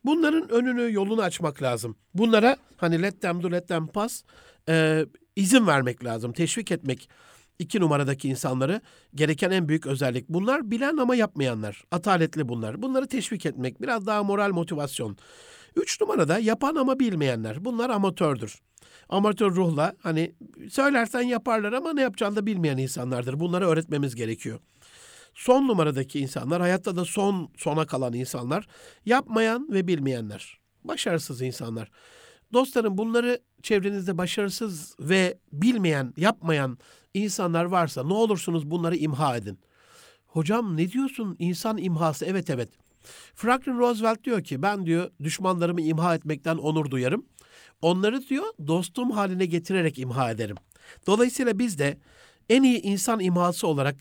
Bunların 0.05 0.49
önünü 0.49 0.93
yolunu 0.93 1.23
açmak 1.23 1.63
lazım. 1.63 1.97
Bunlara 2.15 2.57
hani 2.77 3.03
let 3.03 3.23
them 3.23 3.43
do 3.43 3.53
let 3.53 3.69
them 3.69 3.87
pass 3.87 4.23
e, 4.69 5.07
izin 5.37 5.67
vermek 5.67 6.05
lazım. 6.05 6.33
Teşvik 6.33 6.73
etmek 6.73 7.09
iki 7.59 7.81
numaradaki 7.81 8.29
insanları 8.29 8.81
gereken 9.15 9.51
en 9.51 9.69
büyük 9.69 9.87
özellik. 9.87 10.29
Bunlar 10.29 10.71
bilen 10.71 10.97
ama 10.97 11.15
yapmayanlar. 11.15 11.85
Ataletli 11.91 12.49
bunlar. 12.49 12.83
Bunları 12.83 13.09
teşvik 13.09 13.47
etmek. 13.47 13.83
Biraz 13.83 14.07
daha 14.07 14.23
moral 14.23 14.51
motivasyon. 14.51 15.17
Üç 15.77 16.01
numarada 16.01 16.39
yapan 16.39 16.75
ama 16.75 16.99
bilmeyenler. 16.99 17.65
Bunlar 17.65 17.91
amatördür. 17.91 18.59
Amatör 19.13 19.51
ruhla 19.55 19.95
hani 20.03 20.33
söylersen 20.71 21.23
yaparlar 21.23 21.73
ama 21.73 21.93
ne 21.93 22.03
yapacağını 22.03 22.37
da 22.37 22.47
bilmeyen 22.47 22.77
insanlardır. 22.77 23.41
Bunları 23.41 23.67
öğretmemiz 23.67 24.15
gerekiyor. 24.15 24.59
Son 25.35 25.69
numaradaki 25.69 26.21
insanlar, 26.21 26.61
hayatta 26.61 26.97
da 26.97 27.05
son 27.05 27.51
sona 27.57 27.87
kalan 27.87 28.13
insanlar, 28.13 28.67
yapmayan 29.07 29.69
ve 29.73 29.87
bilmeyenler. 29.87 30.59
Başarısız 30.85 31.43
insanlar. 31.43 31.91
Dostlarım 32.53 32.99
bunları 32.99 33.41
çevrenizde 33.63 34.19
başarısız 34.19 34.97
ve 35.01 35.39
bilmeyen, 35.53 36.15
yapmayan 36.17 36.79
insanlar 37.15 37.65
varsa 37.65 38.05
ne 38.05 38.13
olursunuz 38.13 38.71
bunları 38.71 38.97
imha 38.97 39.37
edin. 39.37 39.59
Hocam 40.27 40.77
ne 40.77 40.93
diyorsun 40.93 41.37
insan 41.39 41.79
imhası? 41.79 42.27
Evet 42.27 42.51
evet. 42.51 42.69
Franklin 43.35 43.79
Roosevelt 43.79 44.25
diyor 44.25 44.45
ki 44.45 44.63
ben 44.63 44.87
diyor 44.87 45.11
düşmanlarımı 45.23 45.81
imha 45.81 46.15
etmekten 46.15 46.57
onur 46.57 46.91
duyarım. 46.91 47.27
Onları 47.83 48.29
diyor 48.29 48.45
dostum 48.67 49.11
haline 49.11 49.47
getirerek 49.47 49.99
imha 49.99 50.31
ederim. 50.31 50.57
Dolayısıyla 51.07 51.59
biz 51.59 51.79
de 51.79 51.99
en 52.49 52.63
iyi 52.63 52.83
insan 52.83 53.21
imhası 53.21 53.67
olarak 53.67 53.97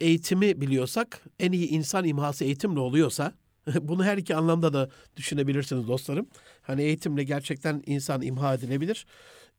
eğitimi 0.00 0.60
biliyorsak, 0.60 1.22
en 1.40 1.52
iyi 1.52 1.68
insan 1.68 2.04
imhası 2.04 2.44
eğitimle 2.44 2.80
oluyorsa, 2.80 3.32
bunu 3.80 4.04
her 4.04 4.16
iki 4.16 4.36
anlamda 4.36 4.72
da 4.72 4.90
düşünebilirsiniz 5.16 5.88
dostlarım. 5.88 6.26
Hani 6.62 6.82
eğitimle 6.82 7.24
gerçekten 7.24 7.82
insan 7.86 8.22
imha 8.22 8.54
edilebilir. 8.54 9.06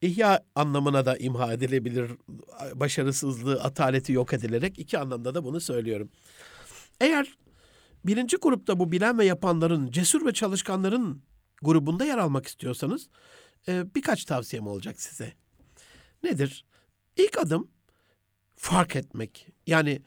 İhya 0.01 0.43
anlamına 0.55 1.05
da 1.05 1.17
imha 1.17 1.53
edilebilir. 1.53 2.11
Başarısızlığı, 2.75 3.61
ataleti 3.61 4.13
yok 4.13 4.33
edilerek 4.33 4.79
iki 4.79 4.99
anlamda 4.99 5.35
da 5.35 5.43
bunu 5.43 5.61
söylüyorum. 5.61 6.09
Eğer 7.01 7.37
birinci 8.05 8.37
grupta 8.37 8.79
bu 8.79 8.91
bilen 8.91 9.17
ve 9.17 9.25
yapanların, 9.25 9.91
cesur 9.91 10.25
ve 10.25 10.33
çalışkanların 10.33 11.21
grubunda 11.61 12.05
yer 12.05 12.17
almak 12.17 12.47
istiyorsanız 12.47 13.09
e, 13.67 13.95
birkaç 13.95 14.25
tavsiyem 14.25 14.67
olacak 14.67 15.01
size. 15.01 15.33
Nedir? 16.23 16.65
İlk 17.17 17.37
adım 17.37 17.67
fark 18.55 18.95
etmek. 18.95 19.47
Yani 19.67 20.01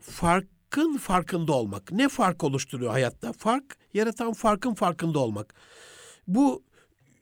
farkın 0.00 0.96
farkında 0.96 1.52
olmak. 1.52 1.92
Ne 1.92 2.08
fark 2.08 2.44
oluşturuyor 2.44 2.90
hayatta? 2.90 3.32
Fark, 3.32 3.76
yaratan 3.94 4.32
farkın 4.32 4.74
farkında 4.74 5.18
olmak. 5.18 5.54
Bu 6.28 6.62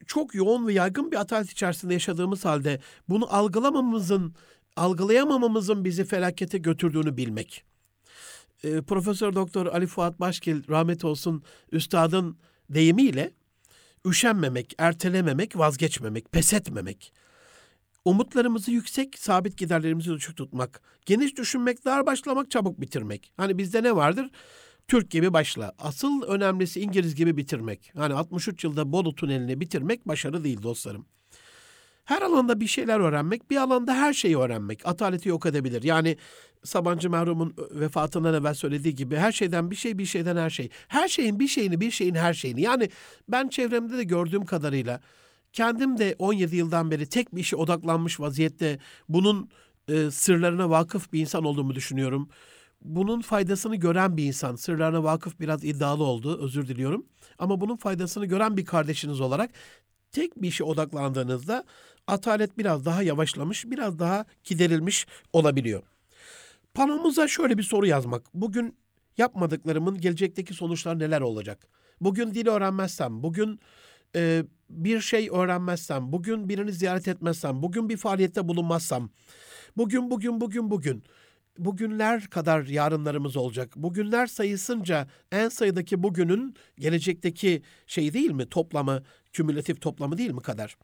çok 0.06 0.34
yoğun 0.34 0.66
ve 0.66 0.72
yaygın 0.72 1.12
bir 1.12 1.16
atalet 1.16 1.50
içerisinde 1.50 1.92
yaşadığımız 1.92 2.44
halde 2.44 2.80
bunu 3.08 3.34
algılamamamızın, 3.34 4.34
algılayamamamızın 4.76 5.84
bizi 5.84 6.04
felakete 6.04 6.58
götürdüğünü 6.58 7.16
bilmek. 7.16 7.64
E, 8.64 8.82
Profesör 8.82 9.34
Doktor 9.34 9.66
Ali 9.66 9.86
Fuat 9.86 10.20
Başkil 10.20 10.68
rahmet 10.68 11.04
olsun 11.04 11.42
üstadın 11.72 12.38
deyimiyle 12.70 13.32
üşenmemek, 14.06 14.74
ertelememek, 14.78 15.58
vazgeçmemek, 15.58 16.32
pes 16.32 16.52
etmemek. 16.52 17.12
Umutlarımızı 18.04 18.70
yüksek, 18.70 19.18
sabit 19.18 19.58
giderlerimizi 19.58 20.10
düşük 20.10 20.36
tutmak. 20.36 20.80
Geniş 21.06 21.36
düşünmek, 21.36 21.84
dar 21.84 22.06
başlamak, 22.06 22.50
çabuk 22.50 22.80
bitirmek. 22.80 23.32
Hani 23.36 23.58
bizde 23.58 23.82
ne 23.82 23.96
vardır? 23.96 24.30
Türk 24.88 25.10
gibi 25.10 25.32
başla. 25.32 25.72
Asıl 25.78 26.22
önemlisi 26.22 26.80
İngiliz 26.80 27.14
gibi 27.14 27.36
bitirmek. 27.36 27.92
Hani 27.96 28.14
63 28.14 28.64
yılda 28.64 28.92
Bolu 28.92 29.14
Tüneli'ni 29.14 29.60
bitirmek 29.60 30.08
başarı 30.08 30.44
değil 30.44 30.62
dostlarım. 30.62 31.06
Her 32.04 32.22
alanda 32.22 32.60
bir 32.60 32.66
şeyler 32.66 33.00
öğrenmek, 33.00 33.50
bir 33.50 33.56
alanda 33.56 33.94
her 33.94 34.12
şeyi 34.12 34.38
öğrenmek 34.38 34.86
ataleti 34.86 35.28
yok 35.28 35.46
edebilir. 35.46 35.82
Yani 35.82 36.16
Sabancı 36.64 37.10
merhumun 37.10 37.54
vefatından 37.70 38.34
evvel 38.34 38.54
söylediği 38.54 38.94
gibi 38.94 39.16
her 39.16 39.32
şeyden 39.32 39.70
bir 39.70 39.76
şey, 39.76 39.98
bir 39.98 40.04
şeyden 40.06 40.36
her 40.36 40.50
şey. 40.50 40.68
Her 40.88 41.08
şeyin 41.08 41.40
bir 41.40 41.48
şeyini, 41.48 41.80
bir 41.80 41.90
şeyin 41.90 42.14
her 42.14 42.34
şeyini. 42.34 42.60
Yani 42.60 42.90
ben 43.28 43.48
çevremde 43.48 43.98
de 43.98 44.04
gördüğüm 44.04 44.44
kadarıyla 44.44 45.00
kendim 45.52 45.98
de 45.98 46.16
17 46.18 46.56
yıldan 46.56 46.90
beri 46.90 47.06
tek 47.06 47.34
bir 47.34 47.40
işe 47.40 47.56
odaklanmış 47.56 48.20
vaziyette 48.20 48.78
bunun 49.08 49.50
e, 49.88 50.10
sırlarına 50.10 50.70
vakıf 50.70 51.12
bir 51.12 51.20
insan 51.20 51.44
olduğumu 51.44 51.74
düşünüyorum. 51.74 52.28
Bunun 52.82 53.20
faydasını 53.20 53.76
gören 53.76 54.16
bir 54.16 54.24
insan, 54.24 54.56
sırlarına 54.56 55.04
vakıf 55.04 55.40
biraz 55.40 55.64
iddialı 55.64 56.04
oldu, 56.04 56.38
özür 56.44 56.68
diliyorum. 56.68 57.06
Ama 57.38 57.60
bunun 57.60 57.76
faydasını 57.76 58.26
gören 58.26 58.56
bir 58.56 58.64
kardeşiniz 58.64 59.20
olarak 59.20 59.50
tek 60.12 60.42
bir 60.42 60.48
işe 60.48 60.64
odaklandığınızda 60.64 61.64
atalet 62.06 62.58
biraz 62.58 62.84
daha 62.84 63.02
yavaşlamış, 63.02 63.66
biraz 63.66 63.98
daha 63.98 64.24
giderilmiş 64.44 65.06
olabiliyor. 65.32 65.82
Panomuza 66.74 67.28
şöyle 67.28 67.58
bir 67.58 67.62
soru 67.62 67.86
yazmak. 67.86 68.34
Bugün 68.34 68.76
yapmadıklarımın 69.18 70.00
gelecekteki 70.00 70.54
sonuçlar 70.54 70.98
neler 70.98 71.20
olacak? 71.20 71.66
Bugün 72.00 72.34
dil 72.34 72.46
öğrenmezsem, 72.46 73.22
bugün 73.22 73.60
e, 74.16 74.44
bir 74.70 75.00
şey 75.00 75.28
öğrenmezsem, 75.32 76.12
bugün 76.12 76.48
birini 76.48 76.72
ziyaret 76.72 77.08
etmezsem, 77.08 77.62
bugün 77.62 77.88
bir 77.88 77.96
faaliyette 77.96 78.48
bulunmazsam, 78.48 79.10
bugün, 79.76 80.10
bugün, 80.10 80.40
bugün, 80.40 80.70
bugün, 80.70 81.04
bugünler 81.58 82.26
kadar 82.26 82.66
yarınlarımız 82.66 83.36
olacak. 83.36 83.72
Bugünler 83.76 84.26
sayısınca 84.26 85.08
en 85.32 85.48
sayıdaki 85.48 86.02
bugünün 86.02 86.54
gelecekteki 86.78 87.62
şey 87.86 88.12
değil 88.12 88.30
mi? 88.30 88.48
Toplamı, 88.48 89.02
kümülatif 89.32 89.80
toplamı 89.80 90.18
değil 90.18 90.30
mi 90.30 90.42
kadar? 90.42 90.76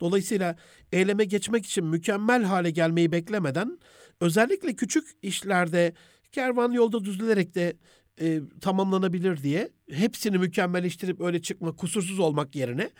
Dolayısıyla 0.00 0.56
eyleme 0.92 1.24
geçmek 1.24 1.66
için 1.66 1.84
mükemmel 1.84 2.42
hale 2.42 2.70
gelmeyi 2.70 3.12
beklemeden 3.12 3.78
özellikle 4.20 4.76
küçük 4.76 5.08
işlerde 5.22 5.92
kervan 6.32 6.72
yolda 6.72 7.04
düzülerek 7.04 7.54
de 7.54 7.76
e, 8.20 8.40
tamamlanabilir 8.60 9.42
diye 9.42 9.70
hepsini 9.90 10.38
mükemmelleştirip 10.38 11.20
öyle 11.20 11.42
çıkma 11.42 11.76
kusursuz 11.76 12.18
olmak 12.18 12.56
yerine 12.56 12.90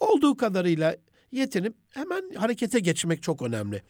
olduğu 0.00 0.36
kadarıyla 0.36 0.96
yetinip 1.32 1.74
hemen 1.90 2.34
harekete 2.34 2.80
geçmek 2.80 3.22
çok 3.22 3.42
önemli. 3.42 3.82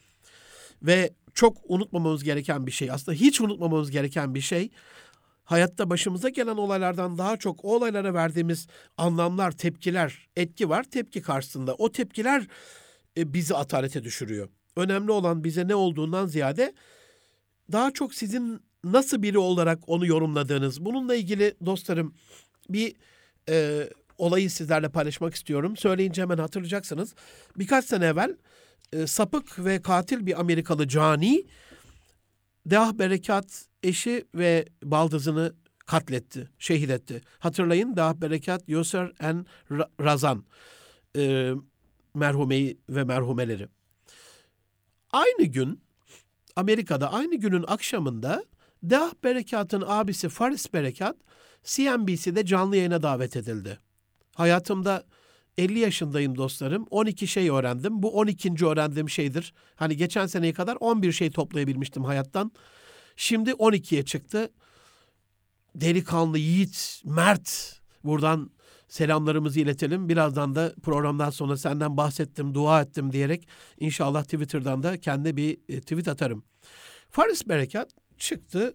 Ve 0.81 1.13
çok 1.33 1.57
unutmamamız 1.63 2.23
gereken 2.23 2.67
bir 2.67 2.71
şey 2.71 2.91
aslında 2.91 3.17
hiç 3.17 3.41
unutmamamız 3.41 3.91
gereken 3.91 4.35
bir 4.35 4.41
şey 4.41 4.69
hayatta 5.43 5.89
başımıza 5.89 6.29
gelen 6.29 6.57
olaylardan 6.57 7.17
daha 7.17 7.37
çok 7.37 7.65
o 7.65 7.75
olaylara 7.75 8.13
verdiğimiz 8.13 8.67
anlamlar, 8.97 9.51
tepkiler, 9.51 10.27
etki 10.35 10.69
var. 10.69 10.83
Tepki 10.83 11.21
karşısında 11.21 11.75
o 11.75 11.91
tepkiler 11.91 12.47
e, 13.17 13.33
bizi 13.33 13.55
atalete 13.55 14.03
düşürüyor. 14.03 14.49
Önemli 14.75 15.11
olan 15.11 15.43
bize 15.43 15.67
ne 15.67 15.75
olduğundan 15.75 16.27
ziyade 16.27 16.73
daha 17.71 17.91
çok 17.91 18.13
sizin 18.13 18.61
nasıl 18.83 19.21
biri 19.21 19.37
olarak 19.37 19.89
onu 19.89 20.05
yorumladığınız. 20.05 20.85
Bununla 20.85 21.15
ilgili 21.15 21.55
dostlarım 21.65 22.13
bir 22.69 22.95
e, 23.49 23.87
olayı 24.17 24.49
sizlerle 24.49 24.89
paylaşmak 24.89 25.35
istiyorum. 25.35 25.77
Söyleyince 25.77 26.21
hemen 26.21 26.37
hatırlayacaksınız. 26.37 27.15
Birkaç 27.57 27.85
sene 27.85 28.05
evvel 28.05 28.35
e, 28.93 29.07
sapık 29.07 29.65
ve 29.65 29.81
katil 29.81 30.25
bir 30.25 30.39
Amerikalı 30.39 30.87
cani 30.87 31.43
Deah 32.65 32.93
Berekat 32.93 33.65
eşi 33.83 34.25
ve 34.35 34.65
baldızını 34.83 35.53
katletti, 35.85 36.49
şehit 36.59 36.89
etti. 36.89 37.21
Hatırlayın 37.39 37.95
Deah 37.95 38.13
Berekat, 38.13 38.69
Yoser 38.69 39.11
en 39.19 39.45
Razan 40.01 40.45
e, 41.17 41.53
merhumeyi 42.13 42.77
ve 42.89 43.03
merhumeleri. 43.03 43.67
Aynı 45.13 45.43
gün 45.43 45.81
Amerika'da 46.55 47.13
aynı 47.13 47.35
günün 47.35 47.65
akşamında 47.67 48.45
Deah 48.83 49.11
Berekat'ın 49.23 49.83
abisi 49.87 50.29
Faris 50.29 50.73
Berekat 50.73 51.15
CNBC'de 51.63 52.45
canlı 52.45 52.77
yayına 52.77 53.03
davet 53.03 53.35
edildi. 53.35 53.79
Hayatımda 54.35 55.03
50 55.57 55.79
yaşındayım 55.79 56.37
dostlarım. 56.37 56.87
12 56.89 57.27
şey 57.27 57.49
öğrendim. 57.49 58.03
Bu 58.03 58.11
12. 58.17 58.65
öğrendiğim 58.65 59.09
şeydir. 59.09 59.53
Hani 59.75 59.97
geçen 59.97 60.27
seneye 60.27 60.53
kadar 60.53 60.77
11 60.79 61.11
şey 61.11 61.31
toplayabilmiştim 61.31 62.03
hayattan. 62.03 62.51
Şimdi 63.15 63.51
12'ye 63.51 64.05
çıktı. 64.05 64.51
Delikanlı, 65.75 66.37
yiğit, 66.37 67.01
mert. 67.05 67.79
Buradan 68.03 68.51
selamlarımızı 68.91 69.59
iletelim. 69.59 70.09
Birazdan 70.09 70.55
da 70.55 70.73
programdan 70.83 71.29
sonra 71.29 71.57
senden 71.57 71.97
bahsettim, 71.97 72.53
dua 72.53 72.81
ettim 72.81 73.11
diyerek 73.11 73.47
inşallah 73.79 74.23
Twitter'dan 74.23 74.83
da 74.83 74.97
kendi 74.97 75.37
bir 75.37 75.57
e, 75.69 75.81
tweet 75.81 76.07
atarım. 76.07 76.43
Faris 77.09 77.47
Berekat 77.47 77.89
çıktı. 78.17 78.73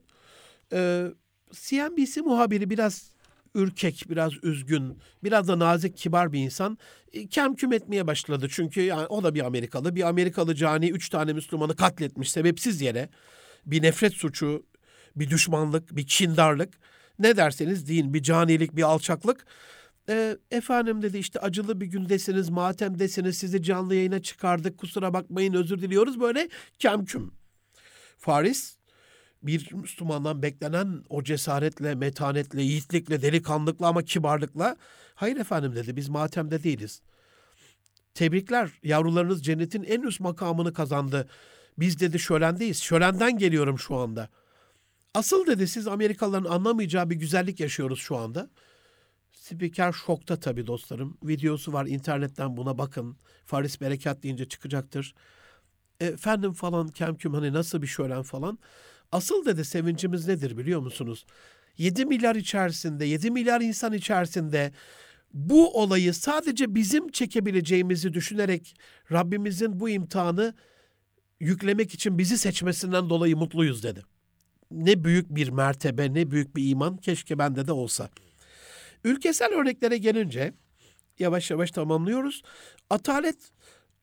Ee, 0.73 1.07
CNBC 1.53 2.21
muhabiri 2.21 2.71
biraz 2.71 3.13
ürkek, 3.55 4.05
biraz 4.09 4.33
üzgün, 4.43 4.99
biraz 5.25 5.49
da 5.49 5.59
nazik, 5.59 5.97
kibar 5.97 6.33
bir 6.33 6.41
insan 6.41 6.79
e, 7.13 7.27
kemküm 7.27 7.73
etmeye 7.73 8.07
başladı. 8.07 8.47
Çünkü 8.51 8.81
yani 8.81 9.07
o 9.07 9.25
da 9.25 9.35
bir 9.35 9.47
Amerikalı. 9.47 9.97
Bir 9.97 10.09
Amerikalı 10.09 10.55
cani 10.55 10.91
üç 10.91 11.09
tane 11.09 11.33
Müslümanı 11.33 11.77
katletmiş 11.77 12.33
sebepsiz 12.33 12.81
yere. 12.81 13.09
Bir 13.67 13.83
nefret 13.83 14.13
suçu, 14.13 14.67
bir 15.17 15.31
düşmanlık, 15.31 15.97
bir 15.97 16.07
kindarlık. 16.07 16.75
Ne 17.19 17.37
derseniz 17.37 17.89
deyin 17.89 18.15
bir 18.15 18.23
canilik, 18.23 18.77
bir 18.77 18.83
alçaklık. 18.83 19.47
E, 20.09 20.39
efendim 20.51 21.03
dedi 21.03 21.19
işte 21.19 21.41
acılı 21.41 21.81
bir 21.81 21.87
gündesiniz, 21.87 22.51
matemdesiniz, 22.51 23.39
sizi 23.39 23.63
canlı 23.63 23.95
yayına 23.95 24.23
çıkardık, 24.23 24.79
kusura 24.79 25.13
bakmayın 25.13 25.55
özür 25.55 25.83
diliyoruz. 25.83 26.21
Böyle 26.21 26.49
kemküm. 26.79 27.33
Faris 28.19 28.77
bir 29.43 29.73
Müslümandan 29.73 30.43
beklenen 30.43 31.05
o 31.09 31.23
cesaretle, 31.23 31.95
metanetle, 31.95 32.63
yiğitlikle, 32.63 33.23
delikanlıkla 33.23 33.87
ama 33.87 34.03
kibarlıkla 34.03 34.77
hayır 35.15 35.37
efendim 35.37 35.75
dedi 35.75 35.97
biz 35.97 36.09
matemde 36.09 36.63
değiliz. 36.63 37.03
Tebrikler 38.15 38.71
yavrularınız 38.83 39.45
cennetin 39.45 39.83
en 39.83 40.03
üst 40.03 40.21
makamını 40.21 40.73
kazandı. 40.73 41.29
Biz 41.79 42.01
dedi 42.01 42.19
şölendeyiz. 42.19 42.83
Şölenden 42.83 43.39
geliyorum 43.39 43.79
şu 43.79 43.97
anda. 43.97 44.29
Asıl 45.15 45.47
dedi 45.47 45.69
siz 45.69 45.87
Amerikalıların 45.87 46.51
anlamayacağı 46.51 47.11
bir 47.11 47.17
güzellik 47.17 47.61
yaşıyoruz 47.61 47.99
şu 47.99 48.17
anda. 48.17 48.51
Spiker 49.37 49.93
şokta 49.93 50.37
tabii 50.37 50.67
dostlarım. 50.67 51.19
Videosu 51.23 51.73
var 51.73 51.87
internetten 51.87 52.57
buna 52.57 52.79
bakın. 52.79 53.17
Faris 53.45 53.81
Berekat 53.81 54.23
deyince 54.23 54.49
çıkacaktır. 54.49 55.15
E, 56.01 56.07
efendim 56.07 56.53
falan 56.53 56.89
kemküm 56.89 57.35
hani 57.35 57.53
nasıl 57.53 57.83
bir 57.83 57.87
şölen 57.87 58.23
falan. 58.23 58.59
Asıl 59.13 59.45
dedi 59.45 59.65
sevincimiz 59.65 60.29
nedir 60.29 60.59
biliyor 60.59 60.81
musunuz? 60.81 61.27
7 61.79 62.07
milyar 62.07 62.37
içerisinde, 62.37 63.05
7 63.05 63.31
milyar 63.31 63.61
insan 63.61 63.93
içerisinde 63.93 64.73
bu 65.35 65.83
olayı 65.83 66.15
sadece 66.15 66.75
bizim 66.75 67.09
çekebileceğimizi 67.09 68.15
düşünerek 68.15 68.77
Rabbimizin 69.13 69.81
bu 69.81 69.89
imtihanı 69.89 70.55
yüklemek 71.41 71.95
için 71.95 72.19
bizi 72.19 72.39
seçmesinden 72.39 73.11
dolayı 73.11 73.37
mutluyuz 73.37 73.83
dedi. 73.83 74.03
Ne 74.71 75.05
büyük 75.05 75.35
bir 75.35 75.49
mertebe, 75.49 76.15
ne 76.15 76.31
büyük 76.31 76.57
bir 76.57 76.71
iman 76.71 76.97
keşke 76.97 77.39
bende 77.39 77.67
de 77.67 77.73
olsa. 77.73 78.11
Ülkesel 79.07 79.53
örneklere 79.53 79.99
gelince 79.99 80.55
yavaş 81.19 81.51
yavaş 81.51 81.71
tamamlıyoruz. 81.71 82.43
Atalet 82.91 83.37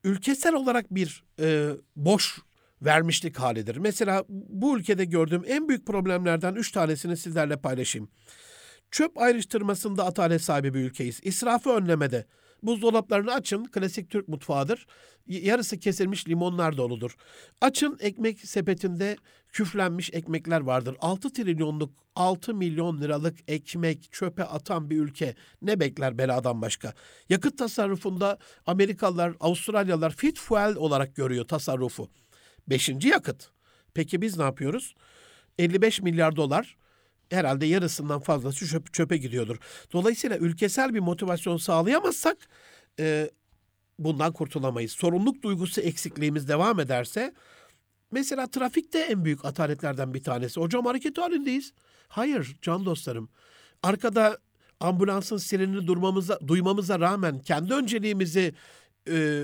ülkesel 0.04 0.54
olarak 0.54 0.96
bir 0.96 1.24
e, 1.40 1.70
boş 1.96 2.40
vermişlik 2.82 3.40
halidir. 3.40 3.78
Mesela 3.78 4.24
bu 4.30 4.78
ülkede 4.78 5.06
gördüğüm 5.06 5.44
en 5.48 5.70
büyük 5.70 5.88
problemlerden 5.88 6.56
üç 6.56 6.72
tanesini 6.72 7.18
sizlerle 7.18 7.58
paylaşayım. 7.58 8.10
Çöp 8.92 9.18
ayrıştırmasında 9.18 10.06
atalet 10.06 10.42
sahibi 10.42 10.74
bir 10.74 10.80
ülkeyiz. 10.80 11.20
İsrafı 11.24 11.70
önlemede. 11.70 12.26
Buzdolaplarını 12.64 13.34
açın, 13.34 13.66
klasik 13.66 14.10
Türk 14.10 14.28
mutfağıdır. 14.28 14.88
Yarısı 15.28 15.80
kesilmiş 15.80 16.28
limonlar 16.28 16.78
doludur. 16.78 17.16
Açın 17.62 17.98
ekmek 18.00 18.40
sepetinde 18.40 19.18
küflenmiş 19.50 20.10
ekmekler 20.14 20.62
vardır. 20.62 20.96
6 21.00 21.34
trilyonluk 21.34 21.94
6 22.16 22.54
milyon 22.54 23.02
liralık 23.02 23.38
ekmek 23.48 24.12
çöpe 24.12 24.44
atan 24.44 24.90
bir 24.90 25.00
ülke 25.00 25.36
ne 25.62 25.80
bekler 25.80 26.18
beladan 26.18 26.62
başka? 26.62 26.94
Yakıt 27.30 27.58
tasarrufunda 27.58 28.38
Amerikalılar, 28.66 29.34
Avustralyalılar 29.40 30.12
fit 30.12 30.40
fuel 30.40 30.76
olarak 30.76 31.16
görüyor 31.16 31.48
tasarrufu. 31.48 32.10
Beşinci 32.68 33.08
yakıt. 33.08 33.50
Peki 33.94 34.22
biz 34.22 34.38
ne 34.38 34.44
yapıyoruz? 34.44 34.96
55 35.58 36.02
milyar 36.02 36.36
dolar 36.36 36.78
herhalde 37.30 37.66
yarısından 37.66 38.20
fazlası 38.20 38.68
çöp, 38.68 38.94
çöpe 38.94 39.18
gidiyordur. 39.18 39.58
Dolayısıyla 39.94 40.38
ülkesel 40.38 40.94
bir 40.94 41.00
motivasyon 41.00 41.58
sağlayamazsak 41.58 42.38
e, 43.00 43.30
bundan 44.00 44.34
kurtulamayız. 44.34 44.92
Sorumluluk 44.92 45.42
duygusu 45.42 45.82
eksikliğimiz 45.82 46.48
devam 46.48 46.80
ederse 46.80 47.34
mesela 48.12 48.48
trafikte 48.48 49.00
en 49.00 49.26
büyük 49.26 49.46
ataletlerden 49.46 50.14
bir 50.14 50.24
tanesi. 50.24 50.60
Hocam 50.60 50.86
hareket 50.86 51.18
halindeyiz. 51.18 51.74
Hayır 52.08 52.58
can 52.62 52.86
dostlarım. 52.86 53.30
Arkada 53.84 54.38
ambulansın 54.80 55.38
sirenini 55.38 55.88
durmamıza, 55.88 56.40
duymamıza 56.48 57.00
rağmen 57.00 57.40
kendi 57.40 57.74
önceliğimizi 57.74 58.54
e, 59.10 59.44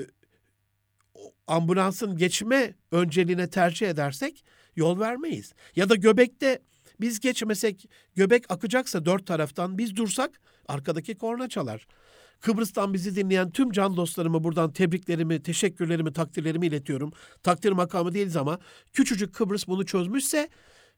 ambulansın 1.47 2.17
geçme 2.17 2.73
önceliğine 2.91 3.49
tercih 3.49 3.89
edersek 3.89 4.43
yol 4.75 4.99
vermeyiz. 4.99 5.53
Ya 5.75 5.89
da 5.89 5.95
göbekte 5.95 6.59
biz 7.01 7.19
geçmesek 7.19 7.89
göbek 8.15 8.51
akacaksa 8.51 9.05
dört 9.05 9.27
taraftan 9.27 9.77
biz 9.77 9.95
dursak 9.95 10.41
arkadaki 10.67 11.15
korna 11.15 11.49
çalar. 11.49 11.87
Kıbrıs'tan 12.41 12.93
bizi 12.93 13.15
dinleyen 13.15 13.51
tüm 13.51 13.71
can 13.71 13.97
dostlarımı 13.97 14.43
buradan 14.43 14.73
tebriklerimi, 14.73 15.43
teşekkürlerimi, 15.43 16.13
takdirlerimi 16.13 16.67
iletiyorum. 16.67 17.11
Takdir 17.43 17.71
makamı 17.71 18.13
değiliz 18.13 18.37
ama 18.37 18.59
küçücük 18.93 19.35
Kıbrıs 19.35 19.67
bunu 19.67 19.85
çözmüşse 19.85 20.49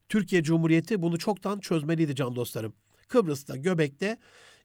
Türkiye 0.09 0.43
Cumhuriyeti 0.43 1.01
bunu 1.01 1.17
çoktan 1.17 1.59
çözmeliydi 1.59 2.15
can 2.15 2.35
dostlarım. 2.35 2.73
Kıbrıs'ta, 3.07 3.55
Göbek'te 3.55 4.17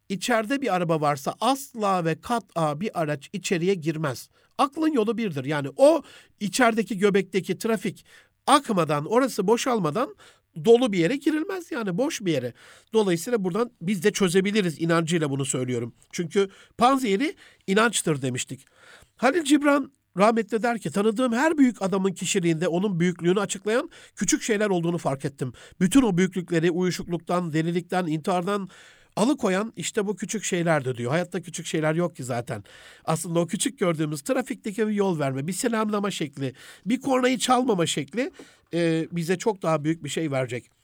içeride 0.08 0.62
bir 0.62 0.74
araba 0.74 1.00
varsa 1.00 1.34
asla 1.40 2.04
ve 2.04 2.20
kat'a 2.20 2.80
bir 2.80 3.00
araç 3.00 3.30
içeriye 3.32 3.74
girmez. 3.74 4.28
Aklın 4.58 4.92
yolu 4.92 5.18
birdir. 5.18 5.44
Yani 5.44 5.68
o 5.76 6.02
içerideki 6.40 6.98
göbekteki 6.98 7.58
trafik 7.58 8.04
akmadan, 8.46 9.04
orası 9.04 9.46
boşalmadan 9.46 10.16
dolu 10.64 10.92
bir 10.92 10.98
yere 10.98 11.16
girilmez 11.16 11.72
yani 11.72 11.98
boş 11.98 12.20
bir 12.20 12.32
yere. 12.32 12.52
Dolayısıyla 12.92 13.44
buradan 13.44 13.70
biz 13.80 14.02
de 14.02 14.12
çözebiliriz 14.12 14.80
inancıyla 14.80 15.30
bunu 15.30 15.44
söylüyorum. 15.44 15.94
Çünkü 16.12 16.48
panzehiri 16.78 17.34
inançtır 17.66 18.22
demiştik. 18.22 18.66
Halil 19.16 19.44
Cibran 19.44 19.92
rahmetli 20.18 20.62
der 20.62 20.78
ki 20.78 20.90
tanıdığım 20.90 21.32
her 21.32 21.58
büyük 21.58 21.82
adamın 21.82 22.12
kişiliğinde 22.12 22.68
onun 22.68 23.00
büyüklüğünü 23.00 23.40
açıklayan 23.40 23.90
küçük 24.16 24.42
şeyler 24.42 24.66
olduğunu 24.66 24.98
fark 24.98 25.24
ettim. 25.24 25.52
Bütün 25.80 26.02
o 26.02 26.16
büyüklükleri 26.16 26.70
uyuşukluktan, 26.70 27.52
delilikten, 27.52 28.06
intihardan 28.06 28.68
alıkoyan 29.16 29.72
işte 29.76 30.06
bu 30.06 30.16
küçük 30.16 30.44
şeylerdi 30.44 30.96
diyor. 30.96 31.10
Hayatta 31.10 31.42
küçük 31.42 31.66
şeyler 31.66 31.94
yok 31.94 32.16
ki 32.16 32.24
zaten. 32.24 32.64
Aslında 33.04 33.40
o 33.40 33.46
küçük 33.46 33.78
gördüğümüz 33.78 34.22
trafikteki 34.22 34.88
bir 34.88 34.92
yol 34.92 35.18
verme, 35.18 35.46
bir 35.46 35.52
selamlama 35.52 36.10
şekli, 36.10 36.54
bir 36.86 37.00
kornayı 37.00 37.38
çalmama 37.38 37.86
şekli 37.86 38.30
e, 38.74 39.06
bize 39.12 39.38
çok 39.38 39.62
daha 39.62 39.84
büyük 39.84 40.04
bir 40.04 40.08
şey 40.08 40.30
verecek. 40.30 40.75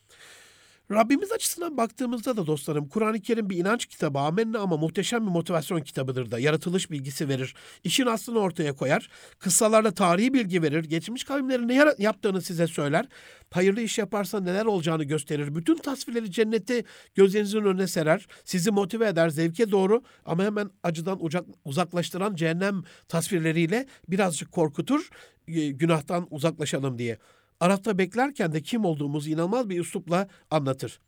Rabbimiz 0.90 1.32
açısından 1.32 1.76
baktığımızda 1.76 2.36
da 2.36 2.46
dostlarım 2.46 2.88
Kur'an-ı 2.88 3.20
Kerim 3.20 3.50
bir 3.50 3.56
inanç 3.56 3.86
kitabı 3.86 4.18
amenna 4.18 4.58
ama 4.58 4.76
muhteşem 4.76 5.26
bir 5.26 5.30
motivasyon 5.30 5.80
kitabıdır 5.80 6.30
da. 6.30 6.38
Yaratılış 6.38 6.90
bilgisi 6.90 7.28
verir. 7.28 7.54
işin 7.84 8.06
aslını 8.06 8.38
ortaya 8.38 8.72
koyar. 8.72 9.08
Kıssalarla 9.38 9.90
tarihi 9.90 10.34
bilgi 10.34 10.62
verir. 10.62 10.84
Geçmiş 10.84 11.24
kavimlerin 11.24 11.68
ne 11.68 11.94
yaptığını 11.98 12.42
size 12.42 12.66
söyler. 12.66 13.08
Hayırlı 13.50 13.80
iş 13.80 13.98
yaparsa 13.98 14.40
neler 14.40 14.64
olacağını 14.64 15.04
gösterir. 15.04 15.54
Bütün 15.54 15.76
tasvirleri 15.76 16.30
cenneti 16.30 16.84
gözlerinizin 17.14 17.58
önüne 17.64 17.86
serer. 17.86 18.26
Sizi 18.44 18.70
motive 18.70 19.08
eder 19.08 19.28
zevke 19.28 19.70
doğru 19.70 20.02
ama 20.24 20.44
hemen 20.44 20.70
acıdan 20.82 21.20
uzaklaştıran 21.64 22.34
cehennem 22.34 22.82
tasvirleriyle 23.08 23.86
birazcık 24.08 24.52
korkutur. 24.52 25.08
Günahtan 25.46 26.26
uzaklaşalım 26.30 26.98
diye. 26.98 27.18
Arafta 27.62 27.98
beklerken 27.98 28.52
de 28.52 28.62
kim 28.62 28.84
olduğumuzu 28.84 29.30
inanılmaz 29.30 29.68
bir 29.68 29.80
üslupla 29.80 30.28
anlatır. 30.50 31.00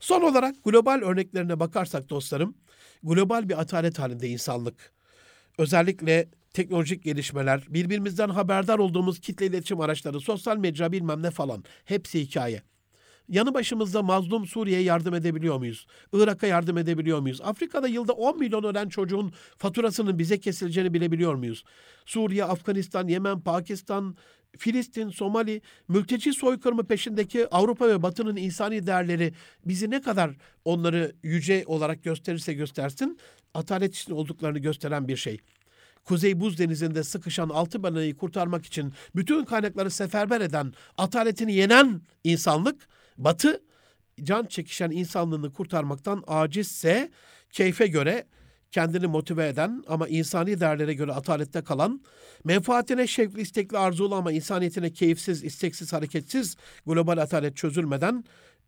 Son 0.00 0.22
olarak 0.22 0.64
global 0.64 1.00
örneklerine 1.04 1.60
bakarsak 1.60 2.10
dostlarım, 2.10 2.54
global 3.02 3.48
bir 3.48 3.60
atalet 3.60 3.98
halinde 3.98 4.28
insanlık. 4.28 4.92
Özellikle 5.58 6.28
teknolojik 6.52 7.04
gelişmeler, 7.04 7.64
birbirimizden 7.68 8.28
haberdar 8.28 8.78
olduğumuz 8.78 9.20
kitle 9.20 9.46
iletişim 9.46 9.80
araçları, 9.80 10.20
sosyal 10.20 10.56
medya 10.56 10.92
bilmem 10.92 11.22
ne 11.22 11.30
falan 11.30 11.64
hepsi 11.84 12.20
hikaye. 12.20 12.62
Yanı 13.28 13.54
başımızda 13.54 14.02
mazlum 14.02 14.46
Suriye'ye 14.46 14.82
yardım 14.82 15.14
edebiliyor 15.14 15.58
muyuz? 15.58 15.86
Irak'a 16.12 16.46
yardım 16.46 16.78
edebiliyor 16.78 17.20
muyuz? 17.20 17.40
Afrika'da 17.40 17.88
yılda 17.88 18.12
10 18.12 18.38
milyon 18.38 18.62
ölen 18.62 18.88
çocuğun 18.88 19.32
faturasının 19.58 20.18
bize 20.18 20.40
kesileceğini 20.40 20.94
bilebiliyor 20.94 21.34
muyuz? 21.34 21.64
Suriye, 22.06 22.44
Afganistan, 22.44 23.08
Yemen, 23.08 23.40
Pakistan, 23.40 24.16
Filistin, 24.58 25.08
Somali, 25.08 25.60
mülteci 25.88 26.32
soykırımı 26.32 26.84
peşindeki 26.84 27.48
Avrupa 27.48 27.88
ve 27.88 28.02
Batı'nın 28.02 28.36
insani 28.36 28.86
değerleri 28.86 29.32
bizi 29.64 29.90
ne 29.90 30.02
kadar 30.02 30.30
onları 30.64 31.12
yüce 31.22 31.64
olarak 31.66 32.04
gösterirse 32.04 32.54
göstersin, 32.54 33.18
atalet 33.54 33.94
içinde 33.96 34.14
olduklarını 34.14 34.58
gösteren 34.58 35.08
bir 35.08 35.16
şey. 35.16 35.40
Kuzey 36.04 36.40
Buz 36.40 36.58
Denizi'nde 36.58 37.04
sıkışan 37.04 37.48
altı 37.48 37.82
balayı 37.82 38.16
kurtarmak 38.16 38.66
için 38.66 38.92
bütün 39.16 39.44
kaynakları 39.44 39.90
seferber 39.90 40.40
eden, 40.40 40.72
ataletini 40.98 41.54
yenen 41.54 42.00
insanlık, 42.24 42.88
Batı, 43.18 43.60
can 44.22 44.44
çekişen 44.46 44.90
insanlığını 44.90 45.52
kurtarmaktan 45.52 46.24
acizse 46.26 47.10
keyfe 47.50 47.86
göre 47.86 48.26
kendini 48.74 49.06
motive 49.06 49.48
eden 49.48 49.84
ama 49.88 50.08
insani 50.08 50.60
değerlere 50.60 50.94
göre 50.94 51.12
atalette 51.12 51.64
kalan, 51.64 52.02
menfaatine 52.44 53.06
şevkli, 53.06 53.40
istekli, 53.40 53.78
arzulu 53.78 54.14
ama 54.14 54.32
insaniyetine 54.32 54.92
keyifsiz, 54.92 55.44
isteksiz, 55.44 55.92
hareketsiz 55.92 56.56
global 56.86 57.18
atalet 57.18 57.56
çözülmeden 57.56 58.24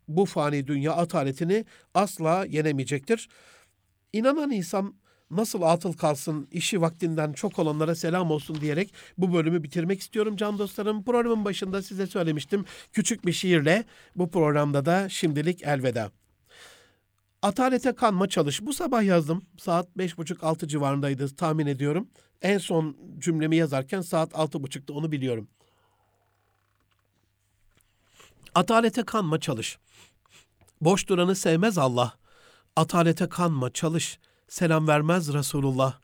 bu 0.07 0.25
fani 0.25 0.67
dünya 0.67 0.93
ataletini 0.93 1.65
asla 1.93 2.45
yenemeyecektir. 2.45 3.29
İnanan 4.13 4.51
insan 4.51 4.95
nasıl 5.31 5.61
atıl 5.61 5.93
kalsın, 5.93 6.47
işi 6.51 6.81
vaktinden 6.81 7.33
çok 7.33 7.59
olanlara 7.59 7.95
selam 7.95 8.31
olsun 8.31 8.61
diyerek 8.61 8.93
bu 9.17 9.33
bölümü 9.33 9.63
bitirmek 9.63 9.99
istiyorum 10.01 10.35
can 10.35 10.57
dostlarım. 10.57 11.03
Programın 11.03 11.45
başında 11.45 11.81
size 11.81 12.07
söylemiştim 12.07 12.65
küçük 12.93 13.25
bir 13.25 13.33
şiirle 13.33 13.83
bu 14.15 14.31
programda 14.31 14.85
da 14.85 15.09
şimdilik 15.09 15.63
elveda. 15.63 16.11
Atalete 17.41 17.95
kanma 17.95 18.27
çalış. 18.27 18.61
Bu 18.61 18.73
sabah 18.73 19.03
yazdım. 19.03 19.45
Saat 19.57 19.97
beş 19.97 20.17
buçuk 20.17 20.43
altı 20.43 20.67
civarındaydı 20.67 21.35
tahmin 21.35 21.67
ediyorum. 21.67 22.09
En 22.41 22.57
son 22.57 22.97
cümlemi 23.19 23.55
yazarken 23.55 24.01
saat 24.01 24.35
altı 24.35 24.63
buçukta 24.63 24.93
onu 24.93 25.11
biliyorum. 25.11 25.47
Atalete 28.55 29.03
kanma 29.03 29.39
çalış. 29.39 29.77
Boş 30.81 31.09
duranı 31.09 31.35
sevmez 31.35 31.77
Allah. 31.77 32.13
Atalete 32.75 33.29
kanma 33.29 33.73
çalış. 33.73 34.19
Selam 34.47 34.87
vermez 34.87 35.33
Resulullah. 35.33 35.99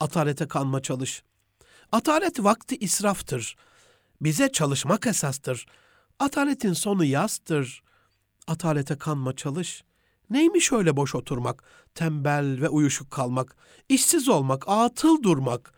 Atalete 0.00 0.48
kanma 0.48 0.82
çalış. 0.82 1.22
Atalet 1.92 2.44
vakti 2.44 2.76
israftır. 2.76 3.56
Bize 4.20 4.52
çalışmak 4.52 5.06
esastır. 5.06 5.66
Ataletin 6.18 6.72
sonu 6.72 7.04
yastır. 7.04 7.82
Atalete 8.46 8.98
kanma 8.98 9.36
çalış. 9.36 9.84
Neymiş 10.32 10.72
öyle 10.72 10.96
boş 10.96 11.14
oturmak, 11.14 11.64
tembel 11.94 12.60
ve 12.60 12.68
uyuşuk 12.68 13.10
kalmak, 13.10 13.56
işsiz 13.88 14.28
olmak, 14.28 14.64
atıl 14.66 15.22
durmak. 15.22 15.72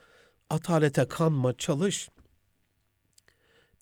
Atalete 0.50 1.08
kanma 1.08 1.52
çalış. 1.52 2.08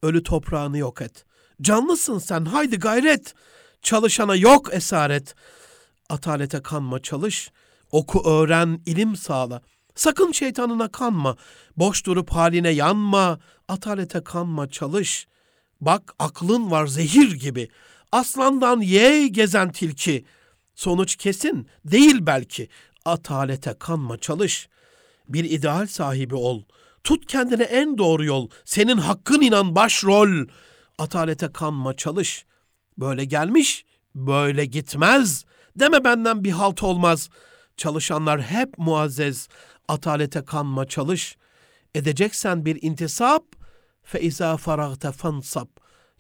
Ölü 0.02 0.22
toprağını 0.22 0.78
yok 0.78 1.02
et. 1.02 1.24
Canlısın 1.62 2.18
sen 2.18 2.44
haydi 2.44 2.78
gayret. 2.78 3.34
Çalışana 3.82 4.36
yok 4.36 4.74
esaret. 4.74 5.34
Atalete 6.10 6.62
kanma 6.62 7.02
çalış. 7.02 7.50
Oku 7.90 8.30
öğren, 8.30 8.80
ilim 8.86 9.16
sağla. 9.16 9.62
Sakın 9.94 10.32
şeytanına 10.32 10.88
kanma. 10.88 11.36
Boş 11.76 12.06
durup 12.06 12.30
haline 12.30 12.70
yanma. 12.70 13.38
Atalete 13.68 14.24
kanma 14.24 14.68
çalış. 14.68 15.26
Bak 15.80 16.14
aklın 16.18 16.70
var 16.70 16.86
zehir 16.86 17.32
gibi. 17.32 17.68
Aslandan 18.12 18.80
ye 18.80 19.28
gezen 19.28 19.72
tilki. 19.72 20.24
Sonuç 20.74 21.16
kesin 21.16 21.68
değil 21.84 22.18
belki. 22.20 22.68
Atalete 23.04 23.74
kanma 23.78 24.18
çalış. 24.18 24.68
Bir 25.28 25.44
ideal 25.44 25.86
sahibi 25.86 26.34
ol. 26.34 26.62
Tut 27.04 27.26
kendine 27.26 27.62
en 27.62 27.98
doğru 27.98 28.24
yol. 28.24 28.48
Senin 28.64 28.96
hakkın 28.96 29.40
inan 29.40 29.76
başrol. 29.76 30.46
Atalete 30.98 31.52
kanma 31.52 31.96
çalış. 31.96 32.44
Böyle 32.98 33.24
gelmiş, 33.24 33.84
böyle 34.14 34.64
gitmez. 34.64 35.44
Deme 35.76 36.04
benden 36.04 36.44
bir 36.44 36.50
halt 36.50 36.82
olmaz. 36.82 37.28
Çalışanlar 37.76 38.42
hep 38.42 38.78
muazzez. 38.78 39.48
Atalete 39.88 40.44
kanma 40.44 40.86
çalış. 40.86 41.36
Edeceksen 41.94 42.64
bir 42.64 42.82
intisap. 42.82 43.44
Fe 44.02 44.20
izâ 44.20 44.56
faragte 44.56 45.12
fansab. 45.12 45.68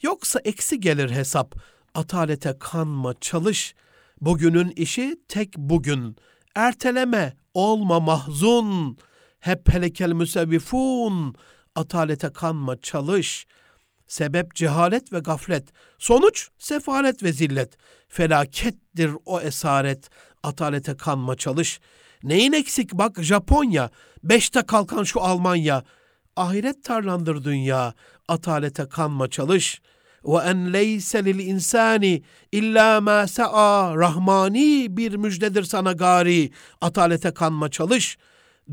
Yoksa 0.02 0.40
eksi 0.44 0.80
gelir 0.80 1.10
hesap. 1.10 1.54
Atalete 1.94 2.56
kanma 2.58 3.14
çalış. 3.20 3.74
Bugünün 4.22 4.72
işi 4.76 5.16
tek 5.28 5.58
bugün. 5.58 6.16
Erteleme, 6.54 7.36
olma 7.54 8.00
mahzun. 8.00 8.98
Hep 9.40 9.72
helekel 9.72 10.12
müsevvifun. 10.12 11.34
Atalete 11.74 12.32
kanma 12.32 12.80
çalış. 12.80 13.46
Sebep 14.06 14.54
cehalet 14.54 15.12
ve 15.12 15.18
gaflet. 15.18 15.68
Sonuç 15.98 16.48
sefalet 16.58 17.22
ve 17.22 17.32
zillet. 17.32 17.76
Felakettir 18.08 19.10
o 19.26 19.40
esaret. 19.40 20.10
Atalete 20.42 20.96
kanma 20.96 21.36
çalış. 21.36 21.80
Neyin 22.22 22.52
eksik 22.52 22.92
bak 22.92 23.22
Japonya. 23.22 23.90
Beşte 24.22 24.62
kalkan 24.62 25.04
şu 25.04 25.20
Almanya. 25.20 25.84
Ahiret 26.36 26.84
tarlandır 26.84 27.44
dünya. 27.44 27.94
Atalete 28.28 28.88
kanma 28.88 29.28
çalış. 29.28 29.80
Ve 30.24 30.36
en 30.36 30.72
leyse 30.72 31.24
lil 31.24 31.38
insani 31.38 32.22
illa 32.52 33.00
ma 33.00 33.26
rahmani 33.96 34.96
bir 34.96 35.16
müjdedir 35.16 35.62
sana 35.62 35.92
gari. 35.92 36.50
Atalete 36.80 37.30
kanma 37.30 37.68
çalış. 37.68 38.18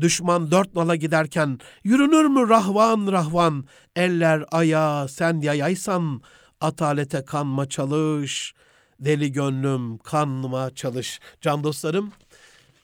Düşman 0.00 0.50
dört 0.50 0.74
nala 0.74 0.96
giderken 0.96 1.58
yürünür 1.84 2.24
mü 2.24 2.48
rahvan 2.48 3.12
rahvan? 3.12 3.64
Eller 3.96 4.44
aya 4.52 5.08
sen 5.08 5.40
yayaysan 5.40 6.22
atalete 6.60 7.24
kanma 7.24 7.68
çalış. 7.68 8.54
Deli 9.00 9.32
gönlüm 9.32 9.98
kanma 9.98 10.70
çalış. 10.74 11.20
Can 11.40 11.64
dostlarım 11.64 12.12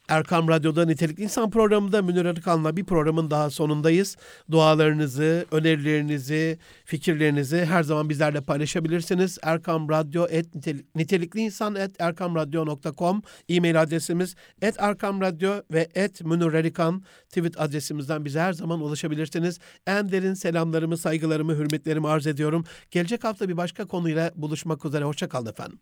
Erkam 0.08 0.48
Radyo'da 0.48 0.86
Nitelikli 0.86 1.22
İnsan 1.22 1.50
programında 1.50 2.02
Münir 2.02 2.24
Arıkan'la 2.24 2.76
bir 2.76 2.84
programın 2.84 3.30
daha 3.30 3.50
sonundayız. 3.50 4.16
Dualarınızı, 4.50 5.46
önerilerinizi, 5.50 6.58
fikirlerinizi 6.84 7.64
her 7.64 7.82
zaman 7.82 8.08
bizlerle 8.08 8.40
paylaşabilirsiniz. 8.40 9.38
Erkam 9.42 9.88
Radyo 9.88 10.26
et 10.30 10.46
nitelikli 10.94 11.40
insan 11.40 11.74
et 11.74 12.00
erkamradyo.com 12.00 13.22
e-mail 13.48 13.82
adresimiz 13.82 14.34
et 14.62 14.76
Erkam 14.78 15.20
Radyo 15.20 15.52
ve 15.72 15.88
et 15.94 16.24
Münir 16.24 16.52
Arıkan 16.52 17.02
tweet 17.28 17.60
adresimizden 17.60 18.24
bize 18.24 18.40
her 18.40 18.52
zaman 18.52 18.80
ulaşabilirsiniz. 18.80 19.58
En 19.86 20.12
derin 20.12 20.34
selamlarımı, 20.34 20.96
saygılarımı, 20.96 21.54
hürmetlerimi 21.54 22.08
arz 22.08 22.26
ediyorum. 22.26 22.64
Gelecek 22.90 23.24
hafta 23.24 23.48
bir 23.48 23.56
başka 23.56 23.84
konuyla 23.86 24.32
buluşmak 24.36 24.84
üzere. 24.84 25.04
Hoşçakalın 25.04 25.46
efendim. 25.46 25.78